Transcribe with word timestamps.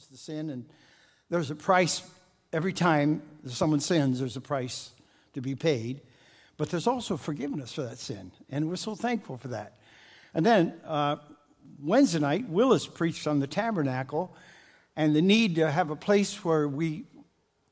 produces 0.00 0.08
the 0.08 0.16
sin, 0.16 0.50
and 0.50 0.64
there's 1.28 1.50
a 1.50 1.54
price 1.54 2.02
every 2.52 2.72
time 2.72 3.22
someone 3.46 3.80
sins, 3.80 4.18
there's 4.20 4.36
a 4.36 4.40
price 4.40 4.90
to 5.34 5.40
be 5.40 5.54
paid. 5.54 6.00
But 6.56 6.70
there's 6.70 6.86
also 6.86 7.16
forgiveness 7.16 7.72
for 7.72 7.82
that 7.82 7.98
sin, 7.98 8.32
and 8.50 8.68
we're 8.68 8.76
so 8.76 8.94
thankful 8.94 9.36
for 9.38 9.48
that. 9.48 9.78
And 10.34 10.44
then 10.44 10.74
uh, 10.86 11.16
Wednesday 11.82 12.18
night, 12.18 12.48
Willis 12.48 12.86
preached 12.86 13.26
on 13.26 13.40
the 13.40 13.46
tabernacle 13.46 14.34
and 14.96 15.14
the 15.14 15.22
need 15.22 15.54
to 15.56 15.70
have 15.70 15.90
a 15.90 15.96
place 15.96 16.44
where 16.44 16.68
we 16.68 17.04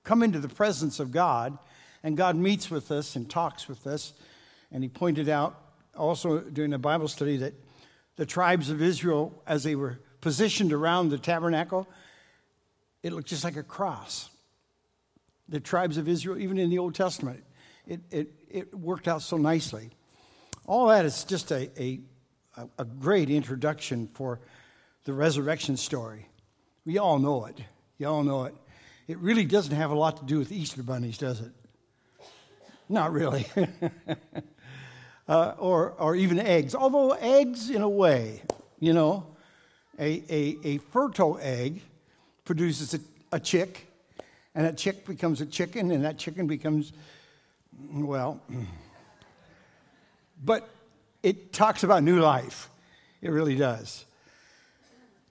come 0.04 0.22
into 0.22 0.38
the 0.38 0.48
presence 0.48 1.00
of 1.00 1.12
God 1.12 1.58
and 2.02 2.16
God 2.16 2.36
meets 2.36 2.70
with 2.70 2.90
us 2.90 3.16
and 3.16 3.29
talks 3.29 3.68
with 3.68 3.86
us. 3.86 4.14
And 4.72 4.82
he 4.82 4.88
pointed 4.88 5.29
out 5.29 5.60
also 5.96 6.40
during 6.40 6.70
the 6.70 6.79
Bible 6.79 7.08
study 7.08 7.36
that 7.38 7.54
the 8.16 8.26
tribes 8.26 8.70
of 8.70 8.80
Israel, 8.80 9.42
as 9.46 9.64
they 9.64 9.74
were 9.74 9.98
positioned 10.20 10.72
around 10.72 11.10
the 11.10 11.18
tabernacle, 11.18 11.86
it 13.02 13.12
looked 13.12 13.28
just 13.28 13.44
like 13.44 13.56
a 13.56 13.62
cross. 13.62 14.30
The 15.48 15.61
tribes 15.61 15.96
of 15.96 16.08
Israel, 16.08 16.39
even 16.39 16.58
in 16.58 16.70
the 16.70 16.79
Old 16.79 16.94
Testament, 16.94 17.43
it, 17.86 18.00
it, 18.11 18.29
it 18.50 18.75
worked 18.75 19.08
out 19.08 19.22
so 19.22 19.36
nicely. 19.36 19.90
All 20.66 20.89
that 20.89 21.06
is 21.06 21.25
just 21.25 21.50
a, 21.50 21.70
a, 21.80 22.00
a 22.79 22.84
great 22.84 23.30
introduction 23.30 24.08
for 24.12 24.40
the 25.04 25.14
resurrection 25.14 25.76
story. 25.76 26.29
We 26.84 26.98
all 26.98 27.18
know 27.18 27.46
it. 27.46 27.58
You 27.96 28.08
all 28.08 28.22
know 28.22 28.44
it. 28.44 28.54
It 29.06 29.18
really 29.18 29.46
doesn't 29.46 29.75
have 29.75 29.90
a 29.90 29.94
lot 29.94 30.18
to 30.18 30.25
do 30.26 30.39
with 30.39 30.53
Easter 30.53 30.82
bunnies, 30.82 31.17
does 31.17 31.40
it? 31.40 31.53
Not 32.91 33.12
really. 33.12 33.47
uh, 35.28 35.55
or, 35.58 35.92
or 35.92 36.14
even 36.14 36.39
eggs. 36.39 36.75
Although, 36.75 37.12
eggs, 37.12 37.70
in 37.70 37.80
a 37.80 37.89
way, 37.89 38.42
you 38.78 38.92
know, 38.92 39.27
a, 39.98 40.22
a, 40.28 40.58
a 40.64 40.78
fertile 40.78 41.39
egg 41.41 41.80
produces 42.48 42.94
a, 42.94 43.00
a 43.30 43.38
chick, 43.38 43.86
and 44.55 44.64
that 44.64 44.78
chick 44.78 45.06
becomes 45.06 45.42
a 45.42 45.47
chicken, 45.47 45.91
and 45.91 46.02
that 46.02 46.17
chicken 46.17 46.47
becomes, 46.47 46.95
well, 47.92 48.41
but 50.42 50.67
it 51.23 51.53
talks 51.53 51.83
about 51.83 52.03
new 52.03 52.20
life. 52.20 52.70
It 53.20 53.28
really 53.33 53.55
does. 53.55 54.06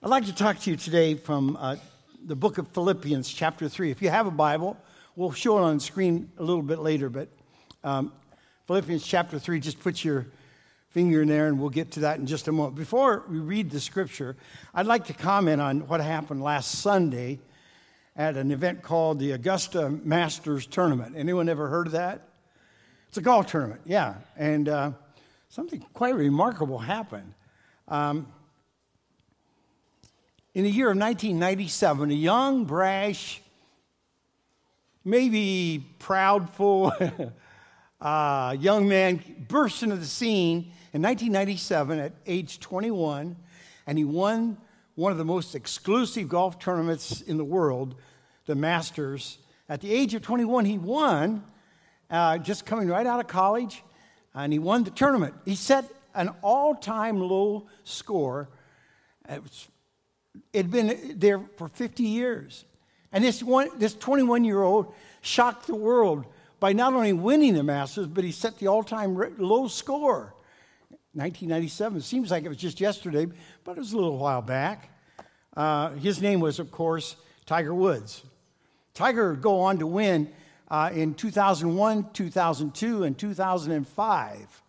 I'd 0.04 0.12
like 0.12 0.26
to 0.26 0.36
talk 0.36 0.60
to 0.60 0.70
you 0.70 0.78
today 0.78 1.16
from 1.16 1.58
uh, 1.60 1.78
the 2.24 2.36
book 2.36 2.60
of 2.60 2.68
Philippians, 2.68 3.28
chapter 3.28 3.68
3. 3.68 3.90
If 3.90 4.00
you 4.04 4.12
have 4.12 4.28
a 4.28 4.32
Bible, 4.32 4.78
we'll 5.16 5.32
show 5.32 5.58
it 5.58 5.62
on 5.62 5.78
the 5.78 5.82
screen 5.82 6.30
a 6.38 6.44
little 6.44 6.62
bit 6.62 6.78
later, 6.78 7.10
but 7.10 7.30
um, 7.84 8.14
Philippians 8.68 9.04
chapter 9.04 9.40
3, 9.40 9.60
just 9.60 9.80
put 9.80 10.06
your 10.06 10.28
finger 10.98 11.22
in 11.22 11.28
there 11.28 11.46
and 11.46 11.60
we'll 11.60 11.70
get 11.70 11.92
to 11.92 12.00
that 12.00 12.18
in 12.18 12.26
just 12.26 12.48
a 12.48 12.52
moment. 12.52 12.76
Before 12.76 13.24
we 13.30 13.38
read 13.38 13.70
the 13.70 13.80
scripture, 13.80 14.36
I'd 14.74 14.88
like 14.88 15.06
to 15.06 15.14
comment 15.14 15.62
on 15.62 15.82
what 15.82 16.02
happened 16.02 16.42
last 16.42 16.72
Sunday 16.72 17.38
at 18.16 18.36
an 18.36 18.50
event 18.50 18.82
called 18.82 19.20
the 19.20 19.34
Augusta 19.34 19.92
Masters 19.92 20.66
Tournament. 20.66 21.14
Anyone 21.16 21.50
ever 21.50 21.68
heard 21.68 21.86
of 21.86 21.94
that? 21.94 22.28
It's 23.10 23.18
a 23.20 23.22
golf 23.22 23.46
tournament, 23.46 23.82
yeah. 23.86 24.16
And 24.38 24.68
uh, 24.68 24.92
something 25.50 25.86
quite 25.94 26.16
remarkable 26.16 26.80
happened. 26.80 27.32
Um, 27.88 28.26
in 30.56 30.64
the 30.64 30.72
year 30.72 30.88
of 30.88 30.98
1997, 30.98 32.10
a 32.10 32.14
young, 32.16 32.66
brash, 32.66 33.40
maybe 35.06 35.86
proudful 36.00 37.32
uh, 38.02 38.56
young 38.60 38.88
man 38.88 39.46
burst 39.48 39.84
into 39.84 39.98
the 39.98 40.04
scene 40.04 40.74
in 40.94 41.02
1997 41.02 42.00
at 42.00 42.14
age 42.26 42.60
21, 42.60 43.36
and 43.86 43.98
he 43.98 44.06
won 44.06 44.58
one 44.96 45.12
of 45.12 45.18
the 45.18 45.26
most 45.26 45.54
exclusive 45.54 46.28
golf 46.28 46.60
tournaments 46.60 47.22
in 47.22 47.38
the 47.38 47.46
world, 47.46 47.96
the 48.46 48.56
Masters. 48.56 49.38
At 49.70 49.82
the 49.82 49.94
age 49.94 50.14
of 50.14 50.22
21, 50.22 50.66
he 50.66 50.78
won, 50.78 51.44
uh, 52.10 52.38
just 52.40 52.66
coming 52.66 52.88
right 52.88 53.06
out 53.06 53.20
of 53.20 53.28
college, 53.28 53.84
and 54.34 54.52
he 54.52 54.60
won 54.60 54.84
the 54.84 54.92
tournament. 54.92 55.36
He 55.46 55.56
set 55.56 55.86
an 56.16 56.30
all 56.42 56.74
time 56.74 57.20
low 57.20 57.68
score. 57.84 58.50
It 59.30 59.42
had 60.54 60.72
been 60.72 61.16
there 61.16 61.42
for 61.58 61.68
50 61.68 62.04
years. 62.04 62.66
And 63.12 63.24
this, 63.24 63.44
one, 63.44 63.70
this 63.78 63.94
21 63.94 64.44
year 64.44 64.62
old 64.62 64.94
shocked 65.22 65.68
the 65.68 65.76
world 65.76 66.26
by 66.60 66.74
not 66.74 66.94
only 66.94 67.14
winning 67.14 67.54
the 67.54 67.64
Masters, 67.64 68.08
but 68.08 68.24
he 68.24 68.32
set 68.32 68.58
the 68.58 68.68
all 68.68 68.84
time 68.84 69.16
low 69.38 69.68
score. 69.68 70.34
1997. 71.18 71.98
It 71.98 72.04
seems 72.04 72.32
like 72.32 72.46
it 72.46 72.50
was 72.50 72.58
just 72.58 72.80
yesterday, 72.80 73.28
but 73.64 73.72
it 73.72 73.80
was 73.80 73.94
a 73.94 73.96
little 73.96 74.18
while 74.18 74.42
back. 74.42 74.92
Uh, 75.56 75.90
his 75.92 76.22
name 76.22 76.40
was, 76.40 76.60
of 76.60 76.72
course, 76.72 77.16
Tiger 77.46 77.74
Woods. 77.74 78.24
Tiger 78.94 79.32
would 79.32 79.42
go 79.42 79.62
on 79.62 79.80
to 79.80 79.88
win 79.88 80.30
uh, 80.70 80.92
in 80.94 81.16
2001, 81.16 82.12
2002, 82.14 83.04
and 83.04 83.18
2005. 83.18 84.62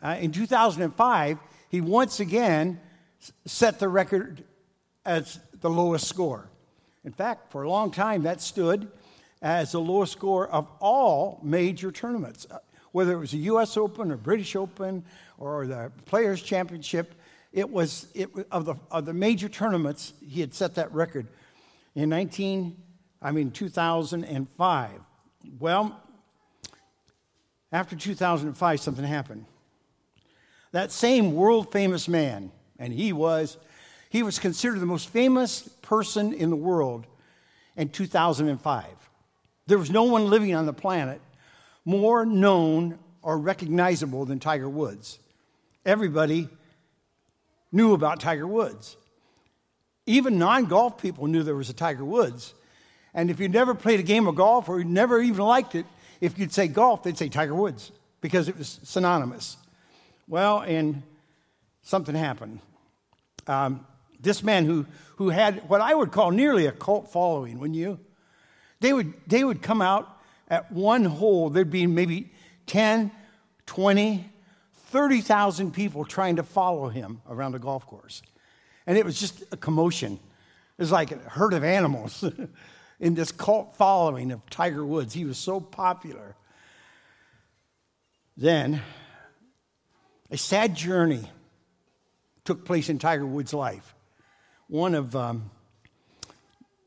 Uh, 0.00 0.16
in 0.20 0.30
2005, 0.30 1.38
he 1.68 1.80
once 1.80 2.20
again 2.20 2.80
set 3.44 3.80
the 3.80 3.88
record 3.88 4.44
as 5.04 5.40
the 5.60 5.70
lowest 5.70 6.06
score. 6.06 6.48
In 7.04 7.12
fact, 7.12 7.50
for 7.50 7.62
a 7.62 7.68
long 7.68 7.90
time, 7.90 8.22
that 8.22 8.40
stood 8.40 8.90
as 9.42 9.72
the 9.72 9.80
lowest 9.80 10.12
score 10.12 10.46
of 10.48 10.68
all 10.80 11.40
major 11.42 11.90
tournaments, 11.90 12.46
uh, 12.50 12.58
whether 12.92 13.12
it 13.12 13.18
was 13.18 13.32
the 13.32 13.38
U.S. 13.38 13.76
Open 13.76 14.10
or 14.10 14.16
British 14.16 14.56
Open 14.56 15.04
or 15.38 15.66
the 15.66 15.92
Players 16.06 16.42
Championship. 16.42 17.14
It 17.52 17.68
was 17.68 18.08
it, 18.14 18.28
of 18.50 18.64
the 18.64 18.74
of 18.90 19.04
the 19.04 19.14
major 19.14 19.48
tournaments. 19.48 20.12
He 20.20 20.40
had 20.40 20.54
set 20.54 20.74
that 20.74 20.92
record 20.92 21.26
in 21.94 22.08
19, 22.10 22.76
I 23.20 23.32
mean 23.32 23.50
2005. 23.50 24.90
Well, 25.58 26.00
after 27.72 27.96
2005, 27.96 28.80
something 28.80 29.04
happened. 29.04 29.44
That 30.72 30.92
same 30.92 31.34
world 31.34 31.72
famous 31.72 32.08
man, 32.08 32.52
and 32.78 32.92
he 32.92 33.12
was, 33.12 33.56
he 34.10 34.22
was 34.22 34.38
considered 34.38 34.80
the 34.80 34.86
most 34.86 35.08
famous 35.08 35.62
person 35.82 36.32
in 36.32 36.50
the 36.50 36.56
world 36.56 37.06
in 37.76 37.88
2005. 37.88 38.84
There 39.66 39.78
was 39.78 39.90
no 39.90 40.04
one 40.04 40.28
living 40.30 40.54
on 40.54 40.66
the 40.66 40.72
planet 40.72 41.20
more 41.88 42.26
known 42.26 42.98
or 43.22 43.38
recognizable 43.38 44.26
than 44.26 44.38
Tiger 44.38 44.68
Woods. 44.68 45.18
Everybody 45.86 46.50
knew 47.72 47.94
about 47.94 48.20
Tiger 48.20 48.46
Woods. 48.46 48.98
Even 50.04 50.38
non 50.38 50.66
golf 50.66 51.00
people 51.00 51.28
knew 51.28 51.42
there 51.42 51.54
was 51.54 51.70
a 51.70 51.74
Tiger 51.74 52.04
Woods. 52.04 52.52
And 53.14 53.30
if 53.30 53.40
you'd 53.40 53.54
never 53.54 53.74
played 53.74 54.00
a 54.00 54.02
game 54.02 54.26
of 54.26 54.34
golf 54.34 54.68
or 54.68 54.80
you 54.80 54.84
never 54.84 55.18
even 55.22 55.42
liked 55.42 55.74
it, 55.74 55.86
if 56.20 56.38
you'd 56.38 56.52
say 56.52 56.68
golf, 56.68 57.04
they'd 57.04 57.16
say 57.16 57.30
Tiger 57.30 57.54
Woods 57.54 57.90
because 58.20 58.48
it 58.48 58.58
was 58.58 58.80
synonymous. 58.82 59.56
Well, 60.28 60.60
and 60.60 61.02
something 61.80 62.14
happened. 62.14 62.60
Um, 63.46 63.86
this 64.20 64.42
man 64.42 64.66
who, 64.66 64.84
who 65.16 65.30
had 65.30 65.66
what 65.70 65.80
I 65.80 65.94
would 65.94 66.12
call 66.12 66.32
nearly 66.32 66.66
a 66.66 66.72
cult 66.72 67.10
following, 67.10 67.58
wouldn't 67.58 67.78
you? 67.78 67.98
They 68.80 68.92
would, 68.92 69.14
they 69.26 69.42
would 69.42 69.62
come 69.62 69.80
out 69.80 70.17
at 70.48 70.72
one 70.72 71.04
hole, 71.04 71.50
there'd 71.50 71.70
be 71.70 71.86
maybe 71.86 72.32
10, 72.66 73.10
20, 73.66 74.30
30,000 74.86 75.72
people 75.72 76.04
trying 76.04 76.36
to 76.36 76.42
follow 76.42 76.88
him 76.88 77.20
around 77.28 77.52
the 77.52 77.58
golf 77.58 77.86
course. 77.86 78.22
And 78.86 78.96
it 78.96 79.04
was 79.04 79.20
just 79.20 79.42
a 79.52 79.56
commotion. 79.56 80.14
It 80.14 80.82
was 80.82 80.92
like 80.92 81.12
a 81.12 81.18
herd 81.18 81.52
of 81.52 81.62
animals 81.62 82.24
in 83.00 83.14
this 83.14 83.30
cult 83.30 83.76
following 83.76 84.32
of 84.32 84.48
Tiger 84.48 84.84
Woods. 84.84 85.12
He 85.12 85.26
was 85.26 85.36
so 85.36 85.60
popular. 85.60 86.34
Then, 88.36 88.80
a 90.30 90.38
sad 90.38 90.74
journey 90.74 91.28
took 92.44 92.64
place 92.64 92.88
in 92.88 92.98
Tiger 92.98 93.26
Woods' 93.26 93.52
life. 93.52 93.94
One 94.68 94.94
of, 94.94 95.14
um, 95.14 95.50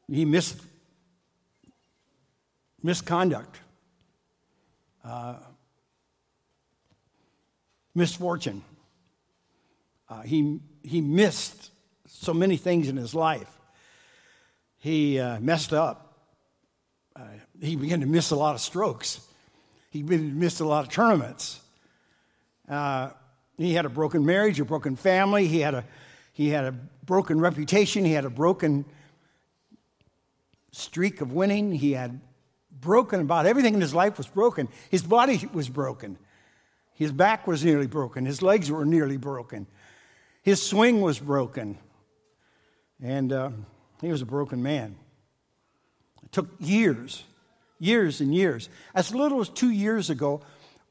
he 0.07 0.25
missed 0.25 0.57
misconduct, 2.83 3.59
uh, 5.03 5.35
misfortune. 7.93 8.63
Uh, 10.09 10.21
he, 10.21 10.59
he 10.83 11.01
missed 11.01 11.71
so 12.07 12.33
many 12.33 12.57
things 12.57 12.89
in 12.89 12.97
his 12.97 13.15
life. 13.15 13.59
He 14.77 15.19
uh, 15.19 15.39
messed 15.39 15.73
up. 15.73 16.17
Uh, 17.15 17.21
he 17.61 17.75
began 17.75 17.99
to 18.01 18.05
miss 18.05 18.31
a 18.31 18.35
lot 18.35 18.55
of 18.55 18.61
strokes. 18.61 19.21
He 19.89 20.03
missed 20.03 20.59
a 20.59 20.65
lot 20.65 20.85
of 20.85 20.91
tournaments. 20.91 21.59
Uh, 22.67 23.09
he 23.57 23.73
had 23.73 23.85
a 23.85 23.89
broken 23.89 24.25
marriage, 24.25 24.59
a 24.59 24.65
broken 24.65 24.95
family. 24.95 25.47
He 25.47 25.59
had 25.59 25.75
a, 25.75 25.85
he 26.33 26.49
had 26.49 26.65
a 26.65 26.71
broken 26.71 27.39
reputation. 27.39 28.05
He 28.05 28.13
had 28.13 28.25
a 28.25 28.29
broken 28.29 28.85
streak 30.71 31.21
of 31.21 31.33
winning. 31.33 31.73
He 31.73 31.91
had 31.91 32.21
broken 32.81 33.21
about 33.21 33.45
everything 33.45 33.75
in 33.75 33.81
his 33.81 33.93
life 33.93 34.17
was 34.17 34.27
broken. 34.27 34.67
His 34.89 35.03
body 35.03 35.47
was 35.53 35.69
broken. 35.69 36.17
His 36.93 37.11
back 37.11 37.47
was 37.47 37.63
nearly 37.63 37.87
broken. 37.87 38.25
His 38.25 38.41
legs 38.41 38.69
were 38.69 38.85
nearly 38.85 39.17
broken. 39.17 39.67
His 40.43 40.61
swing 40.61 41.01
was 41.01 41.19
broken. 41.19 41.77
And 43.01 43.31
uh, 43.31 43.51
He 44.01 44.09
was 44.09 44.21
a 44.21 44.25
broken 44.25 44.61
man. 44.61 44.95
It 46.23 46.31
took 46.31 46.47
years, 46.59 47.23
years 47.79 48.21
and 48.21 48.33
years. 48.33 48.69
As 48.93 49.13
little 49.13 49.41
as 49.41 49.49
two 49.49 49.71
years 49.71 50.09
ago, 50.09 50.41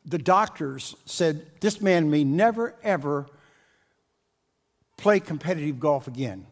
the 0.04 0.18
doctors 0.18 0.96
said 1.04 1.46
this 1.60 1.80
man 1.80 2.10
may 2.10 2.24
never, 2.24 2.74
ever 2.82 3.26
play 4.96 5.20
competitive 5.20 5.80
golf 5.80 6.06
again. 6.06 6.46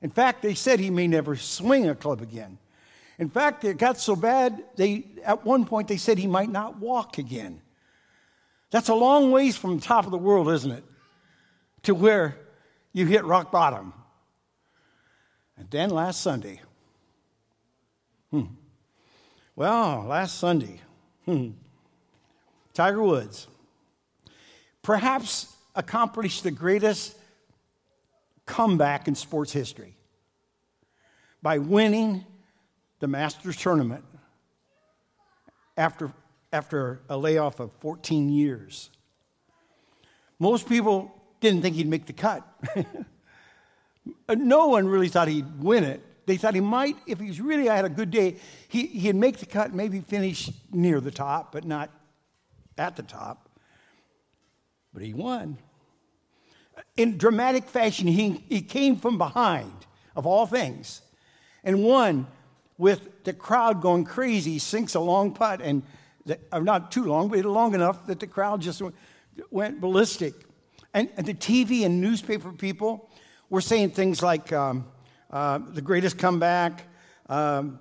In 0.00 0.10
fact, 0.10 0.42
they 0.42 0.54
said 0.54 0.80
he 0.80 0.90
may 0.90 1.06
never 1.06 1.36
swing 1.36 1.88
a 1.88 1.94
club 1.94 2.20
again. 2.20 2.58
In 3.18 3.28
fact, 3.28 3.64
it 3.64 3.78
got 3.78 3.98
so 3.98 4.16
bad, 4.16 4.62
they, 4.76 5.06
at 5.24 5.44
one 5.44 5.64
point 5.64 5.88
they 5.88 5.96
said 5.96 6.18
he 6.18 6.26
might 6.26 6.50
not 6.50 6.78
walk 6.78 7.18
again. 7.18 7.60
That's 8.70 8.88
a 8.88 8.94
long 8.94 9.30
ways 9.30 9.56
from 9.56 9.76
the 9.76 9.82
top 9.82 10.04
of 10.04 10.10
the 10.10 10.18
world, 10.18 10.50
isn't 10.50 10.70
it? 10.70 10.84
To 11.84 11.94
where 11.94 12.36
you 12.92 13.06
hit 13.06 13.24
rock 13.24 13.52
bottom. 13.52 13.92
And 15.56 15.70
then 15.70 15.90
last 15.90 16.20
Sunday, 16.20 16.60
hmm, 18.30 18.46
well, 19.54 20.04
last 20.08 20.38
Sunday, 20.38 20.80
hmm, 21.24 21.50
Tiger 22.72 23.02
Woods 23.02 23.46
perhaps 24.82 25.54
accomplished 25.76 26.42
the 26.42 26.50
greatest 26.50 27.16
comeback 28.46 29.06
in 29.06 29.14
sports 29.14 29.52
history 29.52 29.96
by 31.40 31.58
winning 31.58 32.24
the 33.04 33.08
Masters 33.08 33.58
tournament 33.58 34.02
after, 35.76 36.10
after 36.54 37.02
a 37.10 37.18
layoff 37.18 37.60
of 37.60 37.70
14 37.80 38.30
years. 38.30 38.88
Most 40.38 40.66
people 40.66 41.14
didn't 41.38 41.60
think 41.60 41.76
he'd 41.76 41.86
make 41.86 42.06
the 42.06 42.14
cut. 42.14 42.42
no 44.34 44.68
one 44.68 44.88
really 44.88 45.08
thought 45.08 45.28
he'd 45.28 45.62
win 45.62 45.84
it. 45.84 46.02
They 46.24 46.38
thought 46.38 46.54
he 46.54 46.62
might, 46.62 46.96
if 47.06 47.20
he 47.20 47.30
really 47.42 47.66
had 47.66 47.84
a 47.84 47.90
good 47.90 48.10
day, 48.10 48.36
he, 48.68 48.86
he'd 48.86 49.16
make 49.16 49.36
the 49.36 49.44
cut, 49.44 49.74
maybe 49.74 50.00
finish 50.00 50.50
near 50.72 50.98
the 50.98 51.10
top, 51.10 51.52
but 51.52 51.66
not 51.66 51.90
at 52.78 52.96
the 52.96 53.02
top. 53.02 53.50
But 54.94 55.02
he 55.02 55.12
won. 55.12 55.58
In 56.96 57.18
dramatic 57.18 57.68
fashion, 57.68 58.06
he, 58.06 58.42
he 58.48 58.62
came 58.62 58.96
from 58.96 59.18
behind, 59.18 59.84
of 60.16 60.24
all 60.24 60.46
things, 60.46 61.02
and 61.62 61.84
won 61.84 62.28
with 62.78 63.24
the 63.24 63.32
crowd 63.32 63.80
going 63.80 64.04
crazy, 64.04 64.58
sinks 64.58 64.94
a 64.94 65.00
long 65.00 65.32
putt, 65.32 65.60
and 65.60 65.82
the, 66.26 66.38
uh, 66.50 66.58
not 66.58 66.90
too 66.90 67.04
long, 67.04 67.28
but 67.28 67.44
long 67.44 67.74
enough 67.74 68.06
that 68.06 68.20
the 68.20 68.26
crowd 68.26 68.60
just 68.60 68.82
went, 68.82 68.94
went 69.50 69.80
ballistic. 69.80 70.34
And, 70.92 71.08
and, 71.16 71.26
the 71.26 71.34
TV 71.34 71.84
and 71.84 72.00
newspaper 72.00 72.52
people 72.52 73.10
were 73.50 73.60
saying 73.60 73.90
things 73.90 74.22
like 74.22 74.52
um, 74.52 74.86
uh, 75.30 75.58
the 75.58 75.82
greatest 75.82 76.18
comeback, 76.18 76.84
um, 77.28 77.78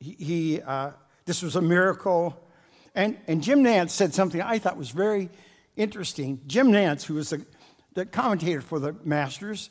he, 0.00 0.16
he 0.18 0.62
uh, 0.62 0.90
this 1.24 1.42
was 1.42 1.56
a 1.56 1.62
miracle. 1.62 2.38
And, 2.94 3.16
and 3.26 3.42
Jim 3.42 3.62
Nantz 3.62 3.90
said 3.90 4.12
something 4.12 4.42
I 4.42 4.58
thought 4.58 4.76
was 4.76 4.90
very 4.90 5.30
interesting. 5.76 6.40
Jim 6.46 6.68
Nantz, 6.68 7.04
who 7.04 7.14
was 7.14 7.30
the, 7.30 7.44
the 7.94 8.04
commentator 8.04 8.60
for 8.60 8.78
the 8.78 8.94
Masters 9.04 9.70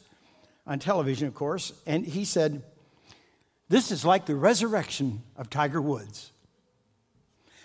on 0.66 0.80
television, 0.80 1.28
of 1.28 1.36
course, 1.36 1.74
and 1.86 2.06
he 2.06 2.26
said, 2.26 2.64
this 3.72 3.90
is 3.90 4.04
like 4.04 4.26
the 4.26 4.36
resurrection 4.36 5.24
of 5.38 5.50
Tiger 5.50 5.82
Woods. 5.82 6.34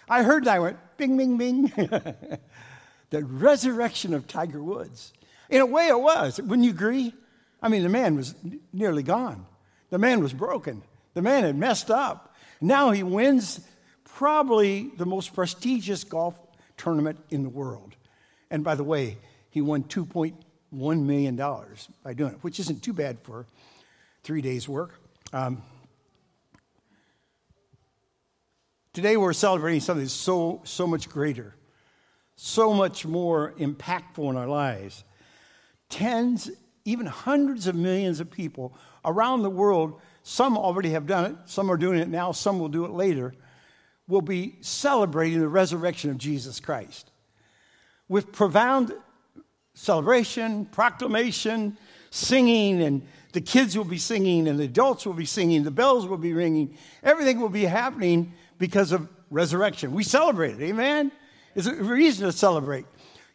I 0.09 0.23
heard 0.23 0.45
that, 0.45 0.55
I 0.55 0.59
went, 0.61 0.79
bing, 0.97 1.17
bing, 1.17 1.37
bing. 1.37 1.67
the 3.11 3.25
resurrection 3.25 4.15
of 4.15 4.29
Tiger 4.29 4.63
Woods. 4.63 5.13
In 5.51 5.61
a 5.61 5.67
way, 5.67 5.89
it 5.89 5.99
was. 5.99 6.41
Wouldn't 6.41 6.65
you 6.65 6.71
agree? 6.71 7.13
I 7.61 7.69
mean, 7.69 7.83
the 7.83 7.89
man 7.89 8.15
was 8.15 8.37
nearly 8.73 9.03
gone. 9.03 9.47
The 9.91 9.99
man 9.99 10.23
was 10.23 10.33
broken. 10.33 10.83
The 11.15 11.23
man 11.23 11.43
had 11.43 11.57
messed 11.57 11.91
up. 11.91 12.37
Now 12.61 12.93
he 12.93 13.03
wins 13.03 13.61
probably 14.05 14.93
the 14.97 15.07
most 15.07 15.35
prestigious 15.35 16.05
golf 16.05 16.39
tournament 16.77 17.19
in 17.31 17.43
the 17.43 17.49
world. 17.49 17.97
And 18.49 18.63
by 18.63 18.77
the 18.77 18.85
way, 18.85 19.19
he 19.51 19.61
won 19.61 19.83
$2.1 19.83 21.03
million 21.03 21.37
by 22.05 22.15
doing 22.15 22.33
it, 22.33 22.39
which 22.43 22.61
isn't 22.61 22.85
too 22.85 22.93
bad 22.93 23.19
for 23.25 23.45
three 24.23 24.41
days' 24.41 24.69
work. 24.69 25.01
Um, 25.33 25.63
Today 28.97 29.19
we're 29.19 29.35
celebrating 29.35 29.83
something 29.83 30.09
so, 30.09 30.63
so 30.65 30.87
much 30.87 31.11
greater, 31.11 31.55
so 32.35 32.73
much 32.73 33.05
more 33.05 33.53
impactful 33.59 34.31
in 34.31 34.39
our 34.39 34.47
lives. 34.49 35.05
Tens, 35.91 36.51
even 36.87 37.05
hundreds 37.05 37.67
of 37.67 37.75
millions 37.75 38.21
of 38.21 38.31
people 38.31 38.75
around 39.05 39.43
the 39.43 39.51
world, 39.51 40.01
some 40.23 40.57
already 40.57 40.93
have 40.93 41.07
done 41.07 41.33
it, 41.33 41.37
some 41.45 41.71
are 41.71 41.77
doing 41.77 41.99
it 41.99 42.09
now, 42.09 42.33
some 42.33 42.59
will 42.59 42.71
do 42.71 42.87
it 42.87 42.91
later, 42.91 43.35
will 44.09 44.23
be 44.23 44.57
celebrating 44.63 45.41
the 45.41 45.49
resurrection 45.49 46.09
of 46.09 46.17
Jesus 46.17 46.59
Christ. 46.59 47.11
With 48.09 48.33
profound 48.33 48.95
celebration, 49.75 50.65
proclamation, 50.65 51.77
singing, 52.09 52.81
and 52.81 53.07
the 53.35 53.43
kids 53.43 53.77
will 53.77 53.85
be 53.85 53.99
singing, 53.99 54.49
and 54.49 54.59
the 54.59 54.65
adults 54.65 55.05
will 55.05 55.13
be 55.13 55.27
singing, 55.27 55.65
the 55.65 55.71
bells 55.71 56.07
will 56.07 56.17
be 56.17 56.33
ringing, 56.33 56.79
everything 57.03 57.41
will 57.41 57.51
be 57.51 57.67
happening 57.67 58.33
because 58.59 58.93
of 58.93 59.09
resurrection. 59.31 59.93
We 59.93 60.05
celebrate 60.05 60.55
it, 60.55 60.63
amen? 60.63 61.13
It's 61.55 61.67
a 61.67 61.75
reason 61.75 62.27
to 62.27 62.33
celebrate. 62.33 62.87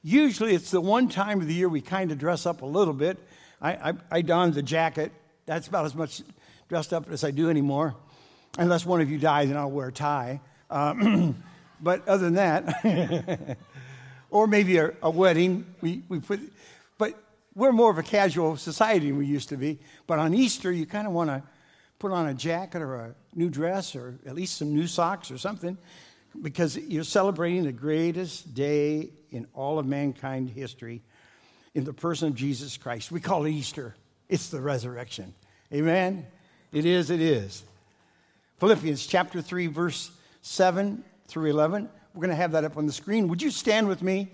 Usually 0.03 0.55
it's 0.55 0.71
the 0.71 0.81
one 0.81 1.09
time 1.09 1.41
of 1.41 1.47
the 1.47 1.53
year 1.53 1.69
we 1.69 1.81
kind 1.81 2.11
of 2.11 2.17
dress 2.17 2.45
up 2.45 2.61
a 2.61 2.65
little 2.65 2.93
bit. 2.93 3.17
I, 3.61 3.71
I, 3.71 3.93
I 4.09 4.21
don 4.21 4.51
the 4.51 4.63
jacket. 4.63 5.11
That's 5.45 5.67
about 5.67 5.85
as 5.85 5.95
much 5.95 6.21
dressed 6.69 6.93
up 6.93 7.11
as 7.11 7.23
I 7.23 7.31
do 7.31 7.49
anymore. 7.49 7.95
Unless 8.57 8.85
one 8.85 9.01
of 9.01 9.09
you 9.09 9.17
dies, 9.17 9.49
then 9.49 9.57
I'll 9.57 9.71
wear 9.71 9.89
a 9.89 9.91
tie. 9.91 10.41
Um, 10.69 11.43
but 11.81 12.07
other 12.07 12.29
than 12.29 12.35
that, 12.35 13.57
or 14.29 14.47
maybe 14.47 14.77
a, 14.77 14.93
a, 15.03 15.09
wedding, 15.09 15.65
we, 15.81 16.03
we 16.09 16.19
put, 16.19 16.39
but 16.97 17.21
we're 17.55 17.71
more 17.71 17.91
of 17.91 17.97
a 17.97 18.03
casual 18.03 18.57
society 18.57 19.09
than 19.09 19.17
we 19.17 19.25
used 19.25 19.49
to 19.49 19.57
be. 19.57 19.79
But 20.07 20.19
on 20.19 20.33
Easter, 20.33 20.71
you 20.71 20.85
kind 20.85 21.07
of 21.07 21.13
want 21.13 21.29
to 21.29 21.43
put 22.01 22.11
on 22.11 22.29
a 22.29 22.33
jacket 22.33 22.81
or 22.81 22.95
a 22.95 23.15
new 23.35 23.47
dress 23.47 23.95
or 23.95 24.15
at 24.25 24.33
least 24.33 24.57
some 24.57 24.73
new 24.73 24.87
socks 24.87 25.29
or 25.29 25.37
something 25.37 25.77
because 26.41 26.75
you're 26.75 27.03
celebrating 27.03 27.63
the 27.63 27.71
greatest 27.71 28.55
day 28.55 29.11
in 29.29 29.45
all 29.53 29.77
of 29.77 29.85
mankind 29.85 30.49
history 30.49 30.99
in 31.75 31.83
the 31.83 31.93
person 31.93 32.27
of 32.27 32.33
Jesus 32.33 32.75
Christ. 32.75 33.11
We 33.11 33.19
call 33.19 33.45
it 33.45 33.51
Easter, 33.51 33.95
it's 34.29 34.49
the 34.49 34.59
resurrection. 34.59 35.31
Amen? 35.71 36.25
It 36.73 36.87
is, 36.87 37.11
it 37.11 37.21
is. 37.21 37.63
Philippians 38.57 39.05
chapter 39.05 39.39
3, 39.39 39.67
verse 39.67 40.09
7 40.41 41.03
through 41.27 41.51
11. 41.51 41.87
We're 42.15 42.19
going 42.19 42.29
to 42.29 42.35
have 42.35 42.53
that 42.53 42.63
up 42.63 42.77
on 42.77 42.87
the 42.87 42.93
screen. 42.93 43.27
Would 43.27 43.43
you 43.43 43.51
stand 43.51 43.87
with 43.87 44.01
me 44.01 44.31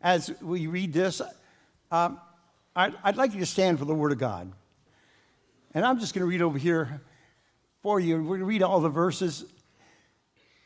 as 0.00 0.32
we 0.40 0.68
read 0.68 0.94
this? 0.94 1.20
Um, 1.90 2.18
I'd, 2.74 2.94
I'd 3.04 3.16
like 3.16 3.34
you 3.34 3.40
to 3.40 3.46
stand 3.46 3.78
for 3.78 3.84
the 3.84 3.94
Word 3.94 4.10
of 4.10 4.18
God. 4.18 4.50
And 5.74 5.84
I'm 5.84 6.00
just 6.00 6.14
going 6.14 6.22
to 6.22 6.26
read 6.26 6.40
over 6.40 6.56
here 6.56 7.02
for 7.82 7.98
you. 7.98 8.16
We're 8.16 8.38
going 8.38 8.40
to 8.40 8.46
read 8.46 8.62
all 8.62 8.80
the 8.80 8.88
verses. 8.88 9.44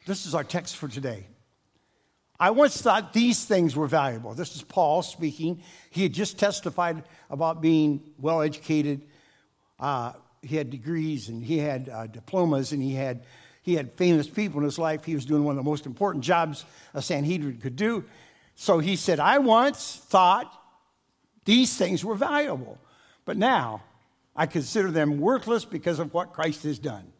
This 0.06 0.26
is 0.26 0.34
our 0.34 0.44
text 0.44 0.76
for 0.76 0.88
today. 0.88 1.26
I 2.40 2.50
once 2.50 2.80
thought 2.80 3.12
these 3.12 3.44
things 3.44 3.76
were 3.76 3.86
valuable. 3.86 4.34
This 4.34 4.56
is 4.56 4.62
Paul 4.62 5.02
speaking. 5.02 5.62
He 5.90 6.02
had 6.02 6.12
just 6.12 6.38
testified 6.38 7.04
about 7.30 7.62
being 7.62 8.02
well 8.18 8.42
educated. 8.42 9.02
Uh, 9.78 10.12
he 10.42 10.56
had 10.56 10.70
degrees 10.70 11.28
and 11.28 11.42
he 11.42 11.58
had 11.58 11.88
uh, 11.88 12.06
diplomas 12.08 12.72
and 12.72 12.82
he 12.82 12.94
had, 12.94 13.24
he 13.62 13.74
had 13.74 13.92
famous 13.92 14.26
people 14.26 14.58
in 14.58 14.64
his 14.64 14.78
life. 14.78 15.04
He 15.04 15.14
was 15.14 15.24
doing 15.24 15.44
one 15.44 15.52
of 15.52 15.64
the 15.64 15.70
most 15.70 15.86
important 15.86 16.24
jobs 16.24 16.64
a 16.92 17.00
Sanhedrin 17.00 17.58
could 17.58 17.76
do. 17.76 18.04
So 18.56 18.80
he 18.80 18.96
said, 18.96 19.20
I 19.20 19.38
once 19.38 20.02
thought 20.04 20.52
these 21.44 21.76
things 21.76 22.04
were 22.04 22.16
valuable, 22.16 22.78
but 23.24 23.36
now 23.36 23.82
I 24.36 24.46
consider 24.46 24.90
them 24.90 25.18
worthless 25.18 25.64
because 25.64 25.98
of 25.98 26.12
what 26.12 26.32
Christ 26.32 26.64
has 26.64 26.78
done. 26.78 27.12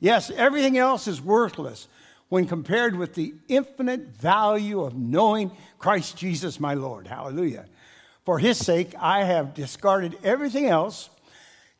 Yes, 0.00 0.30
everything 0.30 0.78
else 0.78 1.08
is 1.08 1.20
worthless 1.20 1.88
when 2.28 2.46
compared 2.46 2.94
with 2.94 3.14
the 3.14 3.34
infinite 3.48 4.08
value 4.08 4.82
of 4.82 4.94
knowing 4.94 5.50
Christ 5.78 6.16
Jesus 6.16 6.60
my 6.60 6.74
Lord. 6.74 7.06
Hallelujah. 7.06 7.66
For 8.24 8.38
his 8.38 8.58
sake, 8.58 8.94
I 8.98 9.24
have 9.24 9.54
discarded 9.54 10.18
everything 10.22 10.66
else, 10.66 11.08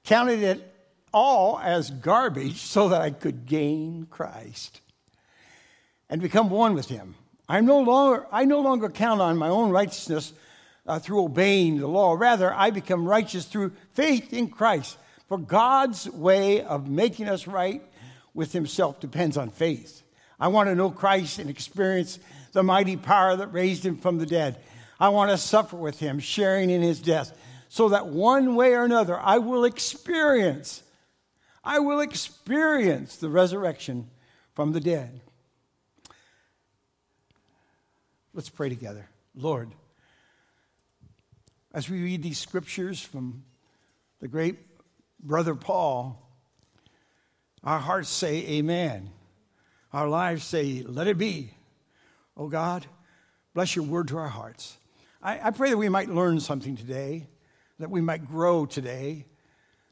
counted 0.05 0.43
it 0.43 0.75
all 1.13 1.59
as 1.59 1.91
garbage 1.91 2.63
so 2.63 2.89
that 2.89 3.03
I 3.03 3.11
could 3.11 3.47
gain 3.47 4.07
Christ 4.11 4.81
and 6.09 6.21
become 6.21 6.51
one 6.51 6.75
with 6.75 6.89
him. 6.89 7.15
I 7.49 7.61
no 7.61 7.81
longer, 7.81 8.27
I 8.33 8.45
no 8.45 8.61
longer 8.61 8.89
count 8.89 9.21
on 9.21 9.37
my 9.37 9.49
own 9.49 9.71
righteousness 9.71 10.33
uh, 10.89 10.99
through 10.99 11.23
obeying 11.23 11.79
the 11.79 11.87
law. 11.87 12.15
Rather, 12.15 12.53
I 12.53 12.71
become 12.71 13.07
righteous 13.07 13.45
through 13.45 13.73
faith 13.93 14.33
in 14.33 14.49
Christ. 14.49 14.99
For 15.29 15.39
God's 15.39 16.09
way 16.11 16.63
of 16.63 16.89
making 16.89 17.29
us 17.29 17.47
right 17.47 17.83
with 18.35 18.53
Himself 18.53 18.99
depends 18.99 19.37
on 19.37 19.51
faith. 19.51 20.03
I 20.41 20.49
want 20.49 20.69
to 20.69 20.75
know 20.75 20.91
Christ 20.91 21.39
and 21.39 21.51
experience 21.51 22.19
the 22.53 22.63
mighty 22.63 22.97
power 22.97 23.37
that 23.37 23.53
raised 23.53 23.85
Him 23.85 23.99
from 23.99 24.19
the 24.19 24.27
dead. 24.27 24.59
I 24.99 25.11
want 25.11 25.31
to 25.31 25.39
suffer 25.39 25.77
with 25.77 26.01
Him, 26.01 26.19
sharing 26.19 26.71
in 26.71 26.83
His 26.83 27.01
death, 27.01 27.39
so 27.69 27.91
that 27.91 28.09
one 28.09 28.55
way 28.57 28.73
or 28.73 28.85
another 28.85 29.21
I 29.21 29.39
will 29.39 29.65
experience 29.65 30.83
I 31.69 31.81
will 31.81 32.01
experience 32.01 33.17
the 33.17 33.29
resurrection 33.29 34.09
from 34.55 34.73
the 34.73 34.81
dead. 34.81 35.21
Let's 38.33 38.49
pray 38.49 38.71
together. 38.71 39.11
Lord, 39.35 39.73
as 41.73 41.89
we 41.89 42.03
read 42.03 42.23
these 42.23 42.39
scriptures 42.39 43.01
from 43.01 43.45
the 44.21 44.29
great 44.29 44.57
brother 45.21 45.55
Paul, 45.55 46.23
our 47.63 47.79
hearts 47.79 48.09
say, 48.09 48.47
Amen. 48.47 49.11
Our 49.93 50.09
lives 50.09 50.45
say, 50.45 50.83
Let 50.87 51.07
it 51.07 51.19
be. 51.19 51.53
Oh 52.37 52.49
God, 52.49 52.87
bless 53.55 53.75
your 53.75 53.85
word 53.85 54.09
to 54.09 54.19
our 54.19 54.29
hearts. 54.29 54.79
I, 55.23 55.49
I 55.49 55.51
pray 55.51 55.71
that 55.71 55.77
we 55.77 55.89
might 55.89 56.09
learn 56.09 56.41
something 56.41 56.77
today, 56.77 57.27
that 57.79 57.91
we 57.91 58.01
might 58.01 58.27
grow 58.27 58.65
today, 58.65 59.27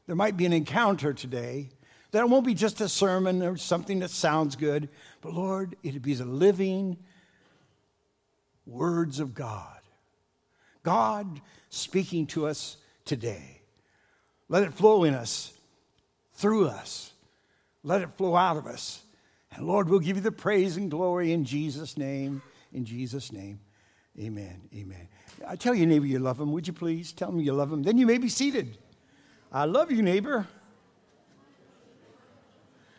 there 0.05 0.15
might 0.15 0.37
be 0.37 0.45
an 0.45 0.53
encounter 0.53 1.13
today, 1.13 1.69
that 2.11 2.21
it 2.21 2.29
won't 2.29 2.45
be 2.45 2.53
just 2.53 2.79
a 2.79 2.87
sermon 2.87 3.43
or 3.43 3.57
something 3.57 3.99
that 3.99 4.09
sounds 4.09 4.55
good, 4.55 4.87
but 5.21 5.33
Lord, 5.33 5.75
it'd 5.83 6.01
be 6.01 6.13
the 6.13 6.25
living 6.25 6.97
words 8.65 9.19
of 9.19 9.33
God. 9.33 9.76
God 10.87 11.41
speaking 11.69 12.27
to 12.27 12.47
us 12.47 12.77
today. 13.03 13.59
Let 14.47 14.63
it 14.63 14.73
flow 14.73 15.03
in 15.03 15.13
us, 15.13 15.51
through 16.35 16.69
us. 16.69 17.11
Let 17.83 18.03
it 18.03 18.15
flow 18.15 18.37
out 18.37 18.55
of 18.55 18.67
us. 18.67 19.01
And 19.51 19.67
Lord, 19.67 19.89
we'll 19.89 19.99
give 19.99 20.15
you 20.15 20.23
the 20.23 20.31
praise 20.31 20.77
and 20.77 20.89
glory 20.89 21.33
in 21.33 21.43
Jesus' 21.43 21.97
name. 21.97 22.41
In 22.71 22.85
Jesus' 22.85 23.33
name. 23.33 23.59
Amen. 24.17 24.61
Amen. 24.73 25.09
I 25.45 25.57
tell 25.57 25.75
your 25.75 25.87
neighbor 25.87 26.05
you 26.05 26.19
love 26.19 26.39
him, 26.39 26.53
would 26.53 26.65
you 26.65 26.71
please? 26.71 27.11
Tell 27.11 27.31
him 27.31 27.41
you 27.41 27.51
love 27.51 27.69
him. 27.69 27.83
Then 27.83 27.97
you 27.97 28.05
may 28.05 28.17
be 28.17 28.29
seated. 28.29 28.77
I 29.51 29.65
love 29.65 29.91
you, 29.91 30.01
neighbor. 30.01 30.47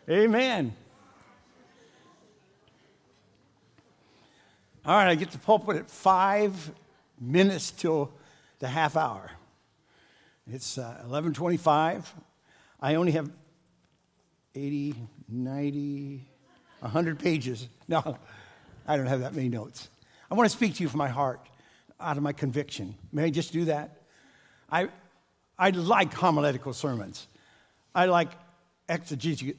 Amen. 0.07 0.75
All 4.85 4.95
right, 4.95 5.09
I 5.09 5.15
get 5.15 5.31
the 5.31 5.39
pulpit 5.39 5.77
at 5.77 5.89
five 5.89 6.71
minutes 7.19 7.71
till 7.71 8.11
the 8.59 8.67
half 8.67 8.95
hour. 8.95 9.31
It's 10.47 10.77
uh, 10.77 11.01
1125. 11.01 12.13
I 12.81 12.95
only 12.95 13.11
have 13.13 13.29
80, 14.55 14.95
90, 15.27 16.27
100 16.79 17.19
pages. 17.19 17.67
No, 17.87 18.17
I 18.87 18.97
don't 18.97 19.07
have 19.07 19.21
that 19.21 19.33
many 19.33 19.49
notes. 19.49 19.89
I 20.29 20.35
want 20.35 20.49
to 20.49 20.55
speak 20.55 20.75
to 20.75 20.83
you 20.83 20.89
from 20.89 20.99
my 20.99 21.07
heart, 21.07 21.41
out 21.99 22.17
of 22.17 22.23
my 22.23 22.33
conviction. 22.33 22.95
May 23.11 23.25
I 23.25 23.29
just 23.29 23.51
do 23.51 23.65
that? 23.65 24.01
I, 24.71 24.89
I 25.57 25.71
like 25.71 26.13
homiletical 26.13 26.73
sermons. 26.73 27.27
I 27.93 28.05
like 28.05 28.31
exegizing 28.87 29.53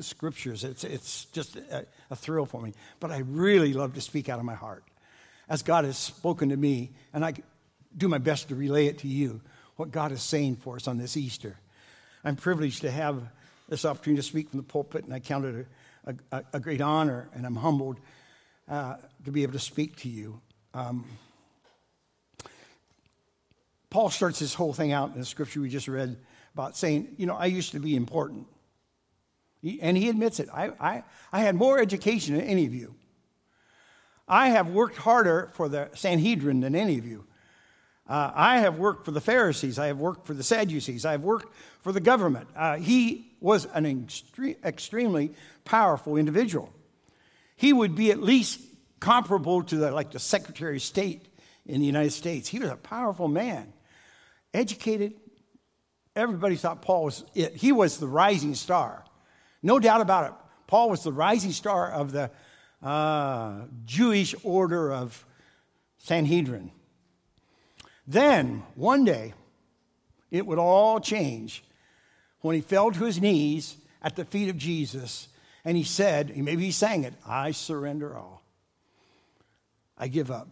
scriptures. 0.00 0.64
It's, 0.64 0.84
it's 0.84 1.24
just 1.26 1.56
a, 1.56 1.86
a 2.10 2.16
thrill 2.16 2.46
for 2.46 2.60
me. 2.60 2.72
But 3.00 3.10
I 3.10 3.18
really 3.18 3.72
love 3.72 3.94
to 3.94 4.00
speak 4.00 4.28
out 4.28 4.38
of 4.38 4.44
my 4.44 4.54
heart 4.54 4.84
as 5.48 5.62
God 5.62 5.84
has 5.84 5.98
spoken 5.98 6.48
to 6.50 6.56
me, 6.56 6.92
and 7.12 7.24
I 7.24 7.34
do 7.96 8.08
my 8.08 8.18
best 8.18 8.48
to 8.48 8.54
relay 8.54 8.86
it 8.86 8.98
to 9.00 9.08
you, 9.08 9.40
what 9.76 9.90
God 9.90 10.12
is 10.12 10.22
saying 10.22 10.56
for 10.56 10.76
us 10.76 10.88
on 10.88 10.98
this 10.98 11.16
Easter. 11.16 11.56
I'm 12.24 12.36
privileged 12.36 12.82
to 12.82 12.90
have 12.90 13.22
this 13.68 13.84
opportunity 13.84 14.22
to 14.22 14.28
speak 14.28 14.50
from 14.50 14.58
the 14.58 14.64
pulpit, 14.64 15.04
and 15.04 15.12
I 15.12 15.20
count 15.20 15.44
it 15.44 15.66
a, 16.06 16.14
a, 16.32 16.44
a 16.54 16.60
great 16.60 16.80
honor, 16.80 17.28
and 17.34 17.46
I'm 17.46 17.56
humbled 17.56 17.98
uh, 18.68 18.96
to 19.24 19.30
be 19.30 19.42
able 19.42 19.52
to 19.54 19.58
speak 19.58 19.96
to 19.96 20.08
you. 20.08 20.40
Um, 20.72 21.06
Paul 23.90 24.10
starts 24.10 24.40
this 24.40 24.54
whole 24.54 24.72
thing 24.72 24.92
out 24.92 25.12
in 25.14 25.20
the 25.20 25.26
scripture 25.26 25.60
we 25.60 25.68
just 25.68 25.86
read 25.86 26.16
about 26.52 26.76
saying, 26.76 27.14
you 27.16 27.26
know, 27.26 27.36
I 27.36 27.46
used 27.46 27.72
to 27.72 27.80
be 27.80 27.94
important. 27.94 28.46
and 29.80 29.96
he 29.96 30.08
admits 30.08 30.40
it. 30.40 30.48
I, 30.52 30.70
I, 30.80 31.04
I 31.32 31.40
had 31.40 31.54
more 31.54 31.78
education 31.78 32.34
than 32.34 32.44
any 32.44 32.66
of 32.66 32.74
you. 32.74 32.94
I 34.26 34.50
have 34.50 34.68
worked 34.68 34.96
harder 34.96 35.50
for 35.54 35.68
the 35.68 35.90
Sanhedrin 35.94 36.60
than 36.60 36.74
any 36.74 36.98
of 36.98 37.06
you. 37.06 37.24
Uh, 38.06 38.30
I 38.34 38.58
have 38.58 38.78
worked 38.78 39.04
for 39.04 39.10
the 39.10 39.20
Pharisees. 39.20 39.78
I 39.78 39.86
have 39.86 39.98
worked 39.98 40.26
for 40.26 40.34
the 40.34 40.42
Sadducees. 40.42 41.06
I 41.06 41.12
have 41.12 41.22
worked 41.22 41.54
for 41.80 41.92
the 41.92 42.00
government. 42.00 42.48
Uh, 42.54 42.76
he 42.76 43.32
was 43.40 43.66
an 43.66 43.84
extre- 43.84 44.62
extremely 44.62 45.32
powerful 45.64 46.16
individual. 46.16 46.72
He 47.56 47.72
would 47.72 47.94
be 47.94 48.10
at 48.10 48.20
least 48.20 48.60
comparable 49.00 49.62
to 49.64 49.76
the, 49.76 49.90
like 49.90 50.10
the 50.10 50.18
Secretary 50.18 50.76
of 50.76 50.82
State 50.82 51.28
in 51.66 51.80
the 51.80 51.86
United 51.86 52.12
States. 52.12 52.48
He 52.48 52.58
was 52.58 52.70
a 52.70 52.76
powerful 52.76 53.28
man, 53.28 53.72
educated. 54.52 55.14
Everybody 56.16 56.56
thought 56.56 56.82
Paul 56.82 57.04
was 57.04 57.24
it. 57.34 57.56
He 57.56 57.72
was 57.72 57.98
the 57.98 58.06
rising 58.06 58.54
star. 58.54 59.04
No 59.62 59.78
doubt 59.78 60.00
about 60.00 60.30
it. 60.30 60.36
Paul 60.66 60.90
was 60.90 61.02
the 61.02 61.12
rising 61.12 61.52
star 61.52 61.90
of 61.90 62.12
the 62.12 62.30
uh, 62.84 63.62
Jewish 63.84 64.34
order 64.44 64.92
of 64.92 65.24
Sanhedrin. 65.98 66.70
Then, 68.06 68.62
one 68.74 69.04
day, 69.04 69.32
it 70.30 70.46
would 70.46 70.58
all 70.58 71.00
change 71.00 71.64
when 72.40 72.54
he 72.54 72.60
fell 72.60 72.92
to 72.92 73.04
his 73.04 73.20
knees 73.20 73.76
at 74.02 74.16
the 74.16 74.24
feet 74.24 74.50
of 74.50 74.58
Jesus 74.58 75.28
and 75.64 75.76
he 75.76 75.84
said, 75.84 76.36
maybe 76.36 76.64
he 76.64 76.70
sang 76.70 77.04
it, 77.04 77.14
I 77.26 77.52
surrender 77.52 78.14
all. 78.14 78.42
I 79.96 80.08
give 80.08 80.30
up. 80.30 80.48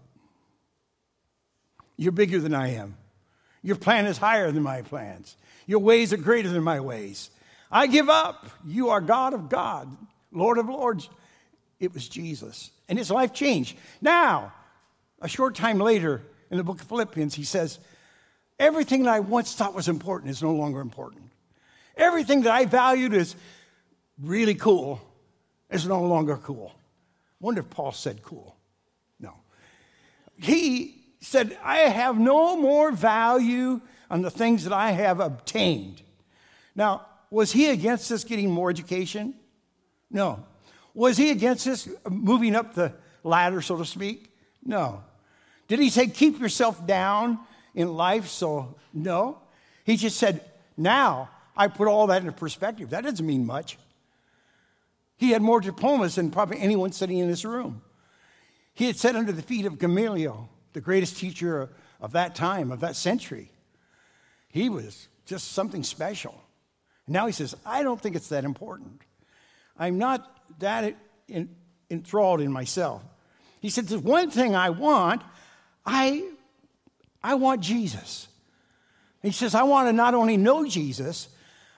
You're 1.98 2.12
bigger 2.12 2.40
than 2.40 2.54
I 2.54 2.74
am. 2.74 2.96
Your 3.62 3.76
plan 3.76 4.06
is 4.06 4.16
higher 4.16 4.50
than 4.50 4.62
my 4.62 4.82
plans. 4.82 5.36
Your 5.66 5.80
ways 5.80 6.12
are 6.12 6.16
greater 6.16 6.48
than 6.48 6.62
my 6.62 6.80
ways. 6.80 7.30
I 7.70 7.86
give 7.86 8.08
up. 8.08 8.48
You 8.66 8.88
are 8.88 9.00
God 9.00 9.34
of 9.34 9.48
God, 9.48 9.94
Lord 10.32 10.58
of 10.58 10.68
Lords. 10.68 11.08
It 11.82 11.92
was 11.92 12.08
Jesus. 12.08 12.70
And 12.88 12.96
his 12.96 13.10
life 13.10 13.34
changed. 13.34 13.76
Now, 14.00 14.52
a 15.20 15.26
short 15.26 15.56
time 15.56 15.80
later 15.80 16.22
in 16.48 16.56
the 16.56 16.62
book 16.62 16.80
of 16.80 16.86
Philippians, 16.86 17.34
he 17.34 17.42
says, 17.42 17.80
Everything 18.56 19.02
that 19.02 19.12
I 19.12 19.18
once 19.18 19.52
thought 19.56 19.74
was 19.74 19.88
important 19.88 20.30
is 20.30 20.40
no 20.40 20.52
longer 20.52 20.80
important. 20.80 21.32
Everything 21.96 22.42
that 22.42 22.52
I 22.52 22.66
valued 22.66 23.14
as 23.14 23.34
really 24.22 24.54
cool 24.54 25.00
is 25.70 25.84
no 25.84 26.02
longer 26.02 26.36
cool. 26.36 26.72
wonder 27.40 27.62
if 27.62 27.70
Paul 27.70 27.90
said 27.90 28.22
cool. 28.22 28.54
No. 29.18 29.34
He 30.40 31.02
said, 31.20 31.58
I 31.64 31.78
have 31.78 32.16
no 32.16 32.56
more 32.56 32.92
value 32.92 33.80
on 34.08 34.22
the 34.22 34.30
things 34.30 34.62
that 34.62 34.72
I 34.72 34.92
have 34.92 35.18
obtained. 35.18 36.00
Now, 36.76 37.06
was 37.28 37.50
he 37.50 37.70
against 37.70 38.12
us 38.12 38.22
getting 38.22 38.52
more 38.52 38.70
education? 38.70 39.34
No. 40.08 40.44
Was 40.94 41.16
he 41.16 41.30
against 41.30 41.64
this 41.64 41.88
moving 42.08 42.54
up 42.54 42.74
the 42.74 42.92
ladder, 43.24 43.62
so 43.62 43.76
to 43.76 43.84
speak? 43.84 44.32
No. 44.64 45.02
Did 45.68 45.78
he 45.78 45.90
say, 45.90 46.06
keep 46.06 46.38
yourself 46.38 46.86
down 46.86 47.38
in 47.74 47.94
life? 47.94 48.28
So, 48.28 48.74
no. 48.92 49.38
He 49.84 49.96
just 49.96 50.18
said, 50.18 50.44
now 50.76 51.30
I 51.56 51.68
put 51.68 51.88
all 51.88 52.08
that 52.08 52.20
into 52.20 52.32
perspective. 52.32 52.90
That 52.90 53.04
doesn't 53.04 53.26
mean 53.26 53.46
much. 53.46 53.78
He 55.16 55.30
had 55.30 55.40
more 55.40 55.60
diplomas 55.60 56.16
than 56.16 56.30
probably 56.30 56.58
anyone 56.58 56.92
sitting 56.92 57.18
in 57.18 57.28
this 57.28 57.44
room. 57.44 57.82
He 58.74 58.86
had 58.86 58.96
sat 58.96 59.16
under 59.16 59.32
the 59.32 59.42
feet 59.42 59.66
of 59.66 59.78
Gamaliel, 59.78 60.48
the 60.72 60.80
greatest 60.80 61.16
teacher 61.16 61.70
of 62.00 62.12
that 62.12 62.34
time, 62.34 62.72
of 62.72 62.80
that 62.80 62.96
century. 62.96 63.50
He 64.48 64.68
was 64.68 65.08
just 65.24 65.52
something 65.52 65.84
special. 65.84 66.42
Now 67.06 67.26
he 67.26 67.32
says, 67.32 67.54
I 67.64 67.82
don't 67.82 68.00
think 68.00 68.16
it's 68.16 68.28
that 68.28 68.44
important. 68.44 69.02
I'm 69.78 69.98
not 69.98 70.41
that 70.60 70.94
enthralled 71.90 72.40
in 72.40 72.52
myself. 72.52 73.02
He 73.60 73.70
said, 73.70 73.86
There's 73.86 74.02
one 74.02 74.30
thing 74.30 74.54
I 74.54 74.70
want. 74.70 75.22
I, 75.84 76.28
I 77.22 77.34
want 77.34 77.60
Jesus. 77.60 78.28
He 79.22 79.30
says, 79.30 79.54
I 79.54 79.62
want 79.62 79.88
to 79.88 79.92
not 79.92 80.14
only 80.14 80.36
know 80.36 80.66
Jesus, 80.66 81.28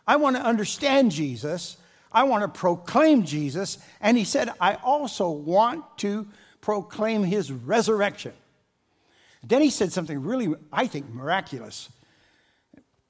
I 0.07 0.16
want 0.16 0.37
to 0.37 0.43
understand 0.43 1.11
Jesus, 1.11 1.76
I 2.11 2.23
want 2.25 2.43
to 2.43 2.49
proclaim 2.49 3.25
Jesus. 3.25 3.78
And 4.00 4.16
he 4.16 4.25
said, 4.25 4.50
I 4.61 4.75
also 4.76 5.31
want 5.31 5.85
to 5.99 6.26
proclaim 6.61 7.23
his 7.23 7.52
resurrection. 7.52 8.33
Then 9.43 9.61
he 9.61 9.71
said 9.71 9.93
something 9.93 10.23
really, 10.23 10.54
I 10.73 10.87
think, 10.87 11.12
miraculous. 11.12 11.90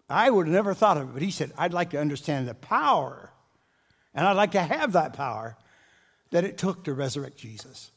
I 0.08 0.30
would 0.30 0.46
have 0.46 0.54
never 0.54 0.74
thought 0.74 0.96
of 0.96 1.10
it, 1.10 1.12
but 1.12 1.22
he 1.22 1.30
said, 1.30 1.52
I'd 1.56 1.72
like 1.72 1.90
to 1.90 2.00
understand 2.00 2.48
the 2.48 2.54
power 2.54 3.30
and 4.14 4.26
I'd 4.26 4.32
like 4.36 4.52
to 4.52 4.62
have 4.62 4.92
that 4.92 5.12
power 5.12 5.56
that 6.30 6.44
it 6.44 6.58
took 6.58 6.84
to 6.84 6.94
resurrect 6.94 7.36
Jesus. 7.36 7.90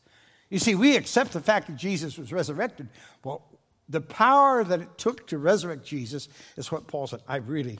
You 0.50 0.59
see, 0.59 0.75
we 0.75 0.95
accept 0.95 1.33
the 1.33 1.41
fact 1.41 1.67
that 1.67 1.75
Jesus 1.75 2.17
was 2.17 2.31
resurrected. 2.31 2.89
Well, 3.24 3.43
the 3.89 4.01
power 4.01 4.63
that 4.63 4.81
it 4.81 4.97
took 4.97 5.27
to 5.27 5.38
resurrect 5.38 5.86
Jesus 5.86 6.27
is 6.55 6.71
what 6.71 6.88
Paul 6.88 7.07
said. 7.07 7.21
I 7.27 7.38
really, 7.38 7.79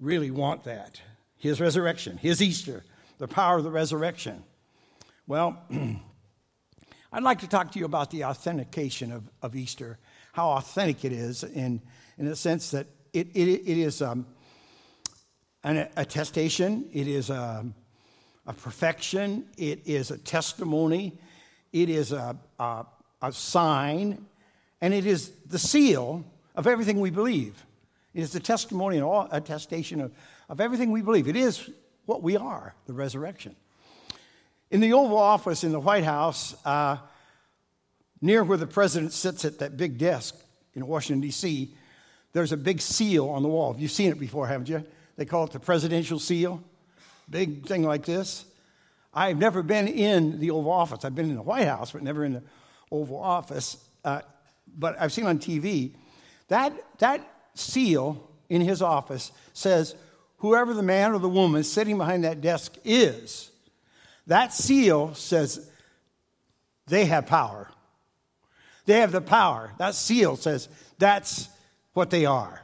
really 0.00 0.30
want 0.30 0.64
that. 0.64 1.00
His 1.36 1.60
resurrection, 1.60 2.16
his 2.16 2.42
Easter, 2.42 2.84
the 3.18 3.28
power 3.28 3.58
of 3.58 3.64
the 3.64 3.70
resurrection. 3.70 4.42
Well, 5.26 5.62
I'd 7.12 7.22
like 7.22 7.40
to 7.40 7.48
talk 7.48 7.72
to 7.72 7.78
you 7.78 7.84
about 7.84 8.10
the 8.10 8.24
authentication 8.24 9.10
of, 9.10 9.24
of 9.42 9.56
Easter, 9.56 9.98
how 10.32 10.50
authentic 10.50 11.04
it 11.04 11.12
is 11.12 11.42
in, 11.42 11.80
in 12.18 12.26
the 12.26 12.36
sense 12.36 12.70
that 12.70 12.86
it, 13.12 13.28
it, 13.34 13.48
it 13.48 13.78
is 13.78 14.00
um, 14.00 14.26
an 15.62 15.88
attestation, 15.96 16.88
it 16.92 17.06
is 17.06 17.30
a, 17.30 17.64
a 18.46 18.52
perfection, 18.52 19.46
it 19.56 19.86
is 19.86 20.10
a 20.10 20.18
testimony, 20.18 21.18
it 21.72 21.88
is 21.88 22.12
a, 22.12 22.36
a, 22.58 22.86
a 23.22 23.32
sign, 23.32 24.24
and 24.80 24.94
it 24.94 25.06
is 25.06 25.30
the 25.46 25.58
seal 25.58 26.24
of 26.56 26.66
everything 26.66 27.00
we 27.00 27.10
believe. 27.10 27.64
It 28.14 28.22
is 28.22 28.32
the 28.32 28.40
testimony 28.40 28.96
and 28.96 29.04
all, 29.04 29.28
attestation 29.30 30.00
of, 30.00 30.12
of 30.48 30.60
everything 30.60 30.90
we 30.90 31.02
believe. 31.02 31.28
It 31.28 31.36
is 31.36 31.68
what 32.06 32.22
we 32.22 32.36
are, 32.36 32.74
the 32.86 32.92
resurrection. 32.92 33.54
In 34.70 34.80
the 34.80 34.92
Oval 34.92 35.18
Office 35.18 35.62
in 35.62 35.72
the 35.72 35.80
White 35.80 36.04
House, 36.04 36.54
uh, 36.64 36.96
near 38.20 38.42
where 38.42 38.58
the 38.58 38.66
president 38.66 39.12
sits 39.12 39.44
at 39.44 39.58
that 39.58 39.76
big 39.76 39.98
desk 39.98 40.34
in 40.74 40.86
Washington, 40.86 41.20
D.C., 41.20 41.74
there's 42.32 42.52
a 42.52 42.56
big 42.56 42.80
seal 42.80 43.28
on 43.28 43.42
the 43.42 43.48
wall. 43.48 43.74
You've 43.76 43.90
seen 43.90 44.10
it 44.10 44.18
before, 44.18 44.46
haven't 44.46 44.68
you? 44.68 44.84
They 45.20 45.26
call 45.26 45.44
it 45.44 45.50
the 45.50 45.60
presidential 45.60 46.18
seal. 46.18 46.62
Big 47.28 47.66
thing 47.66 47.82
like 47.82 48.06
this. 48.06 48.46
I've 49.12 49.36
never 49.36 49.62
been 49.62 49.86
in 49.86 50.40
the 50.40 50.50
Oval 50.50 50.72
Office. 50.72 51.04
I've 51.04 51.14
been 51.14 51.28
in 51.28 51.36
the 51.36 51.42
White 51.42 51.66
House, 51.66 51.92
but 51.92 52.02
never 52.02 52.24
in 52.24 52.32
the 52.32 52.42
Oval 52.90 53.18
Office. 53.18 53.76
Uh, 54.02 54.22
but 54.78 54.96
I've 54.98 55.12
seen 55.12 55.26
on 55.26 55.38
TV 55.38 55.92
that, 56.48 56.72
that 57.00 57.20
seal 57.52 58.30
in 58.48 58.62
his 58.62 58.80
office 58.80 59.30
says, 59.52 59.94
whoever 60.38 60.72
the 60.72 60.82
man 60.82 61.12
or 61.12 61.18
the 61.18 61.28
woman 61.28 61.64
sitting 61.64 61.98
behind 61.98 62.24
that 62.24 62.40
desk 62.40 62.76
is, 62.82 63.50
that 64.26 64.54
seal 64.54 65.12
says 65.12 65.70
they 66.86 67.04
have 67.04 67.26
power. 67.26 67.70
They 68.86 69.00
have 69.00 69.12
the 69.12 69.20
power. 69.20 69.70
That 69.76 69.94
seal 69.94 70.36
says 70.36 70.70
that's 70.98 71.50
what 71.92 72.08
they 72.08 72.24
are. 72.24 72.62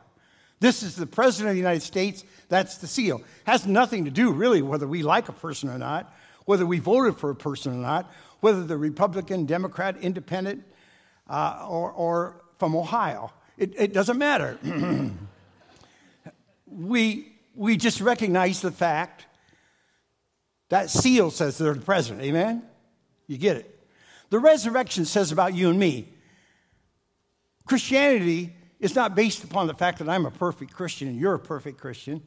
This 0.61 0.83
is 0.83 0.97
the 0.97 1.07
President 1.07 1.51
of 1.51 1.55
the 1.55 1.61
United 1.61 1.83
States. 1.83 2.25
That's 2.49 2.79
the 2.79 2.87
seal. 2.87 3.23
Has 3.45 3.67
nothing 3.67 4.05
to 4.05 4.11
do, 4.11 4.33
really, 4.33 4.63
whether 4.63 4.87
we 4.87 5.03
like 5.03 5.29
a 5.29 5.33
person 5.33 5.69
or 5.69 5.79
not, 5.79 6.15
whether 6.45 6.65
we 6.67 6.79
voted 6.79 7.19
for 7.19 7.31
a 7.31 7.35
person 7.35 7.73
or 7.73 7.77
not, 7.77 8.13
whether 8.41 8.65
they're 8.65 8.79
Republican, 8.79 9.47
Democrat, 9.47 9.97
Independent, 10.01 10.65
uh, 11.29 11.67
or, 11.69 11.91
or 11.93 12.45
from 12.59 12.77
Ohio. 12.77 13.33
It, 13.59 13.75
it 13.77 13.93
doesn't 13.93 14.19
matter. 14.19 14.59
we, 16.67 17.33
we 17.55 17.77
just 17.77 18.01
recognize 18.01 18.61
the 18.61 18.71
fact 18.71 19.27
that 20.69 20.91
seal 20.91 21.31
says 21.31 21.59
they're 21.59 21.75
the 21.75 21.81
president. 21.81 22.23
Amen? 22.23 22.63
You 23.27 23.39
get 23.39 23.57
it. 23.57 23.73
The 24.31 24.39
resurrection 24.39 25.05
says 25.05 25.33
about 25.33 25.55
you 25.55 25.71
and 25.71 25.79
me 25.79 26.13
Christianity 27.67 28.55
is 28.79 28.95
not 28.95 29.15
based 29.15 29.43
upon 29.45 29.67
the 29.67 29.75
fact 29.75 29.99
that 29.99 30.09
I'm 30.09 30.25
a 30.25 30.31
perfect 30.31 30.73
Christian 30.73 31.09
and 31.09 31.19
you're 31.19 31.35
a 31.35 31.39
perfect 31.39 31.79
Christian, 31.79 32.23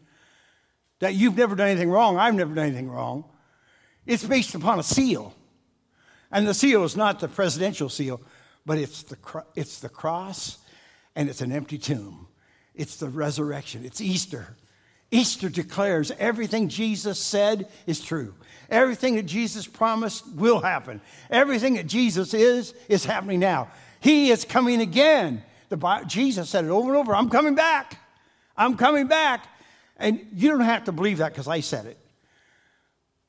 that 0.99 1.15
you've 1.15 1.37
never 1.37 1.55
done 1.55 1.69
anything 1.69 1.89
wrong, 1.89 2.17
I've 2.17 2.35
never 2.35 2.53
done 2.53 2.65
anything 2.65 2.89
wrong. 2.89 3.25
It's 4.05 4.23
based 4.23 4.55
upon 4.55 4.79
a 4.79 4.83
seal. 4.83 5.33
And 6.31 6.47
the 6.47 6.53
seal 6.53 6.83
is 6.83 6.95
not 6.95 7.19
the 7.19 7.27
presidential 7.27 7.89
seal, 7.89 8.21
but 8.65 8.77
it's 8.77 9.03
the, 9.03 9.17
it's 9.55 9.79
the 9.79 9.89
cross 9.89 10.57
and 11.15 11.29
it's 11.29 11.41
an 11.41 11.51
empty 11.51 11.77
tomb. 11.77 12.27
It's 12.75 12.97
the 12.97 13.09
resurrection, 13.09 13.85
it's 13.85 14.01
Easter. 14.01 14.55
Easter 15.11 15.49
declares 15.49 16.11
everything 16.19 16.69
Jesus 16.69 17.17
said 17.19 17.67
is 17.87 17.99
true. 17.99 18.35
Everything 18.69 19.15
that 19.15 19.25
Jesus 19.25 19.65
promised 19.65 20.23
will 20.35 20.59
happen. 20.59 21.01
Everything 21.31 21.73
that 21.75 21.87
Jesus 21.87 22.33
is, 22.35 22.75
is 22.87 23.05
happening 23.05 23.39
now. 23.39 23.69
He 23.99 24.29
is 24.29 24.45
coming 24.45 24.81
again. 24.81 25.43
The 25.69 26.03
Jesus 26.07 26.49
said 26.49 26.65
it 26.65 26.69
over 26.69 26.89
and 26.89 26.97
over 26.97 27.15
I'm 27.15 27.29
coming 27.29 27.55
back. 27.55 27.97
I'm 28.55 28.77
coming 28.77 29.07
back. 29.07 29.47
And 29.99 30.25
you 30.33 30.49
don't 30.49 30.61
have 30.61 30.85
to 30.85 30.91
believe 30.91 31.17
that 31.19 31.33
because 31.33 31.47
I 31.47 31.59
said 31.59 31.85
it. 31.85 31.97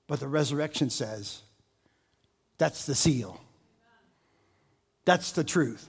But 0.07 0.21
the 0.21 0.29
resurrection 0.29 0.89
says 0.91 1.43
that's 2.59 2.87
the 2.87 2.95
seal. 2.95 3.41
That's 5.05 5.33
the 5.33 5.45
truth. 5.45 5.89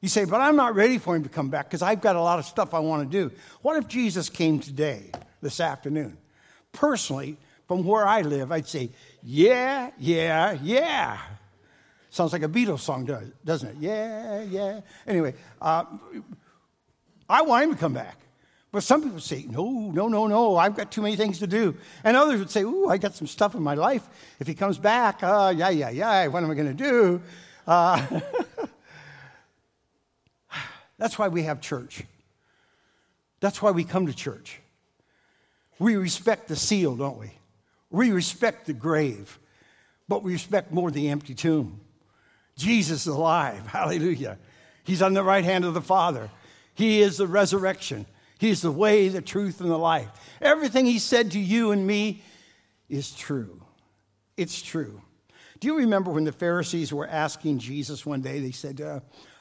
You 0.00 0.08
say, 0.08 0.24
but 0.24 0.40
I'm 0.40 0.56
not 0.56 0.74
ready 0.74 0.98
for 0.98 1.14
him 1.14 1.22
to 1.22 1.28
come 1.28 1.48
back 1.48 1.66
because 1.66 1.80
I've 1.80 2.00
got 2.00 2.16
a 2.16 2.20
lot 2.20 2.38
of 2.38 2.44
stuff 2.44 2.74
I 2.74 2.80
want 2.80 3.10
to 3.10 3.18
do. 3.28 3.34
What 3.62 3.76
if 3.76 3.88
Jesus 3.88 4.28
came 4.28 4.58
today, 4.58 5.10
this 5.40 5.60
afternoon? 5.60 6.18
Personally, 6.72 7.36
from 7.68 7.84
where 7.84 8.06
I 8.06 8.22
live, 8.22 8.50
I'd 8.50 8.66
say, 8.66 8.90
yeah, 9.22 9.90
yeah, 9.98 10.58
yeah. 10.60 11.18
Sounds 12.10 12.32
like 12.32 12.42
a 12.42 12.48
Beatles 12.48 12.80
song, 12.80 13.08
doesn't 13.44 13.68
it? 13.68 13.76
Yeah, 13.78 14.42
yeah. 14.42 14.80
Anyway, 15.06 15.34
uh, 15.60 15.84
I 17.28 17.42
want 17.42 17.64
him 17.64 17.70
to 17.74 17.78
come 17.78 17.94
back. 17.94 18.18
But 18.72 18.82
some 18.82 19.02
people 19.02 19.20
say, 19.20 19.44
no, 19.48 19.68
no, 19.70 20.08
no, 20.08 20.26
no, 20.26 20.56
I've 20.56 20.74
got 20.74 20.90
too 20.90 21.02
many 21.02 21.14
things 21.14 21.38
to 21.40 21.46
do. 21.46 21.76
And 22.02 22.16
others 22.16 22.38
would 22.38 22.50
say, 22.50 22.62
ooh, 22.62 22.88
I 22.88 22.96
got 22.96 23.14
some 23.14 23.26
stuff 23.26 23.54
in 23.54 23.62
my 23.62 23.74
life. 23.74 24.08
If 24.40 24.46
he 24.46 24.54
comes 24.54 24.78
back, 24.78 25.22
uh, 25.22 25.52
yeah, 25.54 25.68
yeah, 25.68 25.90
yeah, 25.90 26.26
what 26.28 26.42
am 26.42 26.50
I 26.50 26.54
going 26.54 26.74
to 26.74 26.84
do? 26.84 27.20
Uh, 27.66 28.20
That's 30.98 31.18
why 31.18 31.28
we 31.28 31.42
have 31.42 31.60
church. 31.60 32.04
That's 33.40 33.60
why 33.60 33.72
we 33.72 33.84
come 33.84 34.06
to 34.06 34.14
church. 34.14 34.60
We 35.78 35.96
respect 35.96 36.48
the 36.48 36.56
seal, 36.56 36.96
don't 36.96 37.18
we? 37.18 37.32
We 37.90 38.12
respect 38.12 38.66
the 38.66 38.72
grave, 38.72 39.38
but 40.08 40.22
we 40.22 40.32
respect 40.32 40.72
more 40.72 40.90
the 40.90 41.10
empty 41.10 41.34
tomb. 41.34 41.80
Jesus 42.56 43.02
is 43.02 43.06
alive. 43.08 43.66
Hallelujah. 43.66 44.38
He's 44.84 45.02
on 45.02 45.12
the 45.12 45.24
right 45.24 45.44
hand 45.44 45.64
of 45.64 45.74
the 45.74 45.82
Father. 45.82 46.30
He 46.74 47.02
is 47.02 47.18
the 47.18 47.26
resurrection. 47.26 48.06
He 48.42 48.50
is 48.50 48.60
the 48.60 48.72
way, 48.72 49.06
the 49.06 49.22
truth, 49.22 49.60
and 49.60 49.70
the 49.70 49.78
life. 49.78 50.08
Everything 50.40 50.84
He 50.84 50.98
said 50.98 51.30
to 51.30 51.38
you 51.38 51.70
and 51.70 51.86
me 51.86 52.24
is 52.88 53.12
true. 53.12 53.62
It's 54.36 54.60
true. 54.60 55.00
Do 55.60 55.68
you 55.68 55.76
remember 55.76 56.10
when 56.10 56.24
the 56.24 56.32
Pharisees 56.32 56.92
were 56.92 57.06
asking 57.06 57.60
Jesus 57.60 58.04
one 58.04 58.20
day? 58.20 58.40
They 58.40 58.50
said, 58.50 58.80
uh, 58.80 58.98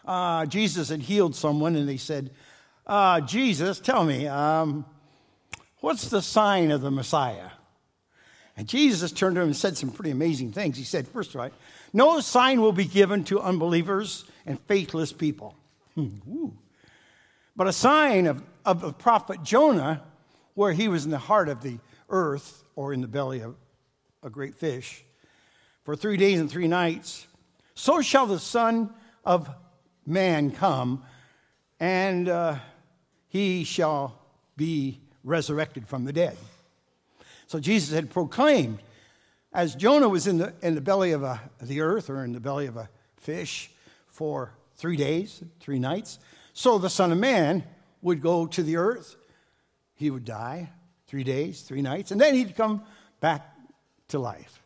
uh, 0.07 0.45
Jesus 0.45 0.89
had 0.89 1.01
healed 1.01 1.35
someone, 1.35 1.75
and 1.75 1.89
they 1.89 1.97
said, 1.97 2.29
uh, 2.85 3.21
Jesus, 3.21 3.79
tell 3.79 4.03
me, 4.05 4.27
um, 4.27 4.85
what's 5.79 6.09
the 6.09 6.21
sign 6.21 6.69
of 6.69 6.81
the 6.81 6.91
Messiah? 6.91 7.49
And 8.55 8.67
Jesus 8.67 9.11
turned 9.11 9.33
to 9.33 9.41
him 9.41 9.47
and 9.47 9.57
said 9.57 9.77
some 9.77 9.89
pretty 9.89 10.11
amazing 10.11 10.51
things. 10.51 10.77
He 10.77 10.83
said, 10.83 11.07
first 11.07 11.33
of 11.33 11.41
all, 11.41 11.49
no 11.91 12.19
sign 12.19 12.61
will 12.61 12.71
be 12.71 12.85
given 12.85 13.23
to 13.23 13.39
unbelievers 13.39 14.25
and 14.45 14.59
faithless 14.59 15.11
people. 15.11 15.55
Hmm, 15.95 16.49
but 17.55 17.65
a 17.65 17.73
sign 17.73 18.27
of, 18.27 18.43
of 18.65 18.82
the 18.82 18.93
prophet 18.93 19.43
Jonah, 19.43 20.04
where 20.54 20.74
he 20.74 20.88
was 20.88 21.06
in 21.06 21.12
the 21.12 21.17
heart 21.17 21.50
of 21.50 21.62
the 21.62 21.80
earth 22.10 22.63
or 22.76 22.93
in 22.93 23.02
the 23.02 23.08
belly 23.08 23.41
of 23.41 23.56
a 24.24 24.30
great 24.30 24.56
fish 24.56 25.04
for 25.84 25.95
three 25.95 26.17
days 26.17 26.39
and 26.39 26.50
three 26.50 26.67
nights, 26.67 27.28
so 27.74 28.02
shall 28.02 28.28
the 28.28 28.39
Son 28.39 28.93
of 29.26 29.50
man 30.06 30.52
come, 30.52 31.04
and 31.80 32.30
uh, 32.30 32.56
he 33.28 33.63
shall 33.63 34.19
be 34.56 35.00
resurrected 35.24 35.88
from 35.88 36.06
the 36.06 36.13
dead. 36.13 36.38
So 37.47 37.60
Jesus 37.60 37.93
had 37.93 38.12
proclaimed, 38.12 38.80
as 39.54 39.76
Jonah 39.76 40.10
was 40.10 40.28
in 40.28 40.38
the, 40.38 40.54
in 40.62 40.76
the 40.76 40.82
belly 40.82 41.12
of 41.12 41.24
a, 41.24 41.41
the 41.62 41.82
earth 41.82 42.10
or 42.10 42.24
in 42.24 42.34
the 42.34 42.39
belly 42.39 42.67
of 42.67 42.78
a 42.78 42.89
fish 43.17 43.71
for 44.08 44.54
three 44.76 44.95
days, 44.95 45.43
three 45.60 45.80
nights, 45.80 46.19
so 46.54 46.78
the 46.78 46.89
Son 46.89 47.12
of 47.12 47.17
Man 47.17 47.63
would 48.01 48.21
go 48.21 48.47
to 48.47 48.63
the 48.63 48.77
earth. 48.77 49.15
He 49.95 50.09
would 50.09 50.25
die 50.25 50.69
three 51.07 51.23
days, 51.23 51.61
three 51.61 51.81
nights, 51.81 52.11
and 52.11 52.19
then 52.19 52.35
he'd 52.35 52.55
come 52.55 52.83
back 53.19 53.47
to 54.09 54.19
life. 54.19 54.61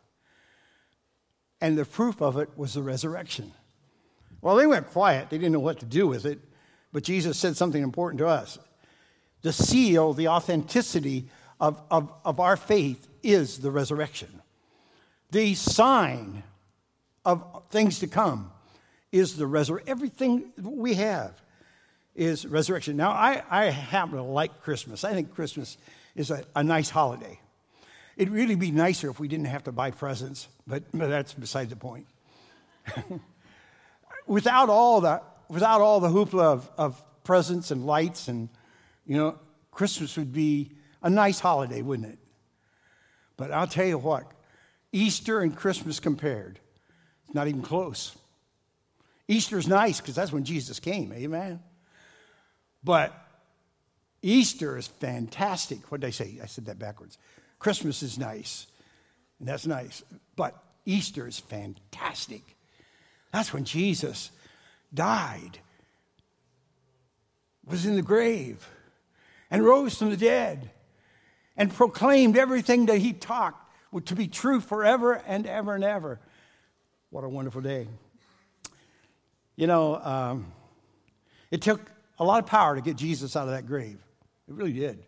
And 1.60 1.76
the 1.76 1.84
proof 1.84 2.20
of 2.20 2.36
it 2.36 2.50
was 2.56 2.74
the 2.74 2.82
resurrection. 2.82 3.52
Well, 4.40 4.56
they 4.56 4.66
went 4.66 4.88
quiet. 4.88 5.30
They 5.30 5.38
didn't 5.38 5.52
know 5.52 5.60
what 5.60 5.80
to 5.80 5.86
do 5.86 6.06
with 6.06 6.26
it. 6.26 6.38
But 6.92 7.02
Jesus 7.02 7.38
said 7.38 7.56
something 7.56 7.82
important 7.82 8.18
to 8.18 8.28
us. 8.28 8.58
The 9.42 9.52
seal, 9.52 10.12
the 10.12 10.28
authenticity 10.28 11.28
of, 11.60 11.80
of, 11.90 12.12
of 12.24 12.40
our 12.40 12.56
faith 12.56 13.08
is 13.22 13.58
the 13.58 13.70
resurrection. 13.70 14.42
The 15.30 15.54
sign 15.54 16.42
of 17.24 17.64
things 17.70 17.98
to 18.00 18.06
come 18.06 18.50
is 19.10 19.36
the 19.36 19.46
resurrection. 19.46 19.90
Everything 19.90 20.52
we 20.62 20.94
have 20.94 21.40
is 22.16 22.46
resurrection. 22.46 22.96
Now, 22.96 23.10
I, 23.10 23.42
I 23.48 23.64
happen 23.66 24.16
to 24.16 24.22
like 24.22 24.62
Christmas. 24.62 25.04
I 25.04 25.12
think 25.12 25.34
Christmas 25.34 25.76
is 26.16 26.30
a, 26.30 26.44
a 26.56 26.64
nice 26.64 26.90
holiday. 26.90 27.38
It'd 28.16 28.32
really 28.32 28.54
be 28.54 28.70
nicer 28.70 29.10
if 29.10 29.20
we 29.20 29.28
didn't 29.28 29.46
have 29.46 29.64
to 29.64 29.72
buy 29.72 29.90
presents, 29.90 30.48
but, 30.66 30.84
but 30.92 31.08
that's 31.08 31.34
beside 31.34 31.68
the 31.68 31.76
point. 31.76 32.06
without 34.26 34.70
all 34.70 35.02
the, 35.02 35.20
without 35.48 35.82
all 35.82 36.00
the 36.00 36.08
hoopla 36.08 36.42
of, 36.42 36.70
of 36.78 37.02
presents 37.22 37.70
and 37.70 37.86
lights 37.86 38.28
and, 38.28 38.48
you 39.04 39.16
know, 39.16 39.38
Christmas 39.70 40.16
would 40.16 40.32
be 40.32 40.72
a 41.02 41.10
nice 41.10 41.38
holiday, 41.38 41.82
wouldn't 41.82 42.08
it? 42.08 42.18
But 43.36 43.52
I'll 43.52 43.66
tell 43.66 43.86
you 43.86 43.98
what, 43.98 44.32
Easter 44.90 45.40
and 45.40 45.54
Christmas 45.54 46.00
compared, 46.00 46.58
it's 47.26 47.34
not 47.34 47.48
even 47.48 47.60
close. 47.60 48.16
Easter's 49.28 49.68
nice 49.68 50.00
because 50.00 50.14
that's 50.14 50.32
when 50.32 50.44
Jesus 50.44 50.80
came, 50.80 51.12
amen? 51.12 51.60
But 52.86 53.12
Easter 54.22 54.78
is 54.78 54.86
fantastic. 54.86 55.90
What 55.90 56.02
did 56.02 56.06
I 56.06 56.10
say? 56.10 56.38
I 56.40 56.46
said 56.46 56.66
that 56.66 56.78
backwards. 56.78 57.18
Christmas 57.58 58.00
is 58.00 58.16
nice, 58.16 58.68
and 59.40 59.48
that's 59.48 59.66
nice. 59.66 60.04
But 60.36 60.54
Easter 60.84 61.26
is 61.26 61.40
fantastic. 61.40 62.42
That's 63.32 63.52
when 63.52 63.64
Jesus 63.64 64.30
died, 64.94 65.58
was 67.66 67.86
in 67.86 67.96
the 67.96 68.02
grave, 68.02 68.64
and 69.50 69.64
rose 69.64 69.98
from 69.98 70.10
the 70.10 70.16
dead, 70.16 70.70
and 71.56 71.74
proclaimed 71.74 72.36
everything 72.36 72.86
that 72.86 72.98
he 72.98 73.12
taught 73.12 73.60
to 74.04 74.14
be 74.14 74.28
true 74.28 74.60
forever 74.60 75.20
and 75.26 75.44
ever 75.48 75.74
and 75.74 75.82
ever. 75.82 76.20
What 77.10 77.24
a 77.24 77.28
wonderful 77.28 77.62
day. 77.62 77.88
You 79.56 79.66
know, 79.66 79.96
um, 79.96 80.52
it 81.50 81.62
took 81.62 81.80
a 82.18 82.24
lot 82.24 82.42
of 82.42 82.46
power 82.46 82.74
to 82.74 82.80
get 82.80 82.96
Jesus 82.96 83.36
out 83.36 83.48
of 83.48 83.54
that 83.54 83.66
grave. 83.66 83.98
It 84.48 84.54
really 84.54 84.72
did. 84.72 85.04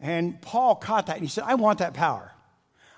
And 0.00 0.40
Paul 0.42 0.74
caught 0.74 1.06
that 1.06 1.16
and 1.16 1.22
he 1.22 1.28
said, 1.28 1.44
I 1.46 1.54
want 1.54 1.78
that 1.78 1.94
power. 1.94 2.32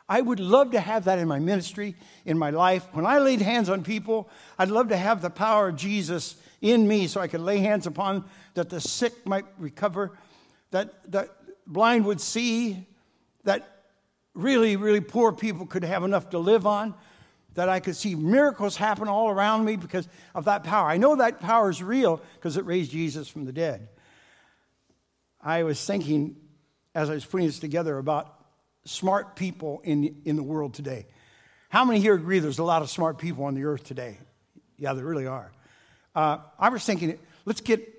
I 0.08 0.20
would 0.20 0.40
love 0.40 0.70
to 0.70 0.80
have 0.80 1.04
that 1.04 1.18
in 1.18 1.28
my 1.28 1.38
ministry, 1.38 1.94
in 2.24 2.38
my 2.38 2.50
life. 2.50 2.86
When 2.92 3.04
I 3.04 3.18
laid 3.18 3.42
hands 3.42 3.68
on 3.68 3.84
people, 3.84 4.30
I'd 4.58 4.70
love 4.70 4.88
to 4.88 4.96
have 4.96 5.20
the 5.20 5.30
power 5.30 5.68
of 5.68 5.76
Jesus 5.76 6.36
in 6.62 6.88
me 6.88 7.06
so 7.06 7.20
I 7.20 7.28
could 7.28 7.42
lay 7.42 7.58
hands 7.58 7.86
upon 7.86 8.24
that 8.54 8.70
the 8.70 8.80
sick 8.80 9.26
might 9.26 9.44
recover, 9.58 10.12
that 10.70 11.10
the 11.10 11.28
blind 11.66 12.06
would 12.06 12.22
see, 12.22 12.86
that 13.44 13.84
really, 14.34 14.76
really 14.76 15.00
poor 15.00 15.30
people 15.30 15.66
could 15.66 15.84
have 15.84 16.04
enough 16.04 16.30
to 16.30 16.38
live 16.38 16.66
on, 16.66 16.94
that 17.58 17.68
I 17.68 17.80
could 17.80 17.96
see 17.96 18.14
miracles 18.14 18.76
happen 18.76 19.08
all 19.08 19.30
around 19.30 19.64
me 19.64 19.74
because 19.74 20.06
of 20.32 20.44
that 20.44 20.62
power. 20.62 20.88
I 20.88 20.96
know 20.96 21.16
that 21.16 21.40
power 21.40 21.68
is 21.68 21.82
real 21.82 22.22
because 22.36 22.56
it 22.56 22.64
raised 22.64 22.92
Jesus 22.92 23.26
from 23.26 23.46
the 23.46 23.52
dead. 23.52 23.88
I 25.42 25.64
was 25.64 25.84
thinking 25.84 26.36
as 26.94 27.10
I 27.10 27.14
was 27.14 27.24
putting 27.24 27.48
this 27.48 27.58
together 27.58 27.98
about 27.98 28.32
smart 28.84 29.34
people 29.34 29.80
in, 29.82 30.22
in 30.24 30.36
the 30.36 30.42
world 30.44 30.72
today. 30.72 31.08
How 31.68 31.84
many 31.84 31.98
here 31.98 32.14
agree 32.14 32.38
there's 32.38 32.60
a 32.60 32.64
lot 32.64 32.82
of 32.82 32.90
smart 32.90 33.18
people 33.18 33.42
on 33.46 33.56
the 33.56 33.64
earth 33.64 33.82
today? 33.82 34.18
Yeah, 34.76 34.92
there 34.92 35.04
really 35.04 35.26
are. 35.26 35.50
Uh, 36.14 36.38
I 36.60 36.68
was 36.68 36.84
thinking, 36.84 37.18
let's 37.44 37.60
get, 37.60 37.92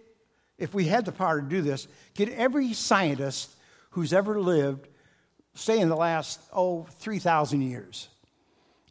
if 0.57 0.73
we 0.73 0.85
had 0.85 1.03
the 1.03 1.11
power 1.11 1.41
to 1.41 1.45
do 1.45 1.61
this, 1.61 1.89
get 2.13 2.29
every 2.29 2.71
scientist 2.71 3.53
who's 3.89 4.13
ever 4.13 4.39
lived, 4.39 4.87
say 5.53 5.81
in 5.81 5.89
the 5.89 5.97
last, 5.97 6.39
oh, 6.53 6.87
3,000 6.99 7.59
years. 7.59 8.07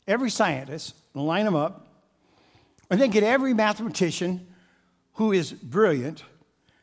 Every 0.08 0.30
scientist, 0.30 0.94
line 1.12 1.44
them 1.44 1.54
up, 1.54 1.86
and 2.90 2.98
then 2.98 3.10
get 3.10 3.22
every 3.22 3.52
mathematician 3.52 4.46
who 5.12 5.32
is 5.32 5.52
brilliant, 5.52 6.24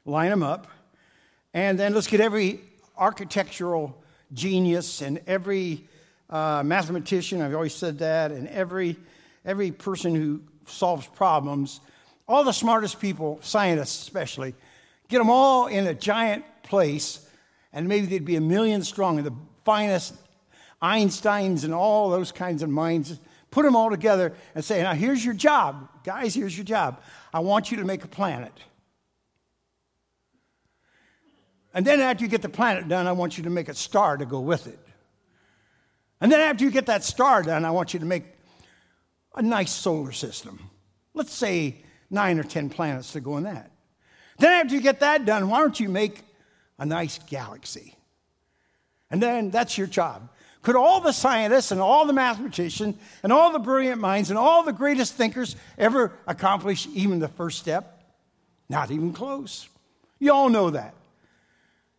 line 0.06 0.30
them 0.30 0.44
up, 0.44 0.68
and 1.52 1.80
then 1.80 1.96
let's 1.96 2.06
get 2.06 2.22
every 2.22 2.60
architectural 2.96 4.00
genius 4.32 5.02
and 5.02 5.20
every 5.26 5.88
uh, 6.30 6.62
mathematician, 6.64 7.42
I've 7.42 7.56
always 7.56 7.74
said 7.74 7.98
that, 7.98 8.32
and 8.32 8.48
every, 8.50 8.96
every 9.44 9.72
person 9.72 10.14
who 10.14 10.42
solves 10.68 11.08
problems, 11.08 11.80
all 12.28 12.44
the 12.44 12.52
smartest 12.52 13.00
people, 13.00 13.40
scientists 13.42 14.04
especially, 14.04 14.54
get 15.08 15.18
them 15.18 15.32
all 15.32 15.66
in 15.66 15.88
a 15.88 15.96
giant 15.96 16.46
place, 16.62 17.28
and 17.74 17.88
maybe 17.88 18.06
they'd 18.06 18.24
be 18.24 18.36
a 18.36 18.42
million 18.42 18.84
strong, 18.84 19.18
and 19.18 19.26
the 19.26 19.34
finest 19.64 20.14
Einsteins 20.86 21.64
and 21.64 21.74
all 21.74 22.12
those 22.12 22.32
kinds 22.32 22.62
of 22.62 22.70
minds, 22.70 23.20
put 23.50 23.64
them 23.64 23.76
all 23.76 23.90
together 23.90 24.34
and 24.54 24.64
say, 24.64 24.84
Now, 24.84 24.94
here's 24.94 25.26
your 25.26 25.34
job. 25.34 25.90
Guys, 26.04 26.36
here's 26.36 26.56
your 26.56 26.66
job. 26.66 27.02
I 27.34 27.40
want 27.40 27.72
you 27.72 27.78
to 27.78 27.84
make 27.84 28.04
a 28.04 28.08
planet. 28.08 28.54
And 31.74 31.86
then 31.86 32.00
after 32.00 32.24
you 32.24 32.30
get 32.30 32.42
the 32.42 32.50
planet 32.50 32.88
done, 32.88 33.08
I 33.08 33.14
want 33.14 33.38
you 33.38 33.46
to 33.46 33.50
make 33.50 33.68
a 33.68 33.74
star 33.74 34.16
to 34.16 34.26
go 34.26 34.40
with 34.40 34.68
it. 34.68 34.80
And 36.22 36.32
then 36.32 36.40
after 36.40 36.64
you 36.64 36.72
get 36.72 36.86
that 36.86 37.04
star 37.04 37.42
done, 37.42 37.66
I 37.66 37.72
want 37.72 37.94
you 37.94 38.00
to 38.00 38.06
make 38.06 38.24
a 39.36 39.42
nice 39.42 39.72
solar 39.72 40.12
system. 40.12 40.70
Let's 41.14 41.34
say 41.34 41.84
nine 42.10 42.40
or 42.40 42.44
10 42.44 42.70
planets 42.70 43.12
to 43.14 43.20
go 43.20 43.38
in 43.38 43.44
that. 43.44 43.72
Then 44.38 44.52
after 44.52 44.76
you 44.76 44.82
get 44.82 45.00
that 45.00 45.26
done, 45.26 45.50
why 45.50 45.60
don't 45.60 45.80
you 45.80 45.90
make 45.90 46.22
a 46.78 46.86
nice 46.86 47.20
galaxy? 47.28 47.96
And 49.10 49.22
then 49.22 49.50
that's 49.50 49.78
your 49.78 49.88
job. 49.88 50.30
Could 50.66 50.76
all 50.76 51.00
the 51.00 51.12
scientists 51.12 51.70
and 51.70 51.80
all 51.80 52.08
the 52.08 52.14
mathematicians 52.14 52.96
and 53.22 53.32
all 53.32 53.52
the 53.52 53.60
brilliant 53.60 54.02
minds 54.02 54.32
and 54.32 54.40
all 54.40 54.64
the 54.64 54.74
greatest 54.74 55.14
thinkers 55.14 55.56
ever 55.78 56.12
accomplish 56.26 56.88
even 56.92 57.20
the 57.20 57.28
first 57.28 57.60
step? 57.60 58.04
Not 58.68 58.90
even 58.90 59.14
close. 59.14 59.70
You 60.18 60.34
all 60.34 60.50
know 60.50 60.72
that. 60.72 60.96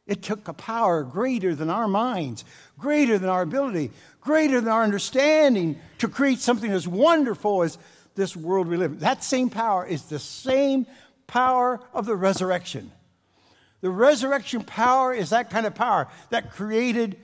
It 0.08 0.20
took 0.20 0.48
a 0.48 0.52
power 0.52 1.04
greater 1.04 1.54
than 1.54 1.70
our 1.70 1.86
minds, 1.86 2.44
greater 2.76 3.18
than 3.18 3.28
our 3.28 3.42
ability, 3.42 3.92
greater 4.20 4.60
than 4.60 4.72
our 4.72 4.82
understanding 4.82 5.78
to 5.98 6.08
create 6.08 6.40
something 6.40 6.72
as 6.72 6.88
wonderful 6.88 7.62
as 7.62 7.78
this 8.16 8.34
world 8.34 8.66
we 8.66 8.76
live 8.76 8.94
in. 8.94 8.98
That 8.98 9.22
same 9.22 9.48
power 9.48 9.86
is 9.86 10.02
the 10.06 10.18
same 10.18 10.88
power 11.28 11.78
of 11.94 12.04
the 12.04 12.16
resurrection. 12.16 12.90
The 13.80 13.90
resurrection 13.90 14.64
power 14.64 15.14
is 15.14 15.30
that 15.30 15.50
kind 15.50 15.66
of 15.66 15.76
power 15.76 16.08
that 16.30 16.50
created 16.50 17.16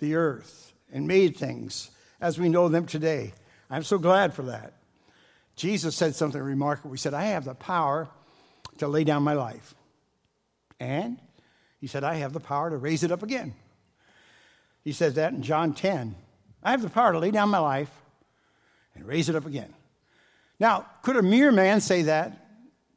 the 0.00 0.16
earth 0.16 0.67
and 0.92 1.06
made 1.06 1.36
things 1.36 1.90
as 2.20 2.38
we 2.38 2.48
know 2.48 2.68
them 2.68 2.86
today. 2.86 3.32
I'm 3.70 3.82
so 3.82 3.98
glad 3.98 4.34
for 4.34 4.42
that. 4.42 4.74
Jesus 5.56 5.96
said 5.96 6.14
something 6.14 6.40
remarkable. 6.40 6.92
He 6.92 6.98
said, 6.98 7.14
I 7.14 7.24
have 7.24 7.44
the 7.44 7.54
power 7.54 8.08
to 8.78 8.88
lay 8.88 9.04
down 9.04 9.22
my 9.22 9.34
life. 9.34 9.74
And 10.80 11.18
he 11.80 11.86
said, 11.86 12.04
I 12.04 12.14
have 12.16 12.32
the 12.32 12.40
power 12.40 12.70
to 12.70 12.76
raise 12.76 13.02
it 13.02 13.12
up 13.12 13.22
again. 13.22 13.54
He 14.84 14.92
says 14.92 15.14
that 15.14 15.32
in 15.32 15.42
John 15.42 15.74
10. 15.74 16.14
I 16.62 16.70
have 16.70 16.82
the 16.82 16.88
power 16.88 17.12
to 17.12 17.18
lay 17.18 17.30
down 17.30 17.48
my 17.48 17.58
life 17.58 17.90
and 18.94 19.06
raise 19.06 19.28
it 19.28 19.36
up 19.36 19.46
again. 19.46 19.72
Now, 20.60 20.86
could 21.02 21.16
a 21.16 21.22
mere 21.22 21.52
man 21.52 21.80
say 21.80 22.02
that? 22.02 22.46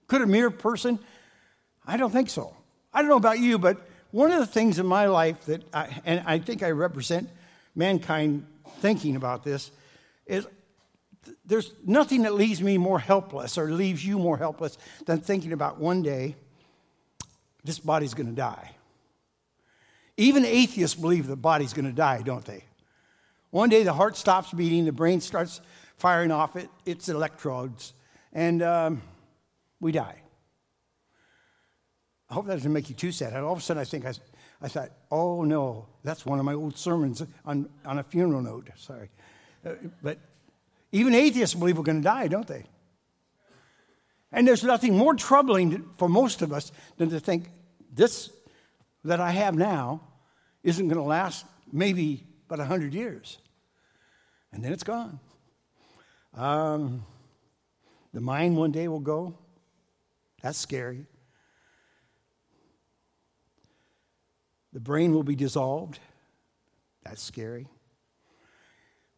Could 0.08 0.22
a 0.22 0.28
mere 0.28 0.50
person? 0.50 1.00
I 1.86 1.98
don't 1.98 2.12
think 2.12 2.30
so. 2.30 2.56
I 2.94 3.02
don't 3.02 3.10
know 3.10 3.18
about 3.18 3.40
you, 3.40 3.58
but 3.58 3.78
one 4.12 4.32
of 4.32 4.40
the 4.40 4.46
things 4.46 4.80
in 4.80 4.86
my 4.86 5.06
life 5.06 5.46
that, 5.46 5.64
I, 5.74 6.02
and 6.06 6.24
I 6.26 6.40
think 6.40 6.64
I 6.64 6.72
represent 6.72 7.30
mankind 7.76 8.46
thinking 8.80 9.16
about 9.16 9.44
this, 9.44 9.72
is 10.26 10.48
there's 11.46 11.74
nothing 11.86 12.24
that 12.24 12.34
leaves 12.34 12.62
me 12.62 12.78
more 12.78 13.00
helpless 13.00 13.58
or 13.58 13.72
leaves 13.72 14.06
you 14.06 14.18
more 14.18 14.38
helpless 14.38 14.78
than 15.06 15.20
thinking 15.20 15.54
about 15.54 15.80
one 15.80 16.02
day 16.02 16.36
this 17.64 17.80
body's 17.80 18.14
going 18.14 18.28
to 18.28 18.36
die. 18.36 18.72
Even 20.18 20.46
atheists 20.46 21.00
believe 21.00 21.28
the 21.28 21.36
body's 21.36 21.74
going 21.74 21.86
to 21.86 21.92
die, 21.92 22.22
don't 22.22 22.46
they? 22.46 22.64
One 23.52 23.70
day 23.70 23.84
the 23.84 23.94
heart 23.94 24.18
stops 24.18 24.52
beating, 24.52 24.86
the 24.86 24.92
brain 24.92 25.22
starts 25.22 25.62
firing 25.98 26.32
off 26.32 26.56
it, 26.56 26.70
its 26.86 27.10
electrodes, 27.10 27.94
and 28.34 28.64
um, 28.64 29.02
we 29.80 29.92
die. 29.92 30.16
I 32.30 32.34
hope 32.34 32.48
that 32.48 32.54
doesn't 32.54 32.72
make 32.72 32.90
you 32.90 32.96
too 32.96 33.12
sad. 33.12 33.34
And 33.34 33.44
all 33.44 33.52
of 33.52 33.60
a 33.60 33.62
sudden, 33.62 33.82
I 33.82 33.84
think 33.84 34.06
I, 34.06 34.14
I 34.62 34.68
thought, 34.68 34.92
oh 35.10 35.44
no, 35.44 35.88
that's 36.04 36.26
one 36.26 36.40
of 36.40 36.46
my 36.46 36.54
old 36.54 36.78
sermons 36.78 37.24
on, 37.46 37.70
on 37.86 38.00
a 38.00 38.04
funeral 38.04 38.42
note. 38.42 38.70
Sorry. 38.76 39.10
Uh, 39.66 39.72
but 40.04 40.20
even 40.92 41.16
atheists 41.16 41.56
believe 41.56 41.78
we're 41.78 41.84
going 41.84 42.02
to 42.02 42.04
die, 42.04 42.28
don't 42.28 42.48
they? 42.48 42.66
And 44.32 44.48
there's 44.48 44.64
nothing 44.64 44.98
more 44.98 45.14
troubling 45.16 45.90
for 45.98 46.08
most 46.08 46.42
of 46.42 46.54
us 46.54 46.72
than 46.98 47.10
to 47.10 47.20
think 47.20 47.50
this 47.94 48.32
that 49.04 49.20
I 49.20 49.32
have 49.32 49.56
now 49.56 50.02
isn't 50.64 50.88
going 50.88 50.98
to 50.98 51.04
last 51.04 51.46
maybe 51.72 52.24
but 52.48 52.60
100 52.60 52.94
years. 52.94 53.40
And 54.54 54.64
then 54.64 54.74
it's 54.74 54.84
gone. 54.84 55.20
Um, 56.34 57.06
the 58.14 58.22
mind 58.22 58.58
one 58.58 58.72
day 58.72 58.88
will 58.88 59.00
go. 59.00 59.38
That's 60.42 60.58
scary. 60.58 61.06
The 64.74 64.80
brain 64.80 65.14
will 65.14 65.24
be 65.24 65.36
dissolved. 65.36 66.00
That's 67.04 67.22
scary. 67.22 67.68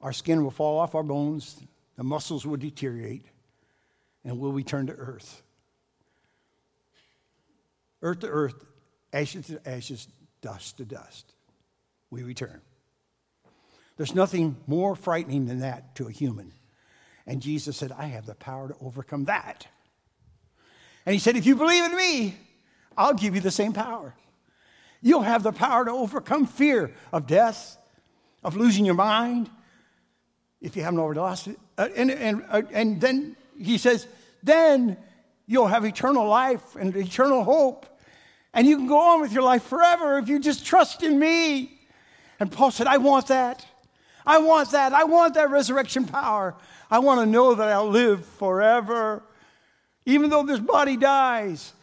Our 0.02 0.13
skin 0.13 0.44
will 0.44 0.52
fall 0.52 0.80
off 0.80 0.96
our 0.96 1.04
bones. 1.04 1.62
The 1.96 2.04
muscles 2.04 2.46
will 2.46 2.58
deteriorate 2.58 3.26
and 4.24 4.39
we'll 4.39 4.52
return 4.52 4.88
to 4.88 4.94
earth. 4.94 5.42
Earth 8.02 8.20
to 8.20 8.28
earth, 8.28 8.66
ashes 9.13 9.48
to 9.48 9.70
ashes, 9.70 10.08
dust 10.42 10.78
to 10.78 10.86
dust. 10.86 11.34
We 12.10 12.24
return. 12.24 12.62
There's 13.98 14.16
nothing 14.16 14.58
more 14.68 14.96
frightening 14.96 15.46
than 15.46 15.60
that 15.60 15.96
to 15.96 16.08
a 16.08 16.12
human. 16.12 16.52
And 17.26 17.42
Jesus 17.42 17.78
said, 17.78 17.92
I 17.92 18.08
have 18.08 18.26
the 18.26 18.36
power 18.36 18.68
to 18.68 18.76
overcome 18.82 19.26
that. 19.26 19.68
And 21.06 21.13
he 21.13 21.20
said, 21.20 21.36
If 21.36 21.46
you 21.46 21.56
believe 21.56 21.86
in 21.86 21.96
me, 21.96 22.36
I'll 22.98 23.13
give 23.13 23.36
you 23.36 23.42
the 23.42 23.52
same 23.52 23.72
power. 23.72 24.13
You'll 25.04 25.22
have 25.22 25.44
the 25.44 25.52
power 25.52 25.84
to 25.84 25.92
overcome 25.92 26.48
fear 26.48 26.94
of 27.12 27.28
death, 27.28 27.78
of 28.42 28.56
losing 28.56 28.86
your 28.86 28.96
mind, 28.96 29.50
if 30.62 30.78
you 30.78 30.82
haven't 30.82 31.00
already 31.00 31.20
lost 31.20 31.48
it. 31.48 31.60
Uh, 31.78 31.89
and, 31.96 32.10
and, 32.10 32.46
uh, 32.50 32.62
and 32.72 33.02
then 33.02 33.36
he 33.60 33.78
says, 33.78 34.08
then 34.42 34.98
you'll 35.46 35.68
have 35.68 35.84
eternal 35.84 36.26
life 36.26 36.78
and 36.78 36.96
eternal 36.96 37.44
hope. 37.44 37.86
And 38.54 38.66
you 38.66 38.78
can 38.78 38.88
go 38.88 38.98
on 38.98 39.20
with 39.20 39.34
your 39.34 39.44
life 39.44 39.63
forever 39.63 40.18
if 40.20 40.30
you 40.30 40.39
just 40.39 40.66
trust 40.66 41.04
in 41.04 41.20
me. 41.20 41.80
And 42.39 42.50
Paul 42.50 42.72
said, 42.72 42.88
I 42.88 42.98
want 42.98 43.28
that. 43.28 43.66
I 44.26 44.38
want 44.38 44.72
that. 44.72 44.94
I 44.94 45.04
want 45.04 45.34
that 45.34 45.50
resurrection 45.50 46.06
power. 46.06 46.56
I 46.89 47.00
want 47.00 47.20
to 47.20 47.26
know 47.26 47.56
that 47.56 47.68
I'll 47.68 47.89
live 47.89 48.26
forever, 48.26 49.22
even 50.06 50.30
though 50.30 50.44
this 50.44 50.60
body 50.60 50.96
dies. 50.96 51.74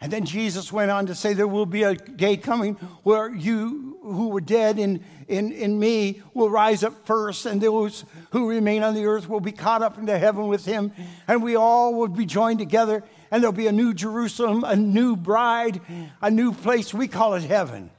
And 0.00 0.12
then 0.12 0.24
Jesus 0.24 0.72
went 0.72 0.90
on 0.90 1.06
to 1.06 1.14
say, 1.14 1.32
There 1.32 1.48
will 1.48 1.66
be 1.66 1.82
a 1.82 1.94
day 1.94 2.36
coming 2.36 2.74
where 3.04 3.34
you 3.34 3.98
who 4.02 4.28
were 4.28 4.40
dead 4.40 4.78
in, 4.78 5.02
in, 5.28 5.50
in 5.52 5.78
me 5.78 6.20
will 6.34 6.50
rise 6.50 6.84
up 6.84 7.06
first, 7.06 7.46
and 7.46 7.60
those 7.60 8.04
who 8.32 8.50
remain 8.50 8.82
on 8.82 8.94
the 8.94 9.06
earth 9.06 9.28
will 9.28 9.40
be 9.40 9.52
caught 9.52 9.82
up 9.82 9.96
into 9.96 10.18
heaven 10.18 10.46
with 10.46 10.66
him, 10.66 10.92
and 11.26 11.42
we 11.42 11.56
all 11.56 11.94
will 11.94 12.08
be 12.08 12.26
joined 12.26 12.58
together, 12.58 13.02
and 13.30 13.42
there'll 13.42 13.52
be 13.52 13.66
a 13.66 13.72
new 13.72 13.94
Jerusalem, 13.94 14.62
a 14.64 14.76
new 14.76 15.16
bride, 15.16 15.80
a 16.20 16.30
new 16.30 16.52
place. 16.52 16.92
We 16.92 17.08
call 17.08 17.34
it 17.34 17.44
heaven, 17.44 17.90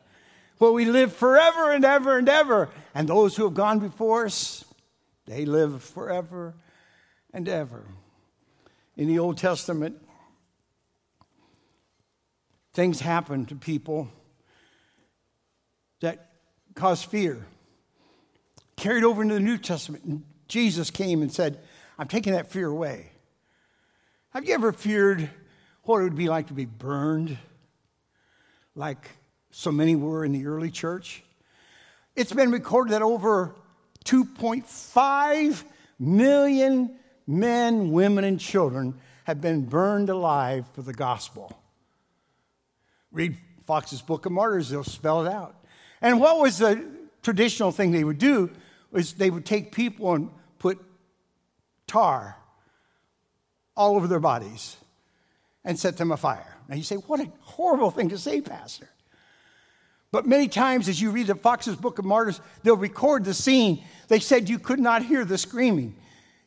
where 0.60 0.72
we 0.72 0.86
live 0.86 1.12
forever 1.12 1.72
and 1.72 1.84
ever 1.84 2.20
and 2.20 2.30
ever. 2.30 2.70
And 2.94 3.10
those 3.10 3.36
who 3.36 3.46
have 3.46 3.56
gone 3.56 3.80
before 3.80 4.26
us, 4.26 4.64
they 5.26 5.46
live 5.46 5.82
forever 5.84 6.54
and 7.34 7.50
ever. 7.50 7.84
In 8.96 9.08
the 9.08 9.18
Old 9.18 9.38
Testament, 9.38 10.02
things 12.76 13.00
happen 13.00 13.46
to 13.46 13.56
people 13.56 14.10
that 16.02 16.30
cause 16.76 17.02
fear. 17.02 17.46
Carried 18.76 19.06
over 19.06 19.22
into 19.22 19.34
the 19.34 19.40
New 19.40 19.58
Testament, 19.58 20.26
Jesus 20.50 20.92
came 20.92 21.22
and 21.22 21.32
said, 21.32 21.58
I'm 21.98 22.10
taking 22.10 22.34
that 22.34 22.52
fear 22.52 22.68
away. 22.68 23.12
Have 24.32 24.46
you 24.46 24.54
ever 24.54 24.74
feared 24.74 25.30
what 25.84 26.00
it 26.00 26.04
would 26.04 26.18
be 26.18 26.28
like 26.28 26.48
to 26.48 26.54
be 26.54 26.66
burned 26.66 27.38
like 28.76 29.10
so 29.52 29.72
many 29.72 29.96
were 29.96 30.26
in 30.26 30.34
the 30.34 30.46
early 30.46 30.70
church? 30.70 31.24
It's 32.14 32.34
been 32.34 32.52
recorded 32.52 32.92
that 32.92 33.02
over 33.02 33.56
2.5 34.04 35.64
million 35.98 36.96
men, 37.26 37.92
women, 37.92 38.26
and 38.26 38.38
children 38.38 39.00
have 39.24 39.40
been 39.40 39.66
burned 39.66 40.10
alive 40.10 40.66
for 40.74 40.82
the 40.82 40.94
gospel. 40.94 41.58
Read 43.16 43.38
Foxe's 43.66 44.02
Book 44.02 44.26
of 44.26 44.34
Martyrs, 44.34 44.70
they'll 44.70 44.84
spell 44.84 45.26
it 45.26 45.32
out. 45.32 45.56
And 46.02 46.20
what 46.20 46.40
was 46.40 46.58
the 46.58 46.86
traditional 47.24 47.72
thing 47.72 47.92
they 47.92 48.04
would 48.04 48.20
do 48.20 48.52
was 48.92 49.14
they 49.14 49.30
would 49.30 49.46
take 49.46 49.72
people 49.72 50.14
and 50.14 50.30
put 50.60 50.80
tar 51.88 52.38
all 53.76 53.96
over 53.96 54.08
their 54.08 54.20
bodies 54.20 54.78
and 55.64 55.80
set 55.80 55.98
them 55.98 56.12
afire. 56.12 56.56
Now 56.68 56.76
you 56.76 56.84
say, 56.84 56.96
what 56.96 57.20
a 57.22 57.32
horrible 57.40 57.90
thing 57.90 58.10
to 58.10 58.18
say, 58.18 58.42
Pastor. 58.42 58.90
But 60.12 60.26
many 60.26 60.48
times, 60.48 60.88
as 60.88 61.02
you 61.02 61.12
read 61.12 61.28
the 61.28 61.36
Foxe's 61.36 61.76
Book 61.76 62.00
of 62.00 62.06
Martyrs, 62.06 62.40
they'll 62.64 62.78
record 62.78 63.26
the 63.26 63.34
scene. 63.34 63.84
They 64.08 64.20
said 64.20 64.50
you 64.50 64.60
could 64.60 64.80
not 64.80 65.04
hear 65.04 65.26
the 65.26 65.38
screaming. 65.38 65.96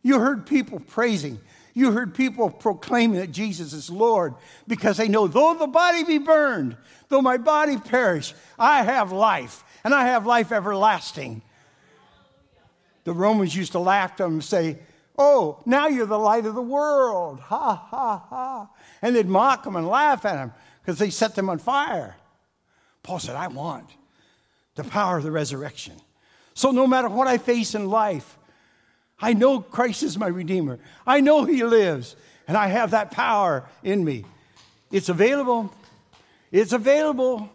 You 0.03 0.21
heard 0.21 0.47
people 0.47 0.81
praising. 0.81 1.39
You 1.79 1.93
heard 1.93 2.13
people 2.13 2.51
proclaiming 2.51 3.21
that 3.21 3.31
Jesus 3.31 3.73
is 3.73 3.89
Lord 3.89 4.35
because 4.67 4.97
they 4.97 5.07
know, 5.07 5.29
though 5.29 5.55
the 5.55 5.69
body 5.69 6.03
be 6.03 6.19
burned, 6.19 6.77
though 7.09 7.23
my 7.23 7.37
body 7.37 7.77
perish, 7.77 8.35
I 8.59 8.83
have 8.83 9.13
life, 9.13 9.63
and 9.85 9.95
I 9.95 10.07
have 10.07 10.27
life 10.27 10.51
everlasting. 10.51 11.41
The 13.05 13.13
Romans 13.13 13.55
used 13.55 13.71
to 13.73 13.79
laugh 13.79 14.11
at 14.11 14.17
them 14.17 14.33
and 14.33 14.45
say, 14.45 14.81
Oh, 15.17 15.63
now 15.67 15.87
you're 15.87 16.07
the 16.07 16.19
light 16.19 16.47
of 16.47 16.57
the 16.57 16.61
world. 16.61 17.39
Ha, 17.45 17.77
ha, 17.77 18.25
ha. 18.29 18.71
And 19.01 19.15
they'd 19.15 19.29
mock 19.29 19.63
them 19.63 19.77
and 19.77 19.87
laugh 19.87 20.25
at 20.25 20.35
them 20.35 20.53
because 20.83 20.99
they 20.99 21.11
set 21.11 21.37
them 21.37 21.49
on 21.49 21.59
fire. 21.59 22.17
Paul 23.05 23.21
said, 23.21 23.37
I 23.37 23.47
want 23.47 23.89
the 24.75 24.83
power 24.83 25.19
of 25.19 25.23
the 25.23 25.31
resurrection. 25.31 25.95
So 26.55 26.73
no 26.73 26.89
matter 26.89 27.09
what 27.09 27.29
I 27.29 27.39
face 27.39 27.77
in 27.77 27.89
life, 27.89 28.38
I 29.21 29.33
know 29.33 29.61
Christ 29.61 30.03
is 30.03 30.19
my 30.19 30.29
Redeemer. 30.29 30.79
I 31.07 31.21
know 31.21 31.45
He 31.45 31.65
lives, 31.65 32.17
and 32.47 32.57
I 32.57 32.69
have 32.69 32.93
that 32.93 33.11
power 33.11 33.69
in 33.83 34.05
me. 34.05 34.25
It's 34.91 35.09
available. 35.09 35.73
It's 36.51 36.73
available. 36.73 37.51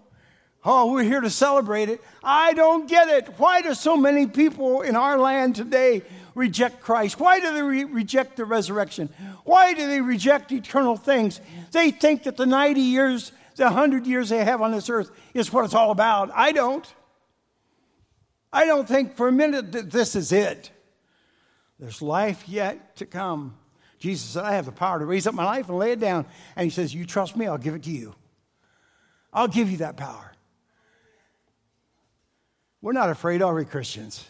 Oh, 0.66 0.94
we're 0.94 1.04
here 1.04 1.22
to 1.22 1.30
celebrate 1.30 1.90
it. 1.90 2.02
I 2.24 2.54
don't 2.54 2.88
get 2.88 3.10
it. 3.10 3.28
Why 3.38 3.62
do 3.62 3.74
so 3.74 3.98
many 3.98 4.28
people 4.28 4.82
in 4.82 4.96
our 4.96 5.18
land 5.18 5.56
today 5.56 6.04
reject 6.36 6.82
Christ? 6.82 7.20
Why 7.20 7.40
do 7.40 7.54
they 7.54 7.62
re- 7.62 7.84
reject 7.84 8.38
the 8.38 8.46
resurrection? 8.46 9.10
Why 9.44 9.74
do 9.74 9.88
they 9.88 10.00
reject 10.00 10.52
eternal 10.52 10.96
things? 10.96 11.42
They 11.72 11.92
think 11.92 12.24
that 12.24 12.38
the 12.38 12.46
90 12.46 12.80
years, 12.80 13.34
the 13.56 13.66
100 13.66 14.08
years 14.08 14.30
they 14.30 14.44
have 14.44 14.62
on 14.62 14.72
this 14.72 14.90
earth 14.90 15.12
is 15.34 15.52
what 15.52 15.66
it's 15.66 15.74
all 15.74 15.92
about. 15.92 16.32
I 16.34 16.54
don't. 16.54 16.92
I 18.54 18.66
don't 18.66 18.88
think 18.88 19.18
for 19.18 19.28
a 19.28 19.32
minute 19.32 19.72
that 19.74 19.92
this 19.92 20.16
is 20.16 20.32
it. 20.32 20.72
There's 21.84 22.02
life 22.02 22.48
yet 22.48 22.96
to 22.96 23.06
come. 23.06 23.58
Jesus 24.00 24.30
said, 24.30 24.46
I 24.46 24.54
have 24.54 24.66
the 24.66 24.72
power 24.72 25.00
to 25.00 25.06
raise 25.06 25.28
up 25.28 25.36
my 25.36 25.44
life 25.44 25.68
and 25.68 25.78
lay 25.78 25.92
it 25.92 26.00
down. 26.00 26.26
And 26.56 26.64
he 26.64 26.70
says, 26.70 26.96
You 26.96 27.06
trust 27.06 27.36
me, 27.36 27.46
I'll 27.46 27.58
give 27.58 27.76
it 27.76 27.84
to 27.84 27.92
you. 27.92 28.16
I'll 29.34 29.50
give 29.50 29.70
you 29.70 29.80
that 29.80 29.98
power. 29.98 30.32
We're 32.82 32.94
not 32.94 33.10
afraid, 33.10 33.42
are 33.42 33.54
we, 33.54 33.66
Christians? 33.66 34.26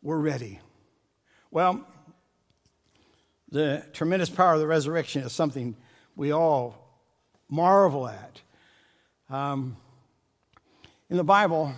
We're 0.00 0.16
ready. 0.16 0.58
Well, 1.50 1.86
the 3.50 3.84
tremendous 3.92 4.30
power 4.30 4.54
of 4.54 4.60
the 4.60 4.66
resurrection 4.66 5.24
is 5.24 5.34
something 5.34 5.76
we 6.16 6.32
all 6.32 7.02
marvel 7.50 8.08
at. 8.08 8.40
Um, 9.28 9.76
in 11.10 11.18
the 11.18 11.24
Bible, 11.24 11.74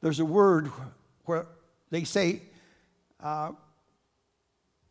there's 0.00 0.18
a 0.18 0.24
word 0.24 0.72
where 1.24 1.46
they 1.90 2.02
say 2.02 2.42
uh, 3.20 3.52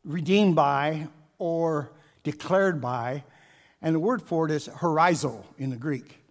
redeemed 0.04 0.56
by 0.56 1.08
or 1.38 1.92
declared 2.24 2.82
by, 2.82 3.24
and 3.82 3.96
the 3.96 4.00
word 4.00 4.22
for 4.22 4.46
it 4.46 4.52
is 4.52 4.68
horizo 4.68 5.44
in 5.58 5.70
the 5.70 5.76
Greek. 5.76 6.24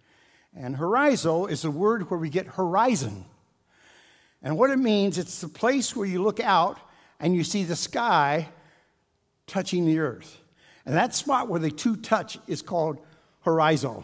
And 0.55 0.75
horizo 0.75 1.49
is 1.49 1.61
the 1.61 1.71
word 1.71 2.09
where 2.09 2.19
we 2.19 2.29
get 2.29 2.47
horizon. 2.47 3.25
And 4.43 4.57
what 4.57 4.69
it 4.69 4.79
means, 4.79 5.17
it's 5.17 5.41
the 5.41 5.47
place 5.47 5.95
where 5.95 6.07
you 6.07 6.21
look 6.23 6.39
out 6.39 6.79
and 7.19 7.35
you 7.35 7.43
see 7.43 7.63
the 7.63 7.75
sky 7.75 8.49
touching 9.47 9.85
the 9.85 9.99
earth. 9.99 10.39
And 10.85 10.95
that 10.95 11.13
spot 11.13 11.47
where 11.47 11.59
the 11.59 11.69
two 11.69 11.95
touch 11.95 12.39
is 12.47 12.61
called 12.61 12.97
horizo, 13.45 14.03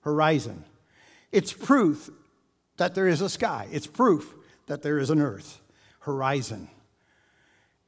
horizon. 0.00 0.64
It's 1.32 1.52
proof 1.52 2.10
that 2.78 2.94
there 2.94 3.08
is 3.08 3.20
a 3.20 3.28
sky. 3.28 3.68
It's 3.70 3.86
proof 3.86 4.34
that 4.66 4.82
there 4.82 4.98
is 4.98 5.10
an 5.10 5.20
earth, 5.20 5.60
horizon. 6.00 6.68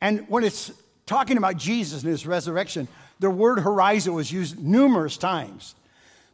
And 0.01 0.29
when 0.29 0.44
it's 0.44 0.73
talking 1.11 1.37
about 1.37 1.57
Jesus 1.57 2.03
and 2.03 2.11
his 2.11 2.25
resurrection, 2.25 2.87
the 3.18 3.29
word 3.29 3.59
horizon 3.59 4.14
was 4.14 4.31
used 4.31 4.62
numerous 4.62 5.16
times. 5.16 5.75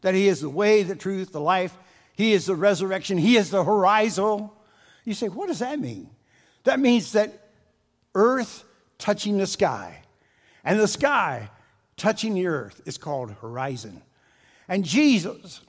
That 0.03 0.15
he 0.15 0.29
is 0.29 0.43
the 0.43 0.51
way, 0.51 0.83
the 0.83 0.95
truth, 0.95 1.33
the 1.33 1.41
life. 1.41 1.75
He 2.15 2.35
is 2.35 2.45
the 2.45 2.55
resurrection. 2.55 3.17
He 3.17 3.39
is 3.39 3.49
the 3.49 3.65
horizon. 3.65 4.51
You 5.07 5.15
say, 5.15 5.29
what 5.31 5.49
does 5.49 5.61
that 5.61 5.81
mean? 5.81 6.11
That 6.65 6.79
means 6.79 7.13
that 7.13 7.49
earth 8.15 8.65
touching 8.99 9.39
the 9.39 9.47
sky, 9.47 10.03
and 10.63 10.79
the 10.79 10.89
sky 10.89 11.49
touching 11.97 12.35
the 12.35 12.47
earth 12.47 12.83
is 12.85 12.99
called 12.99 13.31
horizon. 13.41 14.03
And 14.69 14.85
Jesus, 14.85 15.63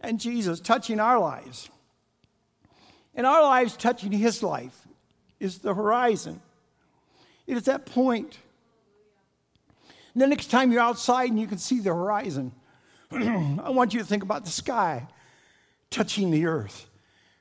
and 0.00 0.18
Jesus 0.18 0.60
touching 0.60 0.98
our 0.98 1.18
lives, 1.18 1.68
and 3.14 3.26
our 3.26 3.42
lives 3.42 3.76
touching 3.76 4.12
his 4.12 4.42
life 4.42 4.81
is 5.42 5.58
the 5.58 5.74
horizon. 5.74 6.40
It 7.46 7.56
is 7.56 7.64
that 7.64 7.84
point. 7.84 8.38
And 10.14 10.22
the 10.22 10.26
next 10.26 10.46
time 10.46 10.70
you're 10.70 10.80
outside 10.80 11.30
and 11.30 11.40
you 11.40 11.46
can 11.46 11.58
see 11.58 11.80
the 11.80 11.92
horizon, 11.92 12.52
I 13.10 13.70
want 13.70 13.92
you 13.92 14.00
to 14.00 14.06
think 14.06 14.22
about 14.22 14.44
the 14.44 14.50
sky 14.50 15.08
touching 15.90 16.30
the 16.30 16.46
earth 16.46 16.88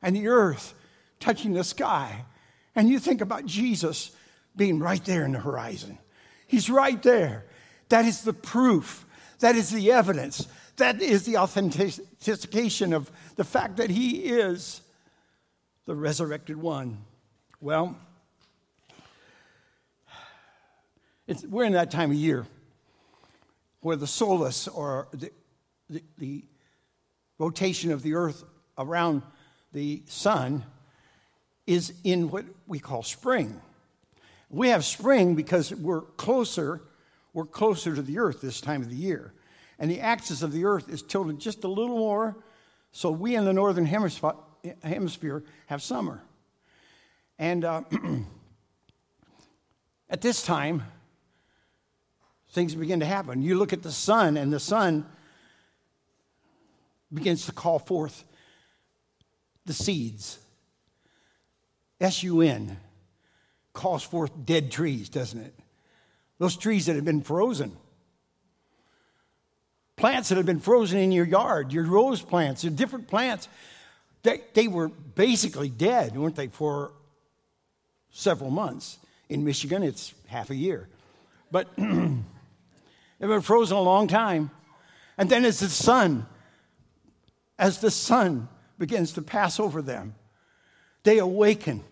and 0.01 0.15
the 0.15 0.27
earth 0.27 0.73
touching 1.19 1.53
the 1.53 1.63
sky. 1.63 2.25
And 2.75 2.89
you 2.89 2.97
think 2.97 3.21
about 3.21 3.45
Jesus 3.45 4.11
being 4.55 4.79
right 4.79 5.03
there 5.05 5.23
in 5.23 5.33
the 5.33 5.39
horizon. 5.39 5.97
He's 6.47 6.69
right 6.69 7.01
there. 7.03 7.45
That 7.89 8.05
is 8.05 8.23
the 8.23 8.33
proof, 8.33 9.05
that 9.39 9.55
is 9.55 9.69
the 9.69 9.91
evidence, 9.91 10.47
that 10.77 11.01
is 11.01 11.23
the 11.23 11.37
authentication 11.37 12.93
of 12.93 13.11
the 13.35 13.43
fact 13.43 13.77
that 13.77 13.89
He 13.89 14.23
is 14.23 14.81
the 15.85 15.95
resurrected 15.95 16.57
one. 16.57 16.97
Well, 17.63 17.95
we're 21.47 21.65
in 21.65 21.73
that 21.73 21.91
time 21.91 22.09
of 22.09 22.17
year 22.17 22.47
where 23.81 23.95
the 23.95 24.07
solace 24.07 24.67
or 24.67 25.07
the, 25.11 25.31
the, 25.87 26.03
the 26.17 26.43
rotation 27.37 27.91
of 27.91 28.01
the 28.01 28.15
earth 28.15 28.43
around 28.79 29.21
the 29.73 30.01
sun 30.07 30.65
is 31.67 31.93
in 32.03 32.31
what 32.31 32.45
we 32.65 32.79
call 32.79 33.03
spring. 33.03 33.61
We 34.49 34.69
have 34.69 34.83
spring 34.83 35.35
because 35.35 35.71
we're 35.71 36.01
closer, 36.01 36.81
we're 37.31 37.45
closer 37.45 37.93
to 37.93 38.01
the 38.01 38.17
earth 38.17 38.41
this 38.41 38.59
time 38.59 38.81
of 38.81 38.89
the 38.89 38.95
year. 38.95 39.33
and 39.77 39.91
the 39.91 40.01
axis 40.01 40.41
of 40.41 40.51
the 40.51 40.65
earth 40.65 40.89
is 40.89 41.03
tilted 41.03 41.37
just 41.37 41.63
a 41.63 41.67
little 41.67 41.99
more, 41.99 42.35
so 42.91 43.11
we 43.11 43.35
in 43.35 43.45
the 43.45 43.53
northern 43.53 43.85
hemisphere 43.85 45.43
have 45.67 45.83
summer. 45.83 46.23
And 47.41 47.65
uh, 47.65 47.81
at 50.11 50.21
this 50.21 50.43
time, 50.43 50.83
things 52.51 52.75
begin 52.75 52.99
to 52.99 53.05
happen. 53.07 53.41
You 53.41 53.55
look 53.55 53.73
at 53.73 53.81
the 53.81 53.91
sun, 53.91 54.37
and 54.37 54.53
the 54.53 54.59
sun 54.59 55.07
begins 57.11 57.47
to 57.47 57.51
call 57.51 57.79
forth 57.79 58.23
the 59.65 59.73
seeds. 59.73 60.37
S 61.99 62.21
U 62.21 62.41
N 62.41 62.77
calls 63.73 64.03
forth 64.03 64.31
dead 64.45 64.71
trees, 64.71 65.09
doesn't 65.09 65.41
it? 65.41 65.55
Those 66.37 66.55
trees 66.55 66.85
that 66.85 66.95
have 66.95 67.05
been 67.05 67.23
frozen. 67.23 67.75
Plants 69.95 70.29
that 70.29 70.35
have 70.35 70.45
been 70.45 70.59
frozen 70.59 70.99
in 70.99 71.11
your 71.11 71.25
yard, 71.25 71.73
your 71.73 71.85
rose 71.85 72.21
plants, 72.21 72.63
your 72.63 72.73
different 72.73 73.07
plants, 73.07 73.47
they, 74.21 74.41
they 74.53 74.67
were 74.67 74.89
basically 74.89 75.69
dead, 75.69 76.15
weren't 76.15 76.35
they, 76.35 76.47
for 76.47 76.91
several 78.11 78.49
months. 78.49 78.97
In 79.29 79.43
Michigan, 79.43 79.83
it's 79.83 80.13
half 80.27 80.49
a 80.49 80.55
year. 80.55 80.89
But 81.51 81.67
they've 81.77 82.23
been 83.19 83.41
frozen 83.41 83.77
a 83.77 83.81
long 83.81 84.07
time. 84.07 84.51
And 85.17 85.29
then 85.29 85.45
as 85.45 85.59
the 85.59 85.69
sun, 85.69 86.25
as 87.57 87.79
the 87.79 87.91
sun 87.91 88.47
begins 88.77 89.13
to 89.13 89.21
pass 89.21 89.59
over 89.59 89.81
them, 89.81 90.15
they 91.03 91.17
awaken 91.17 91.83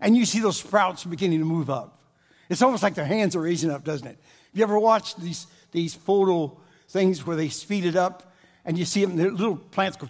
and 0.00 0.16
you 0.16 0.24
see 0.24 0.40
those 0.40 0.58
sprouts 0.58 1.04
beginning 1.04 1.40
to 1.40 1.44
move 1.44 1.70
up. 1.70 2.00
It's 2.48 2.62
almost 2.62 2.82
like 2.82 2.94
their 2.94 3.04
hands 3.04 3.36
are 3.36 3.40
raising 3.40 3.70
up, 3.70 3.84
doesn't 3.84 4.06
it? 4.06 4.18
Have 4.18 4.54
you 4.54 4.62
ever 4.62 4.78
watched 4.78 5.20
these, 5.20 5.46
these 5.72 5.94
photo 5.94 6.58
things 6.88 7.26
where 7.26 7.36
they 7.36 7.48
speed 7.48 7.84
it 7.84 7.96
up 7.96 8.34
and 8.64 8.78
you 8.78 8.84
see 8.84 9.04
them, 9.04 9.16
the 9.16 9.30
little 9.30 9.56
plants 9.56 9.96
go 9.96 10.08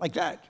like 0.00 0.12
that? 0.14 0.44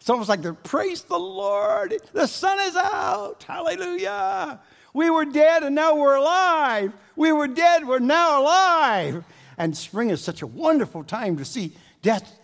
It's 0.00 0.10
almost 0.10 0.28
like 0.28 0.42
they're, 0.42 0.54
praise 0.54 1.02
the 1.02 1.18
Lord, 1.18 1.94
the 2.12 2.26
sun 2.26 2.58
is 2.60 2.76
out, 2.76 3.44
hallelujah. 3.46 4.60
We 4.94 5.10
were 5.10 5.24
dead 5.24 5.62
and 5.62 5.74
now 5.74 5.96
we're 5.96 6.16
alive. 6.16 6.92
We 7.16 7.32
were 7.32 7.48
dead, 7.48 7.86
we're 7.86 7.98
now 7.98 8.42
alive. 8.42 9.24
And 9.56 9.76
spring 9.76 10.10
is 10.10 10.22
such 10.22 10.42
a 10.42 10.46
wonderful 10.46 11.04
time 11.04 11.36
to 11.38 11.44
see 11.44 11.72
death 12.00 12.38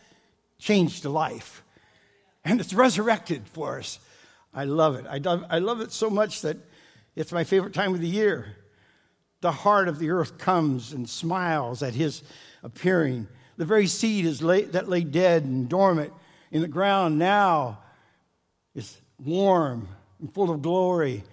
change 0.58 1.02
to 1.02 1.08
life. 1.08 1.62
And 2.44 2.60
it's 2.60 2.74
resurrected 2.74 3.48
for 3.48 3.78
us. 3.78 3.98
I 4.52 4.64
love 4.64 4.96
it. 4.96 5.06
I 5.08 5.18
love, 5.18 5.44
I 5.48 5.58
love 5.58 5.80
it 5.80 5.92
so 5.92 6.10
much 6.10 6.42
that 6.42 6.58
it's 7.16 7.32
my 7.32 7.44
favorite 7.44 7.74
time 7.74 7.94
of 7.94 8.00
the 8.00 8.08
year. 8.08 8.56
The 9.40 9.52
heart 9.52 9.88
of 9.88 9.98
the 9.98 10.10
earth 10.10 10.38
comes 10.38 10.92
and 10.92 11.08
smiles 11.08 11.82
at 11.82 11.94
his 11.94 12.22
appearing. 12.62 13.28
The 13.56 13.64
very 13.64 13.86
seed 13.86 14.26
is 14.26 14.42
lay, 14.42 14.62
that 14.62 14.88
lay 14.88 15.04
dead 15.04 15.44
and 15.44 15.68
dormant 15.68 16.12
in 16.54 16.62
the 16.62 16.68
ground 16.68 17.18
now 17.18 17.80
is 18.76 18.96
warm 19.18 19.88
and 20.20 20.32
full 20.32 20.50
of 20.52 20.62
glory 20.62 21.24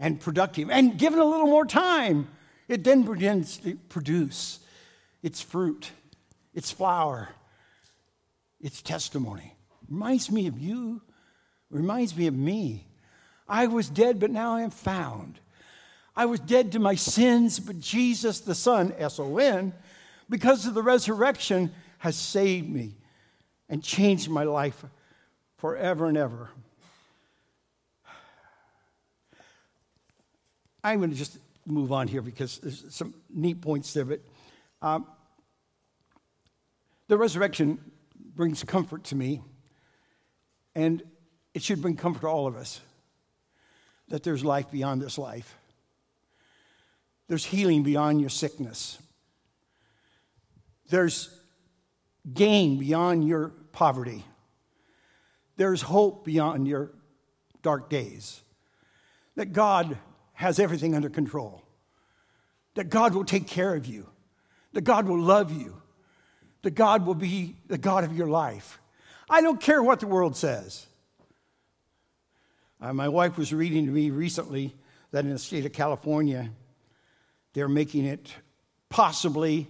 and 0.00 0.20
productive. 0.20 0.68
And 0.68 0.98
given 0.98 1.20
a 1.20 1.24
little 1.24 1.46
more 1.46 1.64
time, 1.64 2.26
it 2.66 2.82
then 2.82 3.02
begins 3.02 3.58
to 3.58 3.76
produce 3.88 4.58
its 5.22 5.40
fruit, 5.40 5.92
its 6.54 6.72
flower, 6.72 7.28
its 8.60 8.82
testimony. 8.82 9.54
Reminds 9.88 10.30
me 10.30 10.48
of 10.48 10.58
you 10.58 11.00
reminds 11.70 12.16
me 12.16 12.26
of 12.26 12.34
me. 12.34 12.86
I 13.46 13.66
was 13.66 13.88
dead, 13.88 14.18
but 14.18 14.30
now 14.30 14.56
I 14.56 14.62
am 14.62 14.70
found. 14.70 15.38
I 16.16 16.24
was 16.24 16.40
dead 16.40 16.72
to 16.72 16.78
my 16.78 16.94
sins, 16.94 17.60
but 17.60 17.78
Jesus, 17.78 18.40
the 18.40 18.54
Son, 18.54 18.94
S 18.98 19.18
O 19.18 19.38
N, 19.38 19.72
because 20.30 20.66
of 20.66 20.74
the 20.74 20.82
resurrection, 20.82 21.70
has 21.98 22.16
saved 22.16 22.68
me 22.68 22.94
and 23.68 23.82
changed 23.82 24.28
my 24.30 24.44
life 24.44 24.84
forever 25.58 26.06
and 26.06 26.16
ever. 26.16 26.50
I'm 30.82 30.98
going 30.98 31.10
to 31.10 31.16
just 31.16 31.38
move 31.66 31.92
on 31.92 32.08
here 32.08 32.22
because 32.22 32.58
there's 32.58 32.84
some 32.94 33.14
neat 33.28 33.60
points 33.60 33.92
there. 33.92 34.04
But 34.04 34.20
um, 34.80 35.06
the 37.08 37.18
resurrection 37.18 37.78
brings 38.34 38.62
comfort 38.64 39.04
to 39.04 39.16
me. 39.16 39.42
And 40.74 41.02
it 41.54 41.62
should 41.62 41.82
bring 41.82 41.96
comfort 41.96 42.20
to 42.20 42.28
all 42.28 42.46
of 42.46 42.56
us 42.56 42.80
that 44.08 44.22
there's 44.22 44.44
life 44.44 44.70
beyond 44.70 45.02
this 45.02 45.18
life. 45.18 45.56
There's 47.26 47.44
healing 47.44 47.82
beyond 47.82 48.20
your 48.20 48.30
sickness. 48.30 48.98
There's 50.88 51.28
gain 52.32 52.78
beyond 52.78 53.26
your 53.26 53.52
poverty. 53.72 54.24
There's 55.56 55.82
hope 55.82 56.24
beyond 56.24 56.68
your 56.68 56.92
dark 57.62 57.90
days. 57.90 58.40
That 59.36 59.52
God 59.52 59.98
has 60.32 60.58
everything 60.58 60.94
under 60.94 61.10
control. 61.10 61.62
That 62.74 62.90
God 62.90 63.14
will 63.14 63.24
take 63.24 63.46
care 63.46 63.74
of 63.74 63.86
you. 63.86 64.08
That 64.72 64.82
God 64.82 65.08
will 65.08 65.20
love 65.20 65.52
you. 65.52 65.80
That 66.62 66.72
God 66.72 67.06
will 67.06 67.14
be 67.14 67.56
the 67.66 67.78
God 67.78 68.04
of 68.04 68.16
your 68.16 68.28
life. 68.28 68.80
I 69.30 69.40
don't 69.40 69.60
care 69.60 69.82
what 69.82 70.00
the 70.00 70.06
world 70.06 70.36
says. 70.36 70.86
Uh, 72.80 72.92
my 72.92 73.08
wife 73.08 73.36
was 73.36 73.52
reading 73.52 73.86
to 73.86 73.92
me 73.92 74.10
recently 74.10 74.74
that 75.10 75.24
in 75.24 75.32
the 75.32 75.38
state 75.38 75.66
of 75.66 75.72
California, 75.72 76.50
they're 77.52 77.68
making 77.68 78.04
it 78.04 78.32
possibly 78.88 79.66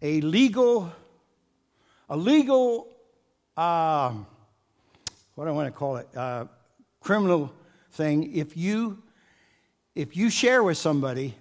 a 0.00 0.20
legal, 0.22 0.92
a 2.08 2.16
legal, 2.16 2.88
uh, 3.56 4.12
what 5.34 5.48
I 5.48 5.50
want 5.50 5.72
to 5.72 5.78
call 5.78 5.96
it, 5.96 6.08
uh, 6.16 6.46
criminal 7.00 7.52
thing 7.92 8.34
if 8.34 8.56
you, 8.56 9.02
if 9.94 10.16
you 10.16 10.30
share 10.30 10.62
with 10.62 10.76
somebody 10.76 11.34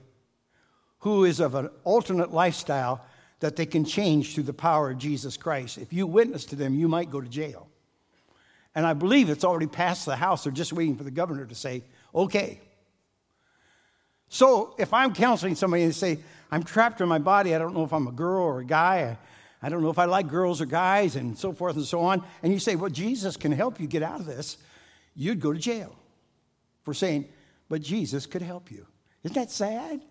who 1.00 1.26
is 1.26 1.40
of 1.40 1.56
an 1.56 1.70
alternate 1.84 2.34
lifestyle 2.34 3.04
that 3.40 3.58
they 3.58 3.66
can 3.66 3.84
change 3.84 4.34
through 4.34 4.44
the 4.44 4.54
power 4.54 4.92
of 4.92 4.98
Jesus 4.98 5.36
Christ. 5.36 5.78
If 5.78 5.92
you 5.92 6.08
witness 6.08 6.46
to 6.46 6.56
them, 6.56 6.76
you 6.76 6.88
might 6.88 7.12
go 7.12 7.20
to 7.20 7.28
jail. 7.28 7.68
And 8.74 8.86
I 8.86 8.94
believe 8.94 9.30
it's 9.30 9.44
already 9.44 9.68
passed 9.68 10.06
the 10.06 10.16
House. 10.16 10.46
They're 10.46 10.54
just 10.54 10.72
waiting 10.72 10.96
for 10.96 11.04
the 11.04 11.12
governor 11.12 11.46
to 11.46 11.56
say, 11.56 11.84
okay. 12.16 12.62
So 14.30 14.76
if 14.80 14.94
I'm 14.94 15.14
counseling 15.14 15.56
somebody 15.56 15.84
and 15.84 15.92
they 15.92 15.96
say, 15.96 16.20
I'm 16.52 16.64
trapped 16.64 17.02
in 17.02 17.10
my 17.10 17.20
body, 17.20 17.54
I 17.54 17.60
don't 17.60 17.76
know 17.76 17.84
if 17.84 17.92
I'm 17.92 18.08
a 18.08 18.12
girl 18.12 18.44
or 18.44 18.60
a 18.62 18.66
guy, 18.66 19.18
I, 19.64 19.70
don't 19.70 19.82
know 19.82 19.90
if 19.90 19.98
I 19.98 20.06
like 20.06 20.28
girls 20.28 20.60
or 20.60 20.66
guys, 20.66 21.16
and 21.16 21.38
so 21.38 21.54
forth 21.54 21.78
and 21.78 21.86
so 21.86 22.02
on, 22.02 22.24
and 22.44 22.52
you 22.52 22.60
say, 22.60 22.76
well, 22.76 22.90
Jesus 22.90 23.38
can 23.38 23.52
help 23.52 23.80
you 23.80 23.88
get 23.88 24.04
out 24.04 24.20
of 24.20 24.26
this, 24.26 24.58
you'd 25.16 25.40
go 25.40 25.54
to 25.54 25.60
jail 25.60 25.96
for 26.84 26.94
saying, 26.94 27.30
but 27.70 27.82
Jesus 27.82 28.26
could 28.26 28.42
help 28.42 28.70
you. 28.70 28.86
Isn't 29.24 29.36
that 29.36 29.50
sad? 29.50 30.02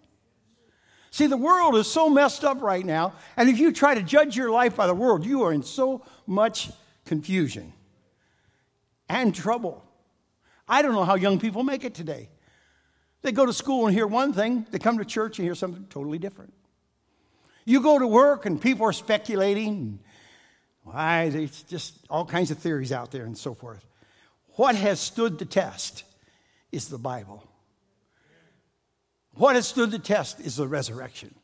See, 1.11 1.27
the 1.27 1.37
world 1.37 1.77
is 1.77 1.87
so 1.87 2.09
messed 2.09 2.43
up 2.43 2.62
right 2.62 2.85
now, 2.85 3.12
and 3.37 3.51
if 3.51 3.59
you 3.59 3.71
try 3.71 3.95
to 3.95 4.03
judge 4.03 4.35
your 4.35 4.51
life 4.51 4.75
by 4.75 4.87
the 4.87 4.95
world, 4.95 5.27
you 5.27 5.43
are 5.43 5.53
in 5.53 5.62
so 5.62 6.07
much 6.27 6.71
confusion 7.05 7.75
and 9.11 9.35
trouble. 9.35 9.85
I 10.67 10.81
don't 10.81 10.95
know 10.95 11.05
how 11.05 11.17
young 11.17 11.38
people 11.38 11.62
make 11.62 11.85
it 11.85 11.95
today. 11.95 12.31
They 13.21 13.31
go 13.31 13.45
to 13.45 13.53
school 13.53 13.87
and 13.87 13.95
hear 13.95 14.07
one 14.07 14.33
thing, 14.33 14.67
they 14.71 14.79
come 14.79 14.97
to 14.97 15.05
church 15.05 15.38
and 15.38 15.45
hear 15.45 15.55
something 15.55 15.87
totally 15.91 16.19
different. 16.19 16.55
You 17.64 17.81
go 17.81 17.98
to 17.98 18.07
work 18.07 18.46
and 18.46 18.61
people 18.61 18.87
are 18.87 18.92
speculating. 18.92 20.01
Why, 20.85 21.29
there's 21.29 21.62
just 21.62 21.94
all 22.11 22.25
kinds 22.25 22.51
of 22.51 22.59
theories 22.59 22.92
out 22.92 23.11
there 23.11 23.25
and 23.25 23.37
so 23.37 23.55
forth. 23.55 23.85
What 24.57 24.75
has 24.75 25.01
stood 25.01 25.38
the 25.38 25.44
test 25.44 26.05
is 26.72 26.88
the 26.88 26.98
Bible. 26.98 27.44
What 29.35 29.54
has 29.54 29.67
stood 29.67 29.90
the 29.90 29.98
test 29.98 30.40
is 30.40 30.56
the 30.56 30.69
resurrection. 30.69 31.35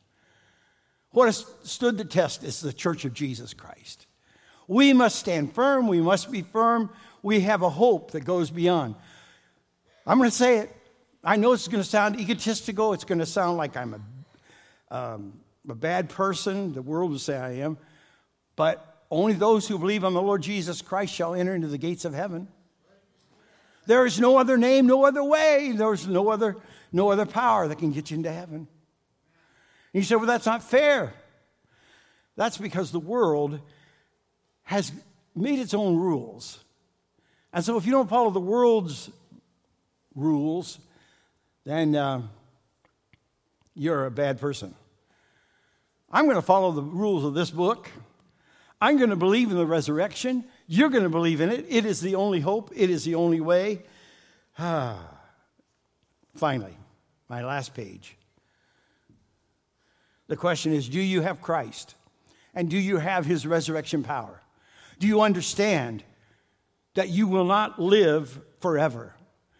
What 1.11 1.25
has 1.25 1.45
stood 1.63 1.97
the 1.97 2.05
test 2.05 2.43
is 2.43 2.59
the 2.59 2.73
church 2.73 3.05
of 3.05 3.13
Jesus 3.13 3.53
Christ. 3.53 4.05
We 4.67 4.93
must 4.93 5.17
stand 5.17 5.53
firm. 5.53 5.87
We 5.87 6.01
must 6.01 6.31
be 6.31 6.43
firm 6.43 6.91
we 7.21 7.41
have 7.41 7.61
a 7.61 7.69
hope 7.69 8.11
that 8.11 8.21
goes 8.21 8.49
beyond. 8.49 8.95
I'm 10.05 10.17
going 10.17 10.29
to 10.29 10.35
say 10.35 10.59
it. 10.59 10.75
I 11.23 11.35
know 11.35 11.53
it's 11.53 11.67
going 11.67 11.83
to 11.83 11.89
sound 11.89 12.19
egotistical. 12.19 12.93
It's 12.93 13.03
going 13.03 13.19
to 13.19 13.25
sound 13.25 13.57
like 13.57 13.75
I'm 13.75 13.93
a, 14.91 14.95
um, 14.95 15.33
a 15.67 15.75
bad 15.75 16.09
person. 16.09 16.73
The 16.73 16.81
world 16.81 17.11
will 17.11 17.19
say 17.19 17.37
I 17.37 17.51
am. 17.57 17.77
But 18.55 19.03
only 19.11 19.33
those 19.33 19.67
who 19.67 19.79
believe 19.79 20.03
on 20.03 20.13
the 20.13 20.21
Lord 20.21 20.41
Jesus 20.41 20.81
Christ 20.81 21.13
shall 21.13 21.33
enter 21.33 21.55
into 21.55 21.67
the 21.67 21.77
gates 21.77 22.05
of 22.05 22.13
heaven. 22.13 22.47
There 23.85 24.05
is 24.05 24.19
no 24.19 24.37
other 24.37 24.57
name, 24.57 24.85
no 24.85 25.05
other 25.05 25.23
way. 25.23 25.73
There's 25.75 26.07
no 26.07 26.29
other, 26.29 26.55
no 26.91 27.11
other 27.11 27.25
power 27.25 27.67
that 27.67 27.79
can 27.79 27.91
get 27.91 28.11
you 28.11 28.17
into 28.17 28.31
heaven. 28.31 28.57
And 28.57 28.67
you 29.93 30.03
say, 30.03 30.15
well, 30.15 30.27
that's 30.27 30.45
not 30.45 30.61
fair. 30.63 31.13
That's 32.35 32.57
because 32.57 32.91
the 32.91 32.99
world 32.99 33.59
has 34.63 34.91
made 35.35 35.59
its 35.59 35.73
own 35.73 35.97
rules. 35.97 36.63
And 37.51 37.65
so, 37.65 37.77
if 37.77 37.85
you 37.87 37.91
don't 37.91 38.07
follow 38.07 38.29
the 38.29 38.39
world's 38.39 39.09
rules, 40.13 40.77
then 41.65 41.95
uh, 41.95 42.21
you're 43.73 44.05
a 44.05 44.11
bad 44.11 44.39
person. 44.39 44.75
I'm 46.11 46.25
going 46.25 46.35
to 46.35 46.41
follow 46.41 46.71
the 46.71 46.81
rules 46.81 47.23
of 47.23 47.33
this 47.33 47.51
book. 47.51 47.89
I'm 48.81 48.97
going 48.97 49.09
to 49.09 49.15
believe 49.15 49.51
in 49.51 49.57
the 49.57 49.65
resurrection. 49.65 50.45
You're 50.67 50.89
going 50.89 51.03
to 51.03 51.09
believe 51.09 51.41
in 51.41 51.49
it. 51.49 51.65
It 51.69 51.85
is 51.85 52.01
the 52.01 52.15
only 52.15 52.39
hope, 52.39 52.71
it 52.75 52.89
is 52.89 53.03
the 53.03 53.15
only 53.15 53.41
way. 53.41 53.83
Ah. 54.57 54.99
Finally, 56.35 56.77
my 57.27 57.43
last 57.43 57.73
page. 57.73 58.15
The 60.27 60.37
question 60.37 60.73
is 60.73 60.87
Do 60.87 61.01
you 61.01 61.21
have 61.21 61.41
Christ? 61.41 61.95
And 62.55 62.69
do 62.69 62.77
you 62.77 62.97
have 62.97 63.25
his 63.25 63.45
resurrection 63.45 64.03
power? 64.03 64.41
Do 64.99 65.07
you 65.07 65.21
understand 65.21 66.03
that 66.95 67.09
you 67.09 67.27
will 67.27 67.45
not 67.45 67.79
live 67.79 68.39
forever? 68.59 69.13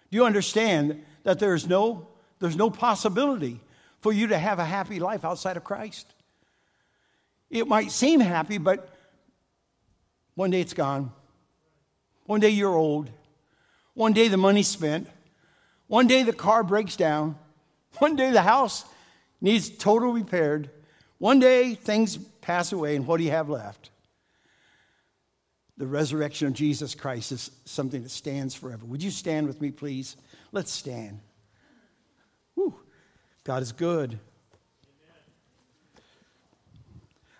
Do 0.09 0.17
you 0.17 0.25
understand 0.25 1.03
that 1.23 1.39
there's 1.39 1.67
no, 1.67 2.07
there's 2.39 2.55
no 2.55 2.69
possibility 2.69 3.59
for 4.01 4.11
you 4.11 4.27
to 4.27 4.37
have 4.37 4.59
a 4.59 4.65
happy 4.65 4.99
life 4.99 5.23
outside 5.23 5.57
of 5.57 5.63
Christ? 5.63 6.13
It 7.49 7.67
might 7.67 7.91
seem 7.91 8.19
happy, 8.19 8.57
but 8.57 8.89
one 10.35 10.51
day 10.51 10.61
it's 10.61 10.73
gone. 10.73 11.11
One 12.25 12.39
day 12.39 12.49
you're 12.49 12.75
old. 12.75 13.09
One 13.93 14.13
day 14.13 14.27
the 14.27 14.37
money's 14.37 14.67
spent. 14.67 15.09
One 15.87 16.07
day 16.07 16.23
the 16.23 16.33
car 16.33 16.63
breaks 16.63 16.95
down. 16.95 17.37
One 17.97 18.15
day 18.15 18.31
the 18.31 18.43
house 18.43 18.85
needs 19.41 19.69
total 19.69 20.13
repaired. 20.13 20.69
One 21.17 21.39
day 21.39 21.75
things 21.75 22.17
pass 22.17 22.71
away, 22.71 22.95
and 22.95 23.05
what 23.05 23.17
do 23.17 23.23
you 23.23 23.31
have 23.31 23.49
left? 23.49 23.89
The 25.77 25.87
resurrection 25.87 26.47
of 26.47 26.53
Jesus 26.53 26.93
Christ 26.93 27.31
is 27.31 27.51
something 27.65 28.03
that 28.03 28.09
stands 28.09 28.53
forever. 28.53 28.85
Would 28.85 29.01
you 29.01 29.11
stand 29.11 29.47
with 29.47 29.61
me, 29.61 29.71
please? 29.71 30.15
Let's 30.51 30.71
stand. 30.71 31.19
Whew. 32.55 32.75
God 33.43 33.61
is 33.61 33.71
good. 33.71 34.19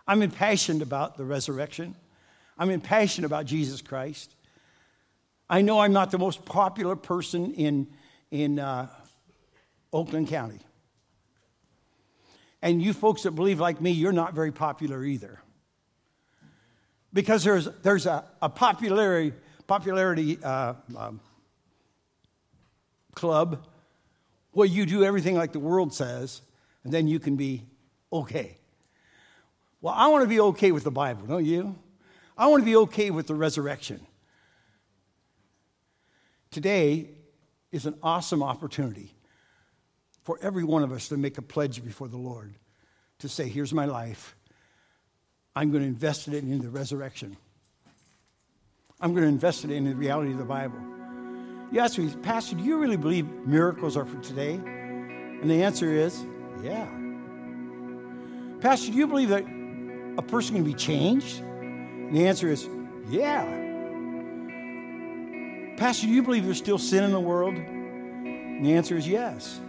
I'm 0.09 0.23
impassioned 0.23 0.81
about 0.81 1.17
the 1.17 1.23
resurrection. 1.23 1.93
I'm 2.57 2.71
impassioned 2.71 3.25
about 3.25 3.45
Jesus 3.45 3.79
Christ. 3.79 4.33
I 5.47 5.61
know 5.61 5.79
I'm 5.81 5.93
not 5.93 6.09
the 6.09 6.17
most 6.17 6.45
popular 6.45 6.95
person 6.95 7.53
in, 7.53 7.87
in 8.31 8.57
uh, 8.57 8.87
Oakland 9.93 10.27
County. 10.27 10.57
And 12.63 12.81
you 12.81 12.91
folks 12.91 13.21
that 13.21 13.33
believe 13.35 13.59
like 13.59 13.81
me, 13.81 13.91
you're 13.91 14.11
not 14.11 14.33
very 14.33 14.51
popular 14.51 15.03
either. 15.03 15.39
Because 17.13 17.43
there's, 17.43 17.69
there's 17.83 18.07
a, 18.07 18.25
a 18.41 18.49
popularity, 18.49 19.37
popularity 19.67 20.39
uh, 20.43 20.73
um, 20.97 21.19
club 23.13 23.63
where 24.53 24.67
you 24.67 24.87
do 24.87 25.03
everything 25.03 25.35
like 25.35 25.51
the 25.51 25.59
world 25.59 25.93
says, 25.93 26.41
and 26.83 26.91
then 26.91 27.07
you 27.07 27.19
can 27.19 27.35
be 27.35 27.61
okay. 28.11 28.58
Well, 29.81 29.93
I 29.95 30.07
want 30.07 30.23
to 30.23 30.27
be 30.27 30.39
okay 30.41 30.71
with 30.71 30.83
the 30.83 30.91
Bible, 30.91 31.25
don't 31.25 31.45
you? 31.45 31.77
I 32.37 32.47
want 32.47 32.61
to 32.61 32.65
be 32.65 32.75
okay 32.77 33.11
with 33.11 33.27
the 33.27 33.35
resurrection. 33.35 34.05
Today 36.51 37.09
is 37.71 37.85
an 37.85 37.95
awesome 38.03 38.43
opportunity 38.43 39.13
for 40.23 40.37
every 40.41 40.63
one 40.63 40.83
of 40.83 40.91
us 40.91 41.09
to 41.09 41.17
make 41.17 41.37
a 41.37 41.41
pledge 41.41 41.83
before 41.83 42.07
the 42.07 42.17
Lord 42.17 42.55
to 43.19 43.29
say, 43.29 43.47
Here's 43.47 43.73
my 43.73 43.85
life. 43.85 44.35
I'm 45.55 45.71
going 45.71 45.83
to 45.83 45.87
invest 45.87 46.27
it 46.27 46.33
in 46.33 46.59
the 46.59 46.69
resurrection. 46.69 47.37
I'm 49.01 49.11
going 49.11 49.23
to 49.23 49.29
invest 49.29 49.63
it 49.65 49.71
in 49.71 49.85
the 49.85 49.95
reality 49.95 50.31
of 50.31 50.37
the 50.37 50.45
Bible. 50.45 50.79
You 51.71 51.79
ask 51.79 51.97
me, 51.97 52.09
Pastor, 52.21 52.55
do 52.55 52.63
you 52.63 52.77
really 52.77 52.97
believe 52.97 53.29
miracles 53.45 53.95
are 53.95 54.05
for 54.05 54.19
today? 54.21 54.55
And 54.55 55.49
the 55.49 55.63
answer 55.63 55.91
is, 55.91 56.25
yeah. 56.63 56.87
Pastor, 58.59 58.91
do 58.91 58.97
you 58.97 59.07
believe 59.07 59.29
that 59.29 59.45
a 60.19 60.21
person 60.21 60.55
can 60.55 60.65
be 60.65 60.73
changed? 60.73 61.39
And 61.39 62.13
the 62.13 62.27
answer 62.27 62.49
is, 62.49 62.67
yeah. 63.07 63.45
Pastor, 65.77 66.07
do 66.07 66.13
you 66.13 66.21
believe 66.21 66.43
there's 66.43 66.57
still 66.57 66.77
sin 66.77 67.05
in 67.05 67.11
the 67.11 67.19
world? 67.21 67.55
And 67.55 68.65
the 68.65 68.73
answer 68.73 68.97
is 68.97 69.07
yes. 69.07 69.61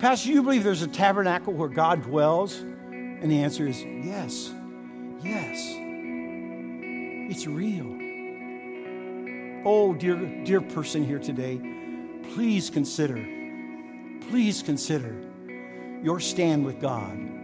Pastor, 0.00 0.26
do 0.28 0.34
you 0.34 0.42
believe 0.42 0.64
there's 0.64 0.82
a 0.82 0.88
tabernacle 0.88 1.52
where 1.52 1.68
God 1.68 2.02
dwells? 2.02 2.56
And 2.56 3.30
the 3.30 3.44
answer 3.44 3.68
is 3.68 3.84
yes. 3.84 4.50
Yes. 5.22 5.74
It's 7.30 7.46
real. 7.46 7.86
Oh, 9.64 9.94
dear, 9.94 10.16
dear 10.44 10.60
person 10.60 11.04
here 11.04 11.20
today, 11.20 11.60
please 12.34 12.68
consider, 12.68 13.24
please 14.28 14.60
consider 14.60 15.14
your 16.02 16.18
stand 16.18 16.66
with 16.66 16.80
God. 16.80 17.35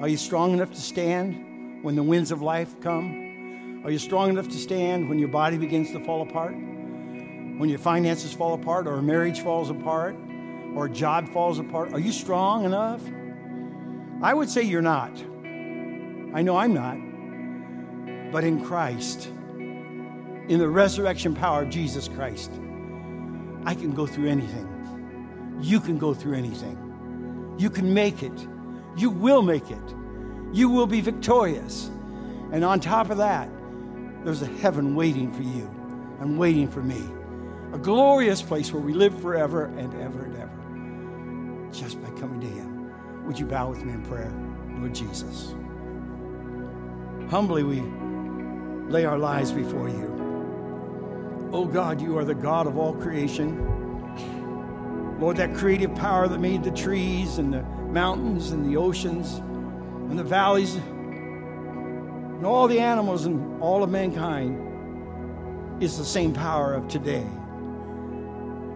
Are 0.00 0.08
you 0.08 0.16
strong 0.16 0.52
enough 0.52 0.70
to 0.72 0.80
stand 0.80 1.82
when 1.82 1.96
the 1.96 2.02
winds 2.02 2.30
of 2.30 2.42
life 2.42 2.80
come? 2.80 3.82
Are 3.84 3.90
you 3.90 3.98
strong 3.98 4.30
enough 4.30 4.48
to 4.48 4.56
stand 4.56 5.08
when 5.08 5.18
your 5.18 5.28
body 5.28 5.58
begins 5.58 5.92
to 5.92 6.04
fall 6.04 6.22
apart? 6.22 6.52
When 6.52 7.68
your 7.68 7.78
finances 7.78 8.32
fall 8.32 8.54
apart 8.54 8.86
or 8.86 8.94
a 8.94 9.02
marriage 9.02 9.40
falls 9.40 9.70
apart? 9.70 10.16
or 10.74 10.86
a 10.86 10.90
job 10.90 11.28
falls 11.32 11.58
apart? 11.58 11.92
Are 11.92 11.98
you 11.98 12.12
strong 12.12 12.64
enough? 12.64 13.02
I 14.22 14.34
would 14.34 14.48
say 14.48 14.62
you're 14.62 14.82
not. 14.82 15.10
I 16.34 16.42
know 16.42 16.56
I'm 16.56 16.74
not. 16.74 16.96
But 18.32 18.44
in 18.44 18.64
Christ, 18.64 19.26
in 19.26 20.58
the 20.58 20.68
resurrection 20.68 21.34
power 21.34 21.62
of 21.62 21.70
Jesus 21.70 22.08
Christ, 22.08 22.50
I 23.64 23.74
can 23.74 23.92
go 23.92 24.06
through 24.06 24.28
anything. 24.28 25.58
You 25.60 25.80
can 25.80 25.98
go 25.98 26.14
through 26.14 26.34
anything. 26.34 27.56
You 27.58 27.70
can 27.70 27.92
make 27.92 28.22
it. 28.22 28.46
You 28.98 29.10
will 29.10 29.42
make 29.42 29.70
it. 29.70 29.94
You 30.52 30.68
will 30.68 30.86
be 30.86 31.00
victorious. 31.00 31.90
And 32.52 32.64
on 32.64 32.80
top 32.80 33.10
of 33.10 33.18
that, 33.18 33.48
there's 34.24 34.42
a 34.42 34.46
heaven 34.46 34.94
waiting 34.94 35.32
for 35.32 35.42
you 35.42 35.70
and 36.20 36.38
waiting 36.38 36.68
for 36.68 36.82
me. 36.82 37.02
A 37.72 37.78
glorious 37.78 38.42
place 38.42 38.72
where 38.72 38.82
we 38.82 38.92
live 38.92 39.20
forever 39.20 39.66
and 39.66 39.94
ever 39.94 40.24
and 40.24 40.36
ever 40.36 40.58
just 41.72 42.02
by 42.02 42.10
coming 42.18 42.40
to 42.40 42.46
Him. 42.46 43.24
Would 43.26 43.38
you 43.38 43.46
bow 43.46 43.68
with 43.68 43.84
me 43.84 43.92
in 43.92 44.02
prayer, 44.02 44.32
Lord 44.78 44.94
Jesus? 44.94 45.54
Humbly, 47.30 47.62
we 47.62 47.82
lay 48.90 49.04
our 49.04 49.18
lives 49.18 49.52
before 49.52 49.88
you. 49.88 51.50
Oh 51.52 51.66
God, 51.66 52.00
you 52.00 52.16
are 52.18 52.24
the 52.24 52.34
God 52.34 52.66
of 52.66 52.78
all 52.78 52.94
creation. 52.94 53.77
Lord, 55.18 55.36
that 55.38 55.54
creative 55.54 55.94
power 55.94 56.28
that 56.28 56.38
made 56.38 56.62
the 56.62 56.70
trees 56.70 57.38
and 57.38 57.52
the 57.52 57.62
mountains 57.62 58.52
and 58.52 58.64
the 58.70 58.76
oceans 58.76 59.34
and 60.10 60.18
the 60.18 60.24
valleys 60.24 60.74
and 60.74 62.46
all 62.46 62.68
the 62.68 62.78
animals 62.78 63.26
and 63.26 63.60
all 63.60 63.82
of 63.82 63.90
mankind 63.90 65.82
is 65.82 65.98
the 65.98 66.04
same 66.04 66.32
power 66.32 66.74
of 66.74 66.86
today. 66.86 67.26